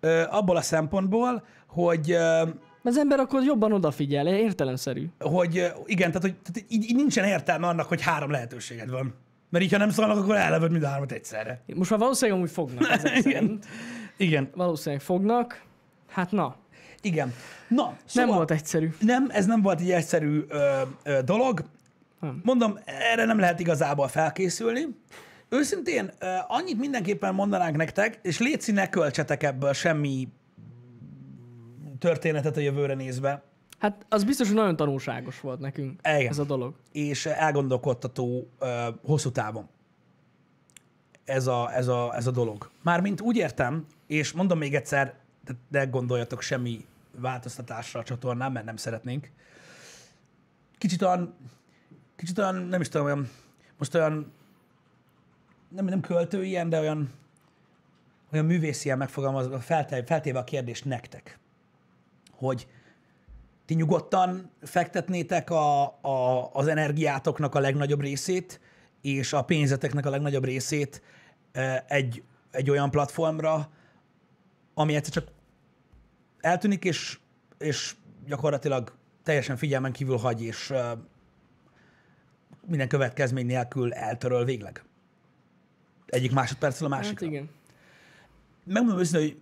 ö, 0.00 0.22
abból 0.30 0.56
a 0.56 0.62
szempontból, 0.62 1.44
hogy 1.68 2.10
ö, 2.10 2.42
Az 2.82 2.98
ember 2.98 3.20
akkor 3.20 3.42
jobban 3.42 3.72
odafigyel, 3.72 4.26
értelemszerű. 4.26 5.06
hogy 5.18 5.52
igen, 5.86 6.06
tehát, 6.12 6.22
hogy, 6.22 6.34
tehát 6.34 6.64
így, 6.68 6.84
így 6.84 6.96
nincsen 6.96 7.24
értelme 7.24 7.66
annak, 7.66 7.86
hogy 7.86 8.02
három 8.02 8.30
lehetőséged 8.30 8.90
van. 8.90 9.14
Mert 9.50 9.64
így, 9.64 9.72
ha 9.72 9.78
nem 9.78 9.90
szólnak, 9.90 10.16
akkor 10.18 10.36
ellövöd 10.36 10.70
mind 10.70 10.82
a 10.82 10.88
hármat 10.88 11.12
egyszerre. 11.12 11.62
Most 11.74 11.90
már 11.90 11.98
valószínűleg 11.98 12.38
amúgy 12.38 12.52
fognak 12.52 12.90
ezek 12.90 13.16
Igen. 13.16 13.22
szerint. 13.32 13.66
Igen, 14.16 14.50
Valószínűleg 14.54 15.04
fognak. 15.04 15.62
Hát 16.08 16.32
na, 16.32 16.56
igen. 17.00 17.34
Na, 17.68 17.84
nem 17.84 17.96
szóval, 18.04 18.36
volt 18.36 18.50
egyszerű. 18.50 18.88
Nem, 19.00 19.26
ez 19.30 19.46
nem 19.46 19.62
volt 19.62 19.80
egy 19.80 19.90
egyszerű 19.90 20.44
ö, 20.48 20.80
ö, 21.02 21.22
dolog. 21.22 21.64
Nem. 22.20 22.40
Mondom, 22.44 22.78
erre 22.84 23.24
nem 23.24 23.38
lehet 23.38 23.60
igazából 23.60 24.08
felkészülni. 24.08 24.86
Őszintén, 25.48 26.10
ö, 26.18 26.26
annyit 26.48 26.78
mindenképpen 26.78 27.34
mondanánk 27.34 27.76
nektek, 27.76 28.18
és 28.22 28.38
létszi, 28.38 28.72
ne 28.72 28.88
költsetek 28.88 29.42
ebből 29.42 29.72
semmi 29.72 30.28
történetet 31.98 32.56
a 32.56 32.60
jövőre 32.60 32.94
nézve, 32.94 33.42
Hát 33.78 34.06
az 34.08 34.24
biztos, 34.24 34.46
hogy 34.46 34.56
nagyon 34.56 34.76
tanulságos 34.76 35.40
volt 35.40 35.60
nekünk 35.60 36.00
Igen. 36.02 36.28
ez 36.28 36.38
a 36.38 36.44
dolog. 36.44 36.74
és 36.92 37.26
elgondolkodtató 37.26 38.48
ö, 38.58 38.88
hosszú 39.02 39.30
távon 39.30 39.68
ez 41.28 41.46
a, 41.46 41.74
ez, 41.74 41.88
a, 41.88 42.14
ez 42.16 42.26
a 42.26 42.30
dolog. 42.30 42.70
Mármint 42.82 43.20
úgy 43.20 43.36
értem, 43.36 43.86
és 44.06 44.32
mondom 44.32 44.58
még 44.58 44.74
egyszer, 44.74 45.14
de 45.44 45.52
ne 45.68 45.84
gondoljatok 45.84 46.42
semmi 46.42 46.86
változtatásra 47.16 48.00
a 48.00 48.02
csatornán, 48.02 48.52
mert 48.52 48.64
nem 48.64 48.76
szeretnénk. 48.76 49.30
Kicsit 50.78 51.02
olyan, 51.02 51.34
kicsit 52.16 52.38
olyan, 52.38 52.54
nem 52.54 52.80
is 52.80 52.88
tudom, 52.88 53.06
olyan, 53.06 53.30
most 53.78 53.94
olyan, 53.94 54.32
nem, 55.68 55.84
nem 55.84 56.00
költő 56.00 56.44
ilyen, 56.44 56.68
de 56.68 56.80
olyan, 56.80 57.12
olyan 58.32 58.44
művész 58.44 58.84
ilyen 58.84 58.98
megfogalmazva, 58.98 59.60
feltéve, 59.60 60.38
a 60.38 60.44
kérdést 60.44 60.84
nektek, 60.84 61.38
hogy 62.32 62.66
ti 63.68 63.74
nyugodtan 63.74 64.50
fektetnétek 64.62 65.50
a, 65.50 65.82
a, 66.00 66.50
az 66.52 66.66
energiátoknak 66.66 67.54
a 67.54 67.60
legnagyobb 67.60 68.00
részét, 68.00 68.60
és 69.00 69.32
a 69.32 69.44
pénzeteknek 69.44 70.06
a 70.06 70.10
legnagyobb 70.10 70.44
részét 70.44 71.02
eh, 71.52 71.82
egy, 71.86 72.22
egy 72.50 72.70
olyan 72.70 72.90
platformra, 72.90 73.70
ami 74.74 74.94
egyszer 74.94 75.12
csak 75.12 75.28
eltűnik, 76.40 76.84
és, 76.84 77.18
és 77.58 77.94
gyakorlatilag 78.26 78.92
teljesen 79.22 79.56
figyelmen 79.56 79.92
kívül 79.92 80.16
hagy, 80.16 80.42
és 80.42 80.70
eh, 80.70 80.90
minden 82.66 82.88
következmény 82.88 83.46
nélkül 83.46 83.92
eltöröl 83.92 84.44
végleg. 84.44 84.84
Egyik 86.06 86.32
másodpercről 86.32 86.92
a 86.92 86.94
Hát 86.94 87.02
másikra. 87.02 87.26
igen. 87.26 87.50
Megmondom 88.64 89.00
őszintén, 89.00 89.28
hogy 89.28 89.40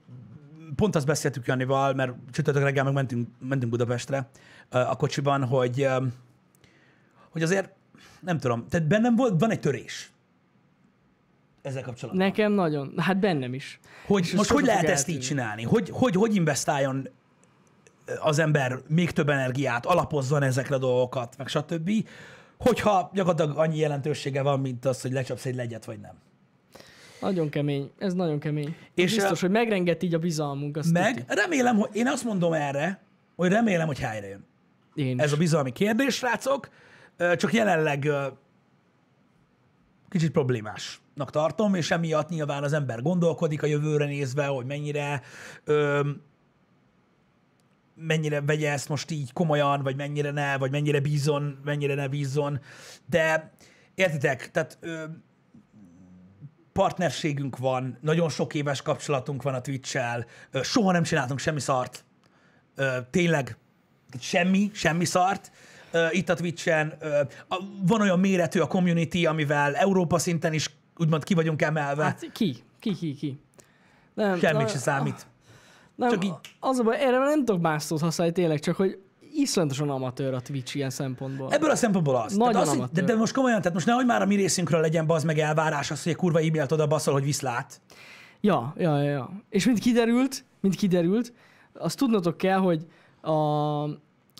pont 0.74 0.96
azt 0.96 1.07
beszéltük 1.07 1.46
Janival, 1.46 1.94
mert 1.94 2.12
csütörtök 2.31 2.62
reggel 2.62 2.85
meg 2.85 2.92
mentünk, 2.92 3.29
mentünk 3.38 3.72
Budapestre 3.72 4.29
a 4.68 4.96
kocsiban, 4.96 5.44
hogy, 5.44 5.88
hogy 7.31 7.42
azért, 7.42 7.70
nem 8.20 8.38
tudom, 8.38 8.66
tehát 8.68 8.87
bennem 8.87 9.16
volt, 9.16 9.40
van 9.40 9.50
egy 9.50 9.61
törés 9.61 10.11
ezzel 11.62 11.83
kapcsolatban. 11.83 12.26
Nekem 12.26 12.52
nagyon. 12.52 12.92
Hát 12.96 13.18
bennem 13.18 13.55
is. 13.55 13.81
Hogy 14.07 14.22
És 14.22 14.33
most 14.33 14.50
hogy 14.50 14.64
lehet 14.64 14.81
fog 14.81 14.90
ezt 14.90 15.09
így 15.09 15.14
eltűnni. 15.14 15.40
csinálni? 15.40 15.62
Hogy, 15.62 15.90
hogy, 15.90 16.14
hogy 16.14 16.35
investáljon 16.35 17.09
az 18.20 18.38
ember 18.38 18.79
még 18.88 19.11
több 19.11 19.29
energiát, 19.29 19.87
alapozzon 19.87 20.42
ezekre 20.42 20.74
a 20.74 20.79
dolgokat, 20.79 21.37
meg 21.37 21.48
stb., 21.48 21.90
hogyha 22.59 23.11
gyakorlatilag 23.14 23.59
annyi 23.59 23.79
jelentősége 23.79 24.42
van, 24.42 24.61
mint 24.61 24.85
az, 24.85 25.02
hogy 25.02 25.12
lecsapsz 25.12 25.46
egy 25.46 25.55
legyet, 25.55 25.85
vagy 25.85 26.00
nem. 26.00 26.14
Nagyon 27.27 27.49
kemény. 27.49 27.91
Ez 27.99 28.15
nagyon 28.15 28.39
kemény. 28.39 28.77
És, 28.95 29.15
biztos, 29.15 29.39
ö, 29.43 29.47
hogy 29.47 29.51
megrenget 29.55 30.03
így 30.03 30.15
a 30.15 30.19
bizalmunk. 30.19 30.77
Azt 30.77 30.93
Meg 30.93 31.15
tuti. 31.15 31.35
remélem, 31.41 31.77
hogy 31.77 31.91
én 31.93 32.07
azt 32.07 32.25
mondom 32.25 32.53
erre, 32.53 33.01
hogy 33.37 33.51
remélem, 33.51 33.87
hogy 33.87 33.99
helyre 33.99 34.29
jön. 34.29 34.45
Én 34.95 35.21
Ez 35.21 35.27
is. 35.27 35.33
a 35.33 35.37
bizalmi 35.37 35.73
kérdés, 35.73 36.15
srácok, 36.15 36.69
csak 37.37 37.53
jelenleg 37.53 38.09
kicsit 40.09 40.31
problémásnak 40.31 41.31
tartom, 41.31 41.75
és 41.75 41.91
emiatt 41.91 42.29
nyilván 42.29 42.62
az 42.62 42.73
ember 42.73 43.03
gondolkodik 43.03 43.62
a 43.62 43.67
jövőre 43.67 44.05
nézve, 44.07 44.47
hogy 44.47 44.67
mennyire 44.67 45.23
mennyire 47.95 48.41
vegye 48.41 48.71
ezt 48.73 48.89
most 48.89 49.11
így 49.11 49.33
komolyan, 49.33 49.83
vagy 49.83 49.97
mennyire 49.97 50.31
ne, 50.31 50.59
vagy 50.59 50.71
mennyire 50.71 51.01
bízon, 51.01 51.59
mennyire 51.65 51.95
ne 51.95 52.09
bízzon. 52.09 52.61
De 53.11 53.53
értitek, 53.95 54.51
tehát 54.51 54.79
partnerségünk 56.77 57.59
van, 57.59 57.99
nagyon 58.01 58.29
sok 58.29 58.55
éves 58.55 58.83
kapcsolatunk 58.83 59.43
van 59.43 59.55
a 59.55 59.61
Twitch-el, 59.61 60.27
soha 60.62 60.93
nem 60.93 61.03
csináltunk 61.03 61.39
semmi 61.39 61.61
szart. 61.61 62.05
Tényleg 63.11 63.57
semmi, 64.21 64.71
semmi 64.75 65.05
szart. 65.05 65.51
Itt 66.11 66.29
a 66.29 66.35
Twitch-en 66.35 66.95
van 67.87 68.01
olyan 68.01 68.21
méretű 68.21 68.61
a 68.61 68.67
community, 68.67 69.27
amivel 69.27 69.75
Európa 69.75 70.19
szinten 70.19 70.53
is 70.53 70.71
úgymond 70.97 71.25
ki 71.25 71.35
vagyunk 71.35 71.62
emelve. 71.62 72.05
Hát, 72.05 72.33
ki? 72.33 72.57
Ki, 72.81 72.95
ki, 72.95 73.15
ki? 73.15 73.41
Nem, 74.15 74.39
Semmit 74.39 74.62
na- 74.62 74.69
se 74.69 74.79
számít. 74.79 75.27
Nem, 75.95 76.11
Csak 76.11 76.25
így- 76.25 76.35
Az 76.61 76.79
a 76.79 76.83
baj, 76.83 77.01
erre 77.01 77.19
nem 77.19 77.45
tudok 77.45 77.61
más 77.61 77.83
szót 77.83 78.01
használni 78.01 78.33
tényleg, 78.33 78.61
csak 78.61 78.77
hogy 78.77 78.99
iszonyatosan 79.37 79.90
amatőr 79.90 80.35
a 80.35 80.40
Twitch 80.40 80.77
ilyen 80.77 80.90
szempontból. 80.90 81.53
Ebből 81.53 81.70
a 81.70 81.77
szempontból 81.77 82.16
az. 82.16 82.37
Nagyon 82.37 82.53
tehát 82.53 82.66
az 82.68 82.75
amatőr. 82.75 83.05
de, 83.05 83.12
de, 83.12 83.18
most 83.18 83.35
komolyan, 83.35 83.59
tehát 83.59 83.75
most 83.75 83.87
nehogy 83.87 84.07
már 84.07 84.22
a 84.22 84.27
mi 84.27 84.35
részünkről 84.35 84.81
legyen 84.81 85.05
az 85.09 85.25
meg 85.25 85.38
elvárás 85.38 85.90
az, 85.90 86.03
hogy 86.03 86.12
egy 86.12 86.18
kurva 86.18 86.38
e-mailt 86.38 86.72
oda 86.72 86.87
baszol, 86.87 87.12
hogy 87.12 87.25
viszlát. 87.25 87.81
Ja, 88.40 88.75
ja, 88.79 89.03
ja, 89.03 89.11
ja. 89.11 89.31
És 89.49 89.66
mint 89.66 89.79
kiderült, 89.79 90.44
mint 90.61 90.75
kiderült, 90.75 91.33
azt 91.72 91.99
tudnotok 91.99 92.37
kell, 92.37 92.59
hogy 92.59 92.87
a, 93.22 93.31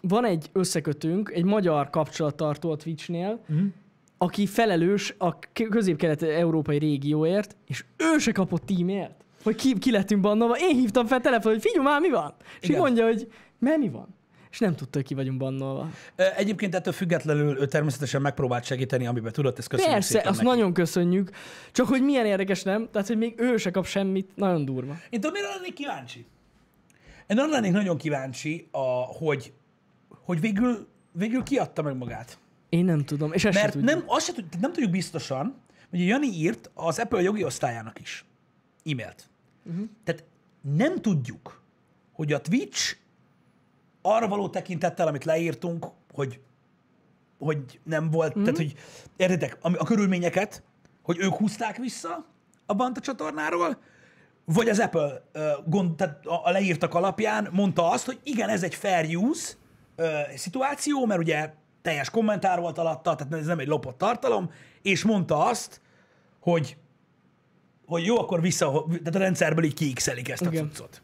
van 0.03 0.25
egy 0.25 0.51
összekötőnk, 0.53 1.31
egy 1.31 1.45
magyar 1.45 1.91
kapcsolattartó 1.91 2.71
a 2.71 2.77
Twitchnél, 2.77 3.41
Mhm. 3.47 3.65
aki 4.19 4.47
felelős 4.47 5.15
a 5.19 5.39
közép-kelet-európai 5.71 6.79
régióért, 6.79 7.57
és 7.67 7.85
ő 7.97 8.19
se 8.19 8.33
kapott 8.33 8.67
tímért, 8.67 9.25
hogy 9.43 9.55
ki, 9.55 9.79
ki 9.79 9.91
lettünk 9.91 10.21
bannolva. 10.21 10.57
Én 10.59 10.75
hívtam 10.77 11.07
fel 11.07 11.21
telefon, 11.21 11.53
hogy 11.53 11.61
figyelj 11.63 11.85
már, 11.85 12.01
mi 12.01 12.11
van? 12.11 12.35
És 12.61 12.69
Igen. 12.69 12.81
mondja, 12.81 13.05
hogy 13.05 13.29
mert 13.59 13.79
mi 13.79 13.89
van? 13.89 14.15
És 14.51 14.59
nem 14.59 14.75
tudta, 14.75 14.99
hogy 14.99 15.07
ki 15.07 15.15
vagyunk 15.15 15.39
bannolva. 15.39 15.89
Egyébként 16.37 16.75
ettől 16.75 16.93
függetlenül 16.93 17.59
ő 17.61 17.67
természetesen 17.67 18.21
megpróbált 18.21 18.65
segíteni, 18.65 19.07
amiben 19.07 19.33
tudott, 19.33 19.59
ezt 19.59 19.69
köszönjük 19.69 19.95
Persze, 19.95 20.13
szépen 20.13 20.29
azt 20.29 20.43
neki. 20.43 20.51
nagyon 20.51 20.73
köszönjük. 20.73 21.31
Csak 21.73 21.87
hogy 21.87 22.03
milyen 22.03 22.27
érdekes, 22.27 22.63
nem? 22.63 22.89
Tehát, 22.93 23.07
hogy 23.07 23.19
még 23.19 23.35
ő 23.37 23.57
se 23.57 23.71
kap 23.71 23.87
semmit, 23.87 24.31
nagyon 24.35 24.65
durva. 24.65 24.97
Én 25.11 25.21
tudom, 25.21 25.33
mire 25.33 25.49
lennék 25.49 25.73
kíváncsi? 25.75 26.27
Én 27.27 27.39
arra 27.39 27.51
lennék 27.51 27.73
nagyon 27.73 27.97
kíváncsi, 27.97 28.69
a, 28.71 28.79
hogy, 29.19 29.53
hogy 30.09 30.41
végül, 30.41 30.89
végül 31.13 31.43
kiadta 31.43 31.83
meg 31.83 31.97
magát. 31.97 32.39
Én 32.69 32.85
nem 32.85 33.05
tudom, 33.05 33.33
és 33.33 33.45
ezt 33.45 33.57
se 33.57 33.63
Mert 33.63 33.73
tudjuk. 33.73 33.91
nem, 33.95 34.05
azt 34.07 34.27
se 34.27 34.33
tud, 34.33 34.45
tehát 34.45 34.61
nem 34.61 34.73
tudjuk 34.73 34.91
biztosan, 34.91 35.55
hogy 35.91 36.07
Jani 36.07 36.27
írt 36.27 36.71
az 36.75 36.99
Apple 36.99 37.23
jogi 37.23 37.45
osztályának 37.45 38.01
is 38.01 38.25
e-mailt. 38.85 39.29
Uh-huh. 39.65 39.89
Tehát 40.05 40.25
nem 40.77 41.01
tudjuk, 41.01 41.63
hogy 42.13 42.33
a 42.33 42.41
Twitch 42.41 42.97
arra 44.15 44.29
való 44.29 44.49
tekintettel, 44.49 45.07
amit 45.07 45.25
leírtunk, 45.25 45.87
hogy, 46.13 46.41
hogy 47.39 47.81
nem 47.83 48.11
volt, 48.11 48.29
uh-huh. 48.29 48.43
tehát 48.43 48.59
hogy 48.59 48.75
értitek, 49.17 49.59
ami- 49.61 49.77
a 49.77 49.85
körülményeket, 49.85 50.63
hogy 51.03 51.19
ők 51.19 51.35
húzták 51.35 51.77
vissza 51.77 52.25
a 52.67 52.75
Banta 52.75 53.01
csatornáról, 53.01 53.79
vagy 54.45 54.69
az 54.69 54.79
Apple 54.79 55.23
ö, 55.33 55.51
gond, 55.67 55.97
tehát 55.97 56.27
a, 56.27 56.45
a 56.45 56.51
leírtak 56.51 56.95
alapján 56.95 57.49
mondta 57.53 57.91
azt, 57.91 58.07
hogy 58.07 58.19
igen, 58.23 58.49
ez 58.49 58.63
egy 58.63 58.75
fair 58.75 59.17
use 59.17 59.55
ö, 59.97 60.19
szituáció, 60.37 61.07
mert 61.07 61.21
ugye 61.21 61.53
teljes 61.83 62.11
kommentár 62.11 62.61
volt 62.61 62.79
alatta, 62.79 63.15
tehát 63.15 63.33
ez 63.33 63.47
nem 63.47 63.59
egy 63.59 63.67
lopott 63.67 63.99
tartalom, 63.99 64.51
és 64.83 65.05
mondta 65.05 65.45
azt, 65.45 65.81
hogy 66.41 66.77
hogy 67.87 68.05
jó, 68.05 68.19
akkor 68.19 68.41
vissza, 68.41 68.85
tehát 68.89 69.15
a 69.15 69.19
rendszerből 69.19 69.65
így 69.65 69.75
kiixelik 69.75 70.29
ezt 70.29 70.43
a 70.43 70.51
Igen. 70.51 70.65
cuccot. 70.65 71.03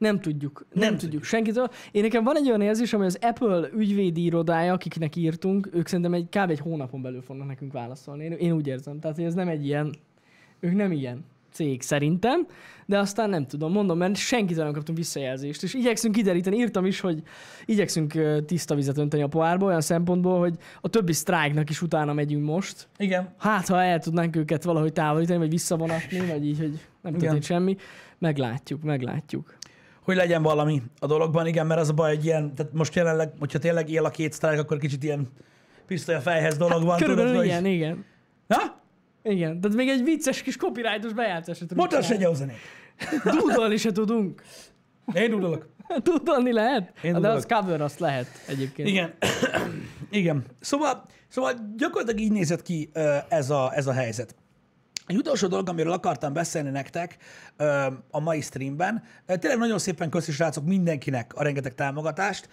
Nem 0.00 0.20
tudjuk. 0.20 0.66
Nem, 0.72 0.82
Nem 0.82 0.90
tudjuk. 0.90 1.00
tudjuk. 1.00 1.22
Senkitől. 1.24 1.70
Én 1.90 2.02
nekem 2.02 2.24
van 2.24 2.36
egy 2.36 2.48
olyan 2.48 2.60
érzés, 2.60 2.90
hogy 2.90 3.04
az 3.04 3.18
Apple 3.20 3.68
ügyvédi 3.76 4.24
irodája, 4.24 4.72
akiknek 4.72 5.16
írtunk, 5.16 5.68
ők 5.72 5.86
szerintem 5.86 6.14
egy 6.14 6.26
kb. 6.28 6.50
egy 6.50 6.58
hónapon 6.60 7.02
belül 7.02 7.22
fognak 7.22 7.46
nekünk 7.46 7.72
válaszolni. 7.72 8.24
Én, 8.24 8.32
én 8.32 8.52
úgy 8.52 8.66
érzem. 8.66 9.00
Tehát, 9.00 9.16
hogy 9.16 9.24
ez 9.24 9.34
nem 9.34 9.48
egy 9.48 9.66
ilyen, 9.66 9.94
ők 10.60 10.74
nem 10.74 10.92
ilyen. 10.92 11.24
cég 11.52 11.82
szerintem, 11.82 12.46
de 12.86 12.98
aztán 12.98 13.30
nem 13.30 13.46
tudom, 13.46 13.72
mondom, 13.72 13.98
mert 13.98 14.16
senkitől 14.16 14.64
nem 14.64 14.72
kaptunk 14.72 14.98
visszajelzést, 14.98 15.62
és 15.62 15.74
igyekszünk 15.74 16.14
kideríteni, 16.14 16.56
írtam 16.56 16.86
is, 16.86 17.00
hogy 17.00 17.22
igyekszünk 17.64 18.20
tiszta 18.46 18.74
vizet 18.74 18.98
önteni 18.98 19.22
a 19.22 19.28
pohárba 19.28 19.66
olyan 19.66 19.80
szempontból, 19.80 20.38
hogy 20.38 20.54
a 20.80 20.88
többi 20.88 21.12
sztrájknak 21.12 21.70
is 21.70 21.82
utána 21.82 22.12
megyünk 22.12 22.44
most. 22.44 22.88
Igen. 22.98 23.34
Hát, 23.38 23.68
ha 23.68 23.82
el 23.82 23.98
tudnánk 23.98 24.36
őket 24.36 24.64
valahogy 24.64 24.92
távolítani, 24.92 25.38
vagy 25.38 25.50
visszavonatni, 25.50 26.26
vagy 26.26 26.46
így, 26.46 26.58
hogy 26.58 26.78
nem 27.02 27.12
történt 27.12 27.44
semmi, 27.44 27.76
meglátjuk, 28.18 28.82
meglátjuk. 28.82 29.58
Hogy 30.10 30.18
legyen 30.18 30.42
valami 30.42 30.82
a 30.98 31.06
dologban, 31.06 31.46
igen, 31.46 31.66
mert 31.66 31.80
az 31.80 31.88
a 31.88 31.92
baj, 31.92 32.14
hogy 32.14 32.24
ilyen, 32.24 32.54
tehát 32.54 32.72
most 32.72 32.94
jelenleg, 32.94 33.32
hogyha 33.38 33.58
tényleg 33.58 33.90
él 33.90 34.04
a 34.04 34.10
két 34.10 34.32
sztrájk, 34.32 34.58
akkor 34.58 34.78
kicsit 34.78 35.02
ilyen 35.02 35.28
pisztoly 35.86 36.14
a 36.14 36.20
fejhez 36.20 36.56
dolog 36.56 36.84
van, 36.84 36.96
tudod, 36.96 37.16
Körülbelül 37.16 37.52
hogy... 37.60 37.72
igen. 37.72 38.04
Ha? 38.48 38.82
Igen, 39.22 39.60
tehát 39.60 39.76
még 39.76 39.88
egy 39.88 40.04
vicces 40.04 40.42
kis 40.42 40.56
copyrightos 40.56 41.12
bejátszás 41.12 41.56
se 41.56 41.66
tudunk 41.66 41.90
Mutasd 41.90 42.12
egy 42.12 42.20
jó 42.20 42.34
zenét. 42.34 42.56
Dúdolni 43.24 43.76
se 43.76 43.92
tudunk. 43.92 44.42
Én 45.14 45.32
udolok. 45.32 45.68
Dúdolni 46.04 46.52
lehet? 46.52 46.92
Én 47.02 47.20
De 47.20 47.28
az 47.28 47.42
dúdolok. 47.42 47.64
cover 47.64 47.80
azt 47.80 47.98
lehet 47.98 48.26
egyébként. 48.46 48.88
Igen. 48.88 49.14
Igen. 50.10 50.44
Szóval, 50.60 51.04
szóval 51.28 51.52
gyakorlatilag 51.76 52.20
így 52.20 52.32
nézett 52.32 52.62
ki 52.62 52.90
ez 53.28 53.50
a, 53.50 53.72
ez 53.74 53.86
a 53.86 53.92
helyzet. 53.92 54.34
Egy 55.10 55.16
utolsó 55.16 55.46
dolog, 55.46 55.68
amiről 55.68 55.92
akartam 55.92 56.32
beszélni 56.32 56.70
nektek 56.70 57.16
a 58.10 58.20
mai 58.20 58.40
streamben, 58.40 59.02
tényleg 59.26 59.58
nagyon 59.58 59.78
szépen 59.78 60.10
köszi 60.10 60.32
srácok 60.32 60.64
mindenkinek 60.64 61.32
a 61.34 61.42
rengeteg 61.42 61.74
támogatást. 61.74 62.48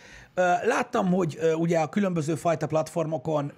Láttam, 0.65 1.11
hogy 1.11 1.39
ugye 1.55 1.79
a 1.79 1.89
különböző 1.89 2.35
fajta 2.35 2.67
platformokon 2.67 3.51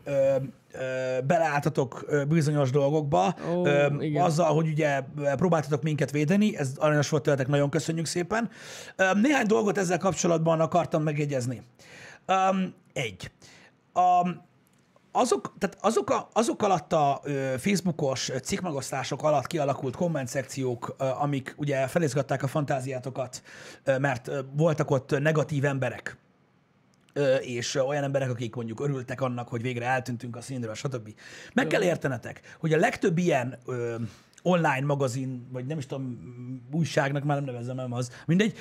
beleálltatok 1.24 2.06
bizonyos 2.28 2.72
dolgokba, 2.72 3.36
Ó, 3.52 3.66
igen. 4.00 4.24
azzal, 4.24 4.54
hogy 4.54 4.68
ugye 4.68 5.02
próbáltatok 5.36 5.84
minket 5.84 6.12
védeni, 6.12 6.58
ez 6.58 6.72
aranyos 6.78 7.10
volt 7.10 7.24
tőletek, 7.24 7.48
nagyon 7.48 7.70
köszönjük 7.70 8.06
szépen. 8.06 8.50
Néhány 9.14 9.46
dolgot 9.46 9.78
ezzel 9.78 9.98
kapcsolatban 9.98 10.60
akartam 10.60 11.04
megjegyezni. 11.04 11.62
Egy. 12.94 13.32
A, 13.94 14.28
azok, 15.12 15.54
tehát 15.58 15.78
azok, 15.82 16.10
a, 16.10 16.30
azok 16.34 16.64
alatt 16.64 16.94
a 16.94 17.22
ö, 17.24 17.54
Facebookos 17.58 18.32
cikkmegosztások 18.44 19.24
alatt 19.24 19.48
kialakult 19.48 19.96
komment 19.96 20.28
szekciók, 20.28 20.96
ö, 20.98 21.04
amik 21.04 21.54
ugye 21.58 21.88
felizgatták 21.88 22.44
a 22.44 22.48
fantáziátokat, 22.48 23.44
ö, 23.84 23.98
mert 23.98 24.28
ö, 24.28 24.40
voltak 24.52 24.92
ott 24.92 25.20
negatív 25.20 25.66
emberek, 25.66 26.18
ö, 27.14 27.36
és 27.36 27.76
olyan 27.76 28.04
emberek, 28.04 28.30
akik 28.30 28.56
mondjuk 28.56 28.80
örültek 28.80 29.22
annak, 29.22 29.48
hogy 29.48 29.62
végre 29.62 29.86
eltűntünk 29.86 30.36
a 30.36 30.42
színről, 30.42 30.74
stb. 30.74 31.14
Meg 31.54 31.68
kell 31.68 31.82
értenetek, 31.82 32.56
hogy 32.60 32.74
a 32.74 32.78
legtöbb 32.78 33.18
ilyen 33.18 33.58
ö, 33.66 33.96
online 34.44 34.86
magazin, 34.86 35.48
vagy 35.52 35.66
nem 35.66 35.78
is 35.78 35.86
tudom, 35.86 36.18
újságnak 36.72 37.24
már 37.24 37.38
nem 37.38 37.46
nevezem, 37.46 37.76
nem 37.76 37.94
az, 37.94 38.12
mindegy, 38.26 38.54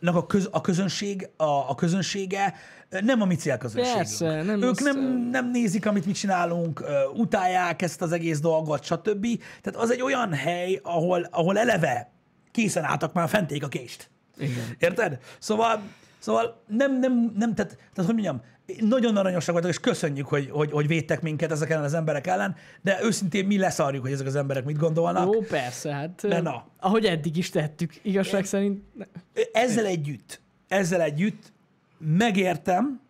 nak 0.00 0.14
a, 0.14 0.26
köz, 0.26 0.48
a 0.52 0.60
közönség, 0.60 1.28
a, 1.36 1.44
a 1.44 1.74
közönsége 1.74 2.54
nem 3.00 3.20
a 3.20 3.24
mi 3.24 3.34
célközönségünk. 3.34 3.96
Persze, 3.96 4.42
nem 4.42 4.62
ők 4.62 4.80
nem, 4.80 5.28
nem 5.30 5.50
nézik, 5.50 5.86
amit 5.86 6.06
mi 6.06 6.12
csinálunk, 6.12 6.84
utálják 7.14 7.82
ezt 7.82 8.02
az 8.02 8.12
egész 8.12 8.40
dolgot, 8.40 8.84
stb. 8.84 9.26
Tehát 9.62 9.80
az 9.80 9.90
egy 9.90 10.02
olyan 10.02 10.32
hely, 10.32 10.80
ahol, 10.82 11.28
ahol 11.30 11.58
eleve 11.58 12.10
készen 12.50 12.84
álltak 12.84 13.12
már 13.12 13.28
fenték 13.28 13.64
a 13.64 13.68
kést. 13.68 14.10
Igen. 14.38 14.76
Érted? 14.78 15.18
Szóval, 15.38 15.82
szóval 16.18 16.62
nem, 16.66 16.98
nem, 16.98 17.32
nem 17.38 17.54
tehát, 17.54 17.72
tehát 17.72 17.94
hogy 17.94 18.22
mondjam, 18.22 18.42
nagyon 18.80 19.16
aranyosak 19.16 19.52
vagytok, 19.54 19.72
és 19.72 19.80
köszönjük, 19.80 20.26
hogy, 20.26 20.50
hogy, 20.50 20.70
hogy 20.70 20.86
védtek 20.86 21.22
minket 21.22 21.50
ezek 21.50 21.70
ellen 21.70 21.84
az 21.84 21.94
emberek 21.94 22.26
ellen, 22.26 22.56
de 22.82 22.98
őszintén 23.02 23.46
mi 23.46 23.58
leszarjuk, 23.58 24.02
hogy 24.02 24.12
ezek 24.12 24.26
az 24.26 24.36
emberek 24.36 24.64
mit 24.64 24.76
gondolnak. 24.76 25.34
Jó, 25.34 25.40
persze, 25.40 25.92
hát 25.92 26.26
De 26.28 26.40
na. 26.40 26.66
ahogy 26.80 27.04
eddig 27.04 27.36
is 27.36 27.50
tettük, 27.50 27.94
igazság 28.02 28.44
szerint. 28.44 28.82
ne- 28.94 29.04
Ezzel 29.52 29.84
együtt, 29.84 30.40
ezzel 30.68 31.00
együtt 31.00 31.52
megértem, 31.98 33.00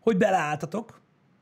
hogy 0.00 0.16
beleálltatok. 0.16 1.00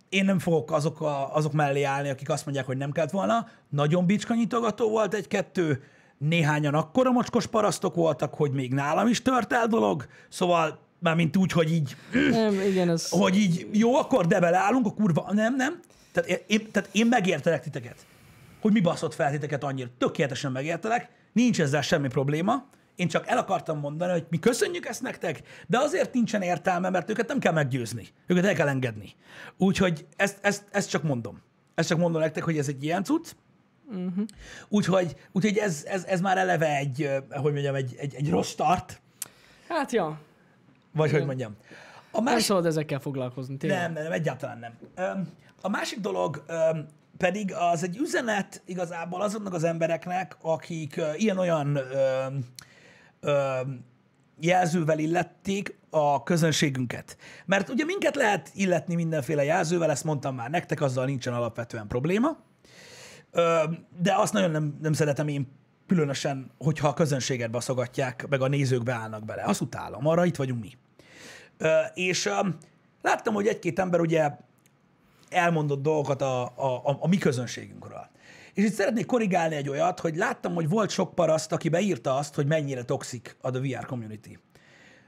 Én 0.09 0.25
nem 0.25 0.39
fogok 0.39 0.73
azok, 0.73 1.01
a, 1.01 1.35
azok 1.35 1.53
mellé 1.53 1.83
állni, 1.83 2.09
akik 2.09 2.29
azt 2.31 2.45
mondják, 2.45 2.67
hogy 2.67 2.77
nem 2.77 2.93
kellett 2.93 3.11
volna. 3.11 3.49
Nagyon 3.69 4.07
bicskanyitogató 4.07 4.89
volt 4.91 5.15
egy-kettő, 5.15 5.83
néhányan 6.19 6.75
akkora 6.75 7.11
mocskos 7.11 7.47
parasztok 7.47 7.95
voltak, 7.95 8.35
hogy 8.35 8.51
még 8.51 8.73
nálam 8.75 9.07
is 9.07 9.23
tört 9.23 9.53
el 9.53 9.67
dolog, 9.67 10.07
szóval 10.29 10.79
már 11.03 11.15
mint 11.15 11.37
úgy, 11.37 11.53
hogy 11.53 11.73
így, 11.73 11.97
Nem, 12.31 12.61
igen, 12.61 12.89
ez... 12.89 13.09
hogy 13.09 13.37
így 13.37 13.69
jó, 13.73 13.95
akkor 13.95 14.27
de 14.27 14.41
beleállunk, 14.41 14.87
a 14.87 14.91
kurva, 14.91 15.33
nem, 15.33 15.57
nem. 15.57 15.81
Tehát 16.13 16.45
én, 16.47 16.71
tehát 16.71 16.89
én 16.93 17.07
megértelek 17.07 17.63
titeket, 17.63 18.07
hogy 18.61 18.73
mi 18.73 18.81
baszott 18.81 19.15
fel 19.15 19.31
titeket 19.31 19.65
annyira. 19.65 19.89
Tökéletesen 19.99 20.53
megértelek, 20.53 21.09
nincs 21.33 21.61
ezzel 21.61 21.83
semmi 21.83 22.09
probléma. 22.09 22.65
Én 22.97 23.09
csak 23.09 23.27
el 23.27 23.39
akartam 23.39 23.79
mondani, 23.79 24.13
hogy 24.13 24.27
mi 24.31 24.39
köszönjük 24.39 24.87
ezt 24.87 25.03
nektek, 25.03 25.43
de 25.67 25.79
azért 25.79 26.13
nincsen 26.13 26.43
értelme, 26.43 26.91
mert 26.91 27.11
őket 27.11 27.29
nem 27.29 27.39
kell 27.39 27.53
meggyőzni. 27.53 28.09
Őket 28.27 28.45
el 28.45 28.55
kell 28.55 28.69
engedni. 28.69 29.15
Úgyhogy 29.57 30.07
ezt, 30.17 30.39
ezt, 30.41 30.65
ezt 30.71 30.91
csak 30.91 31.03
mondom. 31.03 31.41
Ezt 31.75 31.89
csak 31.89 31.99
mondom 31.99 32.21
nektek, 32.21 32.43
hogy 32.43 32.59
ez 32.59 32.69
egy 32.69 32.85
ilyen 32.85 33.05
cucc. 33.05 33.27
Uh-huh. 33.87 34.25
Úgyhogy, 34.69 35.17
úgyhogy 35.33 35.57
ez, 35.57 35.83
ez, 35.87 36.05
ez, 36.05 36.21
már 36.21 36.39
eleve 36.39 36.77
egy, 36.77 37.09
hogy 37.31 37.53
mondjam, 37.53 37.75
egy, 37.75 37.95
egy, 37.99 38.15
egy 38.15 38.31
rossz 38.31 38.49
start, 38.49 39.01
Hát 39.73 39.93
ja, 39.93 40.19
vagy 40.93 41.11
hogy 41.11 41.27
mondjam. 41.27 41.57
A 42.11 42.21
nem 42.21 42.25
másik, 42.25 42.47
szabad 42.47 42.67
ezekkel 42.67 43.01
foglalkozni, 43.01 43.57
tényleg. 43.57 43.81
nem, 43.81 43.93
nem, 43.93 44.03
nem, 44.03 44.13
egyáltalán 44.13 44.59
nem. 44.59 45.29
A 45.61 45.69
másik 45.69 46.01
dolog 46.01 46.45
pedig 47.17 47.55
az 47.55 47.83
egy 47.83 47.97
üzenet 47.97 48.63
igazából 48.65 49.21
azoknak 49.21 49.55
az 49.55 49.65
embereknek, 49.65 50.37
akik 50.41 51.01
ilyen-olyan 51.17 51.79
jelzővel 54.41 54.99
illették 54.99 55.79
a 55.91 56.23
közönségünket. 56.23 57.17
Mert 57.45 57.69
ugye 57.69 57.85
minket 57.85 58.17
lehet 58.17 58.51
illetni 58.55 58.95
mindenféle 58.95 59.45
jelzővel, 59.45 59.91
ezt 59.91 60.05
mondtam 60.05 60.35
már 60.35 60.51
nektek, 60.51 60.81
azzal 60.81 61.05
nincsen 61.05 61.35
alapvetően 61.35 61.87
probléma. 61.87 62.37
De 64.03 64.15
azt 64.15 64.33
nagyon 64.33 64.51
nem, 64.51 64.79
nem 64.81 64.93
szeretem 64.93 65.29
én 65.29 65.61
különösen, 65.93 66.51
hogyha 66.59 66.89
a 66.89 66.95
közönséget 66.95 67.51
baszogatják, 67.51 68.27
meg 68.29 68.41
a 68.41 68.49
nézők 68.49 68.83
beállnak 68.83 69.25
bele. 69.25 69.43
Azt 69.43 69.61
utálom, 69.61 70.07
arra 70.07 70.25
itt 70.25 70.37
vagyunk 70.37 70.61
mi. 70.61 70.71
És 71.95 72.29
láttam, 73.03 73.35
hogy 73.35 73.47
egy-két 73.47 73.79
ember 73.79 74.01
ugye 74.01 74.31
elmondott 75.29 75.83
dolgokat 75.83 76.23
a, 76.23 76.43
a, 76.43 76.81
a, 76.85 76.97
a 77.01 77.09
mi 77.09 77.17
közönségünkről. 77.17 78.07
És 78.55 78.65
itt 78.65 78.73
szeretnék 78.73 79.07
korrigálni 79.07 79.55
egy 79.55 79.69
olyat, 79.69 80.01
hogy 80.01 80.17
láttam, 80.17 80.55
hogy 80.55 80.69
volt 80.69 80.91
sok 80.91 81.15
paraszt, 81.15 81.53
aki 81.53 81.69
beírta 81.69 82.17
azt, 82.17 82.35
hogy 82.35 82.47
mennyire 82.47 82.83
toxik 82.83 83.37
a 83.41 83.51
The 83.51 83.61
VR 83.61 83.87
community. 83.87 84.39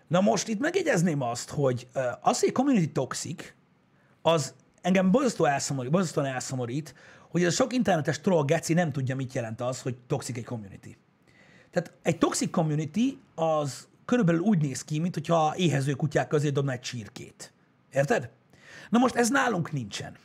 Na 0.08 0.20
most 0.20 0.48
itt 0.48 0.60
megjegyezném 0.60 1.22
azt, 1.22 1.50
hogy 1.50 1.88
az, 2.20 2.40
hogy 2.40 2.48
a 2.48 2.52
community 2.52 2.92
toxic, 2.92 3.52
az 4.22 4.54
engem 4.80 5.10
borzasztó 5.10 5.44
elszomorít, 5.44 5.90
borzasztóan 5.90 6.26
elszomorít, 6.26 6.94
hogy 7.34 7.42
ez 7.42 7.52
a 7.52 7.56
sok 7.56 7.72
internetes 7.72 8.20
troll 8.20 8.44
geci 8.44 8.74
nem 8.74 8.92
tudja, 8.92 9.16
mit 9.16 9.32
jelent 9.32 9.60
az, 9.60 9.80
hogy 9.80 9.96
toxic 10.06 10.36
egy 10.36 10.44
community. 10.44 10.96
Tehát 11.70 11.92
egy 12.02 12.18
toxic 12.18 12.50
community 12.50 13.18
az 13.34 13.88
körülbelül 14.04 14.40
úgy 14.40 14.60
néz 14.60 14.84
ki, 14.84 14.98
mint 14.98 15.14
hogyha 15.14 15.54
éhező 15.56 15.92
kutyák 15.92 16.28
közé 16.28 16.50
dobna 16.50 16.72
egy 16.72 16.80
csirkét. 16.80 17.52
Érted? 17.92 18.30
Na 18.90 18.98
most 18.98 19.14
ez 19.14 19.30
nálunk 19.30 19.72
nincsen. 19.72 20.16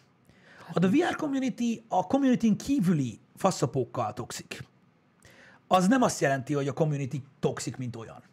A 0.73 0.79
The 0.79 0.89
VR 0.89 1.15
community 1.15 1.83
a 1.87 2.07
community 2.07 2.55
kívüli 2.55 3.19
faszapókkal 3.35 4.13
toxik. 4.13 4.63
Az 5.67 5.87
nem 5.87 6.01
azt 6.01 6.21
jelenti, 6.21 6.53
hogy 6.53 6.67
a 6.67 6.73
community 6.73 7.17
toxik, 7.39 7.77
mint 7.77 7.95
olyan. 7.95 8.23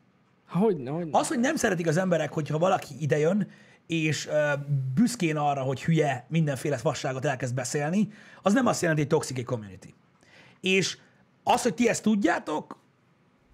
Hogy, 0.48 0.88
hogy 0.88 1.08
Az, 1.10 1.28
hogy 1.28 1.40
nem 1.40 1.56
szeretik 1.56 1.86
az 1.86 1.96
emberek, 1.96 2.32
hogyha 2.32 2.58
valaki 2.58 2.94
idejön, 2.98 3.48
és 3.86 4.26
uh, 4.26 4.60
büszkén 4.94 5.36
arra, 5.36 5.62
hogy 5.62 5.84
hülye, 5.84 6.26
mindenféle 6.28 6.76
fasságot 6.76 7.24
elkezd 7.24 7.54
beszélni, 7.54 8.08
az 8.42 8.52
nem 8.52 8.66
azt 8.66 8.80
jelenti, 8.80 9.02
hogy 9.02 9.10
toxic 9.10 9.38
egy 9.38 9.44
community. 9.44 9.94
És 10.60 10.98
az, 11.42 11.62
hogy 11.62 11.74
ti 11.74 11.88
ezt 11.88 12.02
tudjátok, 12.02 12.78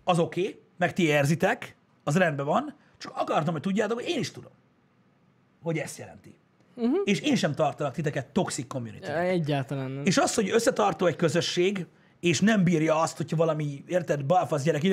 az 0.04 0.18
oké, 0.18 0.40
okay, 0.40 0.60
meg 0.76 0.92
ti 0.92 1.02
érzitek, 1.02 1.76
az 2.04 2.16
rendben 2.16 2.46
van, 2.46 2.74
csak 2.98 3.12
akartam, 3.16 3.52
hogy 3.52 3.62
tudjátok, 3.62 3.98
hogy 4.00 4.08
én 4.08 4.18
is 4.18 4.30
tudom, 4.30 4.52
hogy 5.62 5.78
ezt 5.78 5.98
jelenti. 5.98 6.34
Uh-huh. 6.74 6.98
És 7.04 7.20
én 7.20 7.36
sem 7.36 7.54
tartalak 7.54 7.94
titeket 7.94 8.26
toxic 8.26 8.66
community. 8.66 9.04
Egyáltalán 9.08 9.90
nem. 9.90 10.04
És 10.04 10.18
az, 10.18 10.34
hogy 10.34 10.50
összetartó 10.50 11.06
egy 11.06 11.16
közösség, 11.16 11.86
és 12.22 12.40
nem 12.40 12.64
bírja 12.64 13.00
azt, 13.00 13.16
hogyha 13.16 13.36
valami, 13.36 13.84
érted, 13.86 14.24
balfasz 14.24 14.62
gyerek 14.62 14.84
"Ö, 14.84 14.88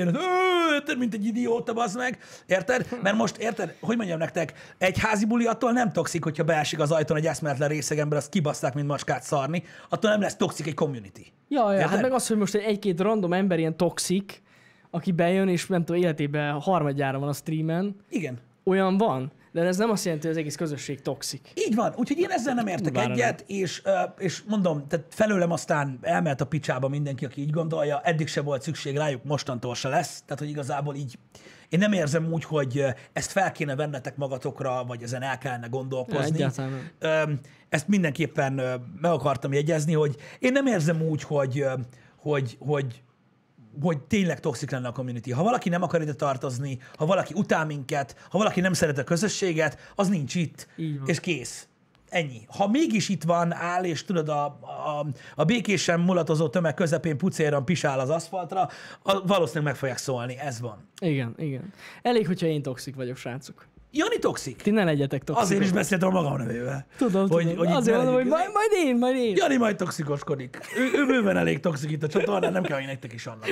érted, 0.73 0.97
mint 0.97 1.13
egy 1.13 1.25
idióta, 1.25 1.73
bazd 1.73 1.97
meg, 1.97 2.17
érted? 2.45 2.87
Mert 3.03 3.15
most, 3.15 3.37
érted, 3.37 3.75
hogy 3.79 3.97
mondjam 3.97 4.17
nektek, 4.19 4.53
egy 4.77 4.99
házi 4.99 5.25
buli 5.25 5.45
attól 5.45 5.71
nem 5.71 5.91
toxik, 5.91 6.23
hogyha 6.23 6.43
beesik 6.43 6.79
az 6.79 6.91
ajtón 6.91 7.17
egy 7.17 7.25
eszméletlen 7.25 7.69
részegember, 7.69 8.17
azt 8.17 8.29
kibaszták, 8.29 8.73
mint 8.73 8.87
macskát 8.87 9.23
szarni, 9.23 9.63
attól 9.89 10.11
nem 10.11 10.21
lesz 10.21 10.35
toxik 10.35 10.67
egy 10.67 10.73
community. 10.73 11.21
Ja, 11.47 11.71
ja 11.71 11.73
Érted? 11.77 11.89
hát 11.89 12.01
meg 12.01 12.11
az, 12.11 12.27
hogy 12.27 12.37
most 12.37 12.55
egy- 12.55 12.63
egy-két 12.63 12.99
random 12.99 13.33
ember 13.33 13.59
ilyen 13.59 13.77
toxik, 13.77 14.41
aki 14.89 15.11
bejön, 15.11 15.47
és 15.47 15.67
nem 15.67 15.85
tudom, 15.85 16.01
életében 16.01 16.59
harmadjára 16.59 17.19
van 17.19 17.29
a 17.29 17.33
streamen, 17.33 17.95
Igen. 18.09 18.37
olyan 18.63 18.97
van. 18.97 19.31
De 19.51 19.61
ez 19.61 19.77
nem 19.77 19.89
azt 19.89 20.05
jelenti, 20.05 20.27
hogy 20.27 20.35
az 20.35 20.41
egész 20.41 20.55
közösség 20.55 21.01
toxik. 21.01 21.51
Így 21.67 21.75
van, 21.75 21.93
úgyhogy 21.97 22.17
én 22.17 22.29
ezzel 22.29 22.53
nem 22.53 22.67
értek 22.67 22.93
Kurvára 22.93 23.13
egyet, 23.13 23.43
és, 23.47 23.81
és 24.17 24.41
mondom, 24.47 24.87
tehát 24.87 25.05
felőlem 25.09 25.51
aztán 25.51 25.99
elment 26.01 26.41
a 26.41 26.45
picsába 26.45 26.87
mindenki, 26.87 27.25
aki 27.25 27.41
így 27.41 27.49
gondolja, 27.51 28.01
eddig 28.01 28.27
se 28.27 28.41
volt 28.41 28.61
szükség 28.61 28.97
rájuk, 28.97 29.23
mostantól 29.23 29.75
se 29.75 29.89
lesz, 29.89 30.21
tehát 30.25 30.39
hogy 30.39 30.49
igazából 30.49 30.95
így 30.95 31.17
én 31.69 31.79
nem 31.79 31.91
érzem 31.91 32.31
úgy, 32.33 32.43
hogy 32.43 32.85
ezt 33.13 33.31
fel 33.31 33.51
kéne 33.51 33.75
vennetek 33.75 34.15
magatokra, 34.15 34.83
vagy 34.87 35.03
ezen 35.03 35.21
el 35.21 35.37
kellene 35.37 35.67
gondolkozni. 35.67 36.35
Egyáltalán 36.35 37.39
Ezt 37.69 37.87
mindenképpen 37.87 38.53
meg 39.01 39.11
akartam 39.11 39.53
jegyezni, 39.53 39.93
hogy 39.93 40.15
én 40.39 40.51
nem 40.51 40.65
érzem 40.65 41.01
úgy, 41.01 41.23
hogy, 41.23 41.65
hogy, 42.15 42.57
hogy 42.59 43.03
hogy 43.81 44.01
tényleg 44.01 44.39
toxik 44.39 44.71
lenne 44.71 44.87
a 44.87 44.91
community. 44.91 45.31
Ha 45.31 45.43
valaki 45.43 45.69
nem 45.69 45.81
akar 45.81 46.01
ide 46.01 46.13
tartozni, 46.13 46.79
ha 46.97 47.05
valaki 47.05 47.33
utál 47.35 47.65
minket, 47.65 48.15
ha 48.29 48.37
valaki 48.37 48.61
nem 48.61 48.73
szeret 48.73 48.97
a 48.97 49.03
közösséget, 49.03 49.91
az 49.95 50.07
nincs 50.07 50.35
itt, 50.35 50.67
és 51.05 51.19
kész. 51.19 51.67
Ennyi. 52.09 52.41
Ha 52.47 52.67
mégis 52.67 53.09
itt 53.09 53.23
van, 53.23 53.53
áll, 53.53 53.83
és 53.83 54.05
tudod, 54.05 54.29
a, 54.29 54.45
a, 54.45 55.05
a 55.35 55.43
békésen 55.43 55.99
mulatozó 55.99 56.49
tömeg 56.49 56.73
közepén 56.73 57.17
pucéran 57.17 57.65
pisál 57.65 57.99
az 57.99 58.09
aszfaltra, 58.09 58.69
a, 59.03 59.21
valószínűleg 59.27 59.63
meg 59.63 59.75
fogják 59.75 59.97
szólni. 59.97 60.37
Ez 60.37 60.59
van. 60.59 60.87
Igen, 61.01 61.33
igen. 61.37 61.73
Elég, 62.01 62.27
hogyha 62.27 62.45
én 62.45 62.61
toxik 62.61 62.95
vagyok, 62.95 63.17
srácok. 63.17 63.67
Jani 63.91 64.19
toxik. 64.19 64.61
Ti 64.61 64.69
ne 64.69 64.83
legyetek 64.83 65.23
toxik. 65.23 65.43
Azért 65.43 65.63
is 65.63 65.71
beszéltem 65.71 66.07
a 66.07 66.11
magam 66.11 66.37
nevével. 66.37 66.85
Tudom, 66.97 67.29
hogy, 67.29 67.47
tudom. 67.47 67.57
hogy 67.57 67.75
Azért 67.75 67.95
mondom, 67.97 68.13
hogy 68.15 68.25
majd, 68.25 68.49
majd 68.53 68.69
én, 68.85 68.97
majd 68.97 69.15
én. 69.15 69.35
Jani 69.35 69.57
majd 69.57 69.75
toxikoskodik. 69.75 70.59
Ő, 70.77 70.99
ő 70.99 71.05
bőven 71.05 71.37
elég 71.37 71.59
toxik 71.59 71.91
itt 71.91 72.03
a 72.03 72.07
csatornán, 72.07 72.51
nem 72.51 72.63
kell, 72.63 72.77
hogy 72.77 72.85
nektek 72.87 73.13
is 73.13 73.25
annak. 73.25 73.47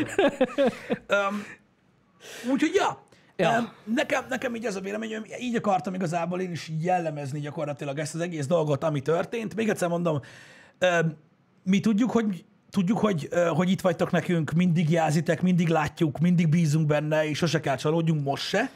um, 1.10 1.44
úgyhogy, 2.52 2.72
ja. 2.74 3.06
Ja. 3.36 3.52
Em, 3.52 3.72
Nekem, 3.96 4.26
nekem 4.30 4.56
így 4.56 4.66
ez 4.66 4.76
a 4.76 4.80
véleményem, 4.80 5.24
így 5.40 5.56
akartam 5.56 5.94
igazából 5.94 6.42
én 6.42 6.52
is 6.52 6.72
jellemezni 6.82 7.40
gyakorlatilag 7.40 8.00
ezt 8.00 8.16
az 8.16 8.22
egész 8.22 8.48
dolgot, 8.48 8.84
ami 8.84 9.02
történt. 9.02 9.56
Még 9.56 9.70
egyszer 9.70 9.90
mondom, 9.90 10.20
mi 11.64 11.80
tudjuk, 11.80 12.12
hogy 12.12 12.46
tudjuk, 12.70 12.98
hogy, 12.98 13.30
hogy 13.56 13.70
itt 13.70 13.82
vagytok 13.82 14.12
nekünk, 14.12 14.52
mindig 14.52 14.90
jelzitek, 14.90 15.42
mindig 15.42 15.68
látjuk, 15.68 16.20
mindig 16.20 16.50
bízunk 16.50 16.88
benne, 16.88 17.30
és 17.30 17.38
sose 17.38 17.60
kell 17.60 17.76
csalódjunk, 17.76 18.24
most 18.24 18.44
se. 18.48 18.70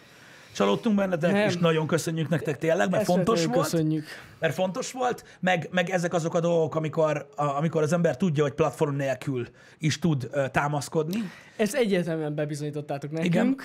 Csalódtunk 0.54 0.96
bennetek, 0.96 1.32
Nem. 1.32 1.48
és 1.48 1.58
nagyon 1.58 1.88
köszönjük 1.88 2.30
nektek 2.30 2.58
tényleg, 2.58 2.90
mert 2.90 3.02
Ezt 3.02 3.12
fontos 3.12 3.46
volt 3.46 3.70
Köszönjük. 3.70 4.06
mert 4.40 4.54
fontos 4.54 4.92
volt, 4.92 5.24
meg, 5.40 5.68
meg 5.72 5.90
ezek 5.90 6.14
azok 6.14 6.34
a 6.34 6.40
dolgok, 6.40 6.76
amikor, 6.76 7.28
a, 7.36 7.44
amikor 7.44 7.82
az 7.82 7.94
ember 7.94 8.18
tudja, 8.18 8.44
hogy 8.44 8.54
platform 8.54 8.96
nélkül 8.96 9.48
is 9.78 10.00
tud 10.00 10.28
ö, 10.32 10.48
támaszkodni. 10.52 11.18
Ezt 11.58 11.76
egyértelműen 11.76 12.36
bebizonyítottátok 12.36 13.12
nekünk, 13.12 13.34
Igen. 13.34 13.56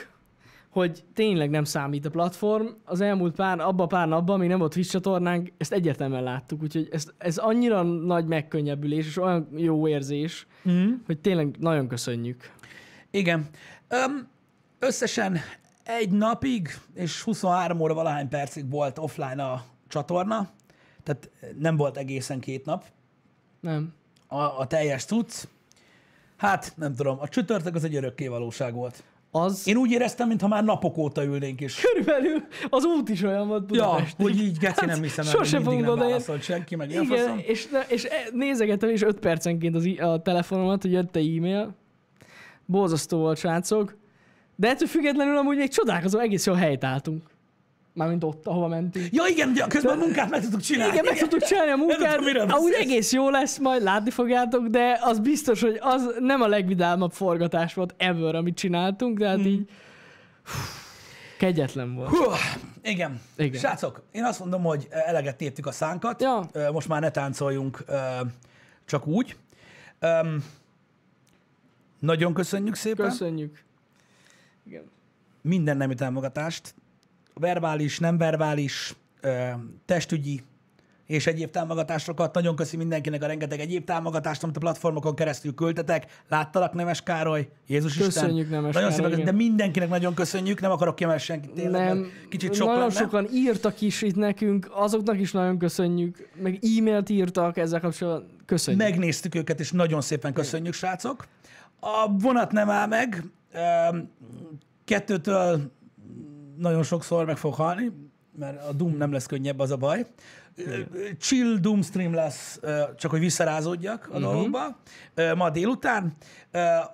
Hogy 0.71 1.05
tényleg 1.15 1.51
nem 1.51 1.65
számít 1.65 2.07
a 2.07 2.11
platform. 2.11 2.67
Az 2.85 3.01
elmúlt 3.01 3.35
pár, 3.35 3.61
abban 3.61 3.85
a 3.85 3.87
pár 3.87 4.09
napban, 4.09 4.39
még 4.39 4.49
nem 4.49 4.59
volt 4.59 4.73
Twitch 4.73 4.91
csatornánk, 4.91 5.53
ezt 5.57 5.73
egyértelműen 5.73 6.23
láttuk, 6.23 6.63
úgyhogy 6.63 6.89
ez, 6.91 7.07
ez 7.19 7.37
annyira 7.37 7.83
nagy 7.83 8.27
megkönnyebbülés, 8.27 9.07
és 9.07 9.17
olyan 9.17 9.49
jó 9.57 9.89
érzés, 9.89 10.47
mm. 10.71 10.93
hogy 11.07 11.19
tényleg 11.19 11.57
nagyon 11.59 11.89
köszönjük. 11.89 12.51
Igen. 13.11 13.47
Öm, 13.89 14.29
összesen 14.79 15.39
egy 15.87 16.11
napig 16.11 16.79
és 16.95 17.23
23 17.23 17.81
óra 17.81 17.95
valahány 17.95 18.29
percig 18.29 18.71
volt 18.71 18.99
offline 18.99 19.45
a 19.45 19.65
csatorna, 19.89 20.49
tehát 21.03 21.31
nem 21.59 21.77
volt 21.77 21.97
egészen 21.97 22.41
két 22.41 22.65
nap 22.65 22.85
Nem. 23.61 23.95
a, 24.27 24.43
a 24.43 24.67
teljes 24.67 25.05
cucc. 25.05 25.45
Hát, 26.37 26.73
nem 26.77 26.95
tudom, 26.95 27.17
a 27.21 27.29
csütörtök 27.29 27.75
az 27.75 27.85
egy 27.85 27.95
örökké 27.95 28.27
valóság 28.27 28.75
volt. 28.75 29.03
Az 29.31 29.67
Én 29.69 29.77
úgy 29.77 29.91
éreztem, 29.91 30.29
mintha 30.29 30.49
már 30.49 30.65
napok 30.65 30.97
óta 30.97 31.25
ülnénk, 31.25 31.61
és 31.61 31.81
körülbelül 31.81 32.43
az 32.69 32.85
út 32.85 33.09
is 33.09 33.23
olyan 33.23 33.49
volt 33.49 33.61
ja, 33.61 33.67
Budapestig. 33.67 34.25
hogy 34.27 34.39
így 34.41 34.59
geci 34.59 34.85
nem 34.87 35.03
hiszem 35.03 35.27
el, 35.27 35.33
hogy 35.33 35.47
sose 35.47 35.59
mindig 35.59 35.85
nem 35.85 35.99
válaszolt 35.99 36.43
senki, 36.43 36.77
meg 36.77 36.91
Igen, 36.91 37.05
faszom. 37.07 37.39
és, 37.39 37.69
és 37.89 38.05
e- 38.05 38.29
nézegettem 38.33 38.89
is 38.89 39.03
5 39.03 39.19
percenként 39.19 39.75
az, 39.75 39.89
a 39.99 40.23
telefonomat, 40.23 40.83
hogy 40.83 40.93
jött 40.93 41.17
egy 41.17 41.37
e-mail. 41.37 41.75
Borzasztó 42.65 43.19
volt, 43.19 43.39
srácok. 43.39 43.97
De 44.57 44.69
ettől 44.69 44.89
függetlenül 44.89 45.37
amúgy 45.37 45.57
még 45.57 45.69
csodálkozom, 45.69 46.21
egész 46.21 46.47
jól 46.47 46.57
helyt 46.57 46.85
álltunk. 46.85 47.23
Mármint 47.93 48.25
ott, 48.25 48.47
ahova 48.47 48.69
mentünk. 48.69 49.07
Ja 49.13 49.27
igen, 49.27 49.49
ugye 49.49 49.67
közben 49.67 49.99
a 49.99 50.05
munkát 50.05 50.31
meg 50.31 50.41
tudtuk 50.41 50.61
csinálni. 50.61 50.93
Igen, 50.93 51.05
meg 51.05 51.19
tudtuk 51.19 51.43
csinálni 51.43 51.71
a 51.71 51.77
munkát, 51.77 52.19
amúgy 52.53 52.73
egész 52.73 53.13
jó 53.13 53.31
lesz, 53.31 53.59
majd 53.59 53.83
látni 53.83 54.11
fogjátok, 54.11 54.67
de 54.67 54.99
az 55.03 55.19
biztos, 55.19 55.61
hogy 55.61 55.79
az 55.81 56.15
nem 56.21 56.41
a 56.41 56.47
legvidámabb 56.47 57.13
forgatás 57.13 57.75
volt 57.75 57.95
ever, 57.97 58.35
amit 58.35 58.57
csináltunk, 58.57 59.19
de 59.19 59.27
hát 59.29 59.37
Hmm. 59.37 59.47
így 59.47 59.69
kegyetlen 61.39 61.95
volt. 61.95 62.09
Hú, 62.09 62.25
igen. 62.83 63.21
Igen. 63.37 63.61
Srácok, 63.61 64.03
én 64.13 64.25
azt 64.25 64.39
mondom, 64.39 64.63
hogy 64.63 64.87
eleget 64.91 65.37
téptük 65.37 65.67
a 65.67 65.73
szánkat. 65.73 66.23
Ja. 66.23 66.49
Most 66.73 66.89
már 66.89 67.01
ne 67.01 67.11
táncoljunk 67.11 67.85
csak 68.85 69.07
úgy. 69.07 69.37
Nagyon 71.99 72.35
köszönjük 72.35 72.75
szépen. 72.75 73.09
Köszönjük. 73.09 73.65
Igen. 74.67 74.83
Minden 75.43 75.77
nemű 75.77 75.95
támogatást. 75.95 76.75
Verbális, 77.35 77.99
nem 77.99 78.19
verbális, 78.19 78.95
ö, 79.21 79.49
testügyi 79.85 80.43
és 81.07 81.27
egyéb 81.27 81.51
támogatásokat. 81.51 82.35
Nagyon 82.35 82.57
köszi 82.57 82.77
mindenkinek 82.77 83.23
a 83.23 83.27
rengeteg 83.27 83.61
egyéb 83.61 83.85
támogatást, 83.85 84.43
amit 84.43 84.57
a 84.57 84.61
platformokon 84.61 85.15
keresztül 85.15 85.55
küldtetek. 85.55 86.23
Láttalak, 86.29 86.73
Nemes 86.73 87.03
Károly, 87.03 87.49
Jézus 87.67 87.97
Köszönjük, 87.97 88.45
Isten. 88.47 88.61
Nemes 88.61 88.75
Nagyon 88.75 88.91
Károly, 88.91 89.11
szépen, 89.11 89.25
de 89.25 89.33
mindenkinek 89.33 89.89
nagyon 89.89 90.15
köszönjük. 90.15 90.61
Nem 90.61 90.71
akarok 90.71 90.95
kiemelni 90.95 91.23
senkit 91.23 91.51
tényleg, 91.51 91.87
Nem, 91.87 92.07
kicsit 92.29 92.55
sok 92.55 92.67
nagyon 92.67 92.81
lenne. 92.81 92.93
sokan 92.93 93.27
írtak 93.33 93.81
is 93.81 94.03
itt 94.03 94.17
nekünk, 94.17 94.69
azoknak 94.73 95.21
is 95.21 95.33
nagyon 95.33 95.59
köszönjük, 95.59 96.29
meg 96.43 96.59
e-mailt 96.79 97.09
írtak 97.09 97.57
ezzel 97.57 97.81
kapcsolatban. 97.81 98.37
Köszönjük. 98.47 98.83
Megnéztük 98.83 99.35
őket, 99.35 99.61
és 99.61 99.73
nagyon 99.73 100.01
szépen 100.01 100.33
köszönjük, 100.33 100.75
srácok. 100.75 101.27
A 101.81 102.17
vonat 102.19 102.53
nem 102.53 102.71
áll 102.71 102.87
meg. 102.87 103.25
Kettőtől 104.85 105.61
nagyon 106.59 106.83
sokszor 106.83 107.25
meg 107.27 107.37
fog 107.37 107.55
halni, 107.55 107.93
mert 108.39 108.69
a 108.69 108.73
Doom 108.73 108.97
nem 108.97 109.13
lesz 109.13 109.27
könnyebb, 109.27 109.59
az 109.59 109.71
a 109.71 109.77
baj. 109.77 110.07
Ö, 110.57 110.79
Chill 111.19 111.57
Doom 111.61 111.83
stream 111.83 112.15
lesz, 112.15 112.61
csak 112.97 113.11
hogy 113.11 113.21
visszarázódjak 113.21 114.07
Mhm. 114.09 114.17
a 114.17 114.19
dolgokba. 114.21 114.79
Ö, 115.15 115.35
Ma 115.35 115.51
délután. 115.51 116.17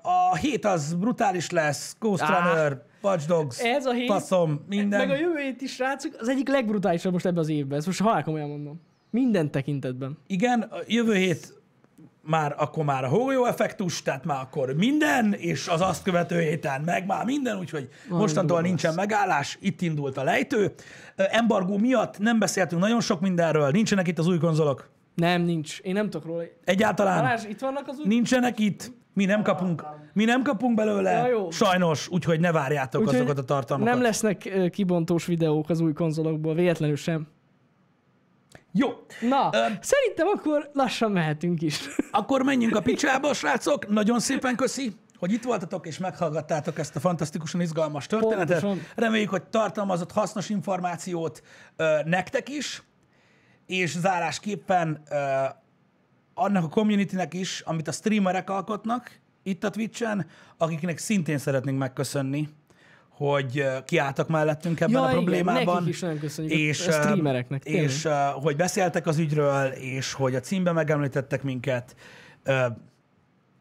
A 0.03 0.37
hét 0.37 0.65
az 0.65 0.95
brutális 0.95 1.51
lesz. 1.51 1.97
Ghost 1.99 2.23
Á. 2.23 2.39
Runner, 2.53 2.83
Watch 3.03 3.27
Dogs, 3.27 3.59
Ez 3.61 3.87
a 3.87 3.93
hét, 3.93 4.07
faszom, 4.07 4.65
minden. 4.69 4.99
meg 5.07 5.11
a 5.11 5.21
jövő 5.21 5.39
hét 5.39 5.61
is, 5.61 5.73
srácok, 5.75 6.15
az 6.19 6.29
egyik 6.29 6.49
legbrutálisabb 6.49 7.13
most 7.13 7.27
ebben 7.27 7.39
az 7.39 7.49
évben. 7.49 7.79
Ezt 7.79 7.87
most 7.87 8.01
halál 8.01 8.23
komolyan 8.23 8.49
mondom. 8.49 8.81
Minden 9.11 9.51
tekintetben. 9.51 10.19
Igen, 10.27 10.61
a 10.61 10.77
jövő 10.87 11.15
hét 11.15 11.62
már 12.23 12.55
akkor 12.59 12.85
már 12.85 13.05
a 13.05 13.09
hógolyó 13.09 13.45
effektus, 13.45 14.03
tehát 14.03 14.25
már 14.25 14.41
akkor 14.41 14.75
minden, 14.75 15.33
és 15.33 15.68
az 15.68 15.81
azt 15.81 16.03
követő 16.03 16.41
héten 16.41 16.81
meg 16.81 17.07
már 17.07 17.25
minden, 17.25 17.59
úgyhogy 17.59 17.89
mostantól 18.09 18.57
durva 18.57 18.62
nincsen 18.62 18.95
megállás, 18.95 19.59
itt 19.61 19.81
indult 19.81 20.16
a 20.16 20.23
lejtő. 20.23 20.73
Embargó 21.16 21.79
miatt 21.79 22.18
nem 22.18 22.39
beszéltünk 22.39 22.83
nagyon 22.83 23.01
sok 23.01 23.20
mindenről, 23.20 23.70
nincsenek 23.70 24.09
itt 24.09 24.18
az 24.18 24.27
új 24.27 24.39
konzolok. 24.39 24.91
Nem, 25.14 25.43
nincs. 25.43 25.79
Én 25.79 25.93
nem 25.93 26.11
tudok 26.11 26.27
róla. 26.27 26.43
Egyáltalán 26.64 27.23
Balázs, 27.23 27.45
itt 27.45 27.61
vannak 27.61 27.89
az 27.89 27.99
új... 27.99 28.07
nincsenek 28.07 28.59
itt, 28.59 28.93
mi 29.14 29.25
nem 29.25 29.43
kapunk, 29.43 29.85
mi 30.12 30.25
nem 30.25 30.43
kapunk 30.43 30.75
belőle, 30.75 31.11
Ja, 31.11 31.27
jó. 31.29 31.51
sajnos, 31.51 32.09
úgyhogy 32.09 32.41
ne 32.41 32.53
várjátok 32.53 33.01
Úgyhogy 33.01 33.16
azokat 33.16 33.39
a 33.39 33.45
tartalmakat. 33.45 33.95
Nem 33.95 34.03
lesznek 34.03 34.68
kibontós 34.70 35.27
videók 35.27 35.70
az 35.70 35.81
új 35.81 35.93
konzolokból, 35.93 36.55
véletlenül 36.55 36.97
sem. 36.97 37.27
Jó, 38.73 38.89
Na, 39.20 39.51
Ö, 39.53 39.66
szerintem 39.81 40.27
akkor 40.27 40.70
lassan 40.73 41.12
mehetünk 41.12 41.62
is. 41.62 41.81
Akkor 42.11 42.43
menjünk 42.43 42.77
a 42.77 42.81
picsába, 42.81 43.35
srácok. 43.35 43.89
Nagyon 43.89 44.20
szépen 44.20 44.57
köszi, 44.57 44.93
hogy 45.18 45.33
itt 45.33 45.43
voltatok 45.43 45.87
és 45.87 45.99
meghallgattátok 45.99 46.79
ezt 46.79 46.97
a 46.97 47.01
fantasztikusan 47.01 47.61
izgalmas 47.61 48.07
történetet. 48.07 48.61
Pontosan. 48.61 48.87
Reméljük, 48.95 49.31
hogy 49.31 49.43
tartalmazott 49.43 50.12
hasznos 50.12 50.49
információt 50.49 51.43
ö, 51.77 51.99
nektek 52.05 52.49
is, 52.49 52.83
és 53.66 53.99
zárásképpen 53.99 55.03
ö, 55.11 55.16
annak 56.35 56.64
a 56.64 56.68
communitynek 56.68 57.35
is, 57.35 57.61
amit 57.61 57.89
a 57.89 57.93
streamerek 57.93 58.51
alkotnak 58.51 59.20
itt 59.43 59.64
a 59.64 59.70
Twitch-en, 59.70 60.27
akiknek 60.57 60.99
szintén 60.99 61.39
szeretnénk 61.39 61.79
megköszönni, 61.79 62.49
hogy 63.17 63.65
kiálltak 63.85 64.29
mellettünk 64.29 64.81
ebben 64.81 64.93
Ja, 64.95 65.01
a 65.03 65.11
igen, 65.11 65.15
problémában. 65.23 65.75
nekik 65.75 65.89
is 65.89 66.01
nagyon 66.01 66.19
köszönjük, 66.19 66.53
és, 66.59 66.87
a 66.87 66.93
streamereknek, 66.93 67.63
tényleg. 67.63 67.83
És 67.85 68.09
hogy 68.35 68.57
beszéltek 68.57 69.07
az 69.07 69.19
ügyről, 69.19 69.67
és 69.67 70.13
hogy 70.13 70.35
a 70.35 70.41
címben 70.41 70.75
megemlítettek 70.75 71.43
minket. 71.43 71.95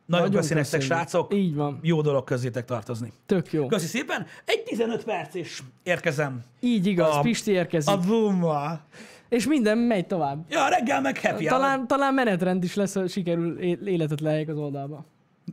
Nagyon, 0.06 0.26
Nagyon 0.28 0.42
köszi 0.42 0.54
nektek, 0.54 0.80
köszönjük. 0.80 0.90
srácok. 1.10 1.34
Így 1.34 1.56
van. 1.56 1.80
Jó 1.82 2.02
dolog 2.02 2.24
közétek 2.24 2.66
tartozni. 2.66 3.12
Tök 3.26 3.54
jó. 3.54 3.66
Köszi 3.68 3.86
szépen. 3.86 4.26
Egy 4.46 4.64
15 4.64 5.04
perc 5.04 5.34
és 5.36 5.62
érkezem. 5.84 6.42
Így 6.60 6.86
igaz, 6.86 7.16
A- 7.16 7.22
Pisti 7.22 7.52
érkezik. 7.52 7.94
A 7.94 8.00
Zoom-mal. 8.02 8.82
És 9.30 9.48
minden 9.48 9.78
megy 9.78 10.08
tovább. 10.08 10.46
Ja, 10.50 10.68
reggel 10.68 11.02
meg 11.02 11.20
happy 11.20 11.48
hour. 11.48 11.60
Talán, 11.62 11.88
talán 11.88 12.14
menetrend 12.14 12.64
is 12.64 12.76
lesz, 12.76 12.94
hogy 12.94 13.10
sikerül 13.10 13.60
életet 13.88 14.22
lehelyek 14.22 14.48
az 14.48 14.58
oldalba. 14.58 15.06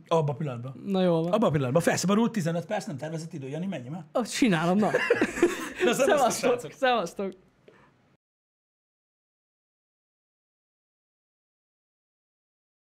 Abba 0.07 0.31
a 0.31 0.35
pillanatban. 0.35 0.81
Na 0.85 1.01
jól 1.01 1.23
van. 1.23 1.31
Abba 1.31 1.47
a 1.47 1.49
pillanatban. 1.49 1.81
Felszabadult 1.81 2.31
15 2.31 2.65
perc, 2.65 2.85
nem 2.85 2.97
tervezett 2.97 3.33
idő. 3.33 3.47
Jani, 3.47 3.65
menj 3.65 3.89
már. 3.89 4.05
Azt 4.11 4.33
csinálom, 4.33 4.77
na. 4.77 4.89
Na, 5.85 5.93
szevasztok, 5.93 6.71
szevasztok. 6.71 7.33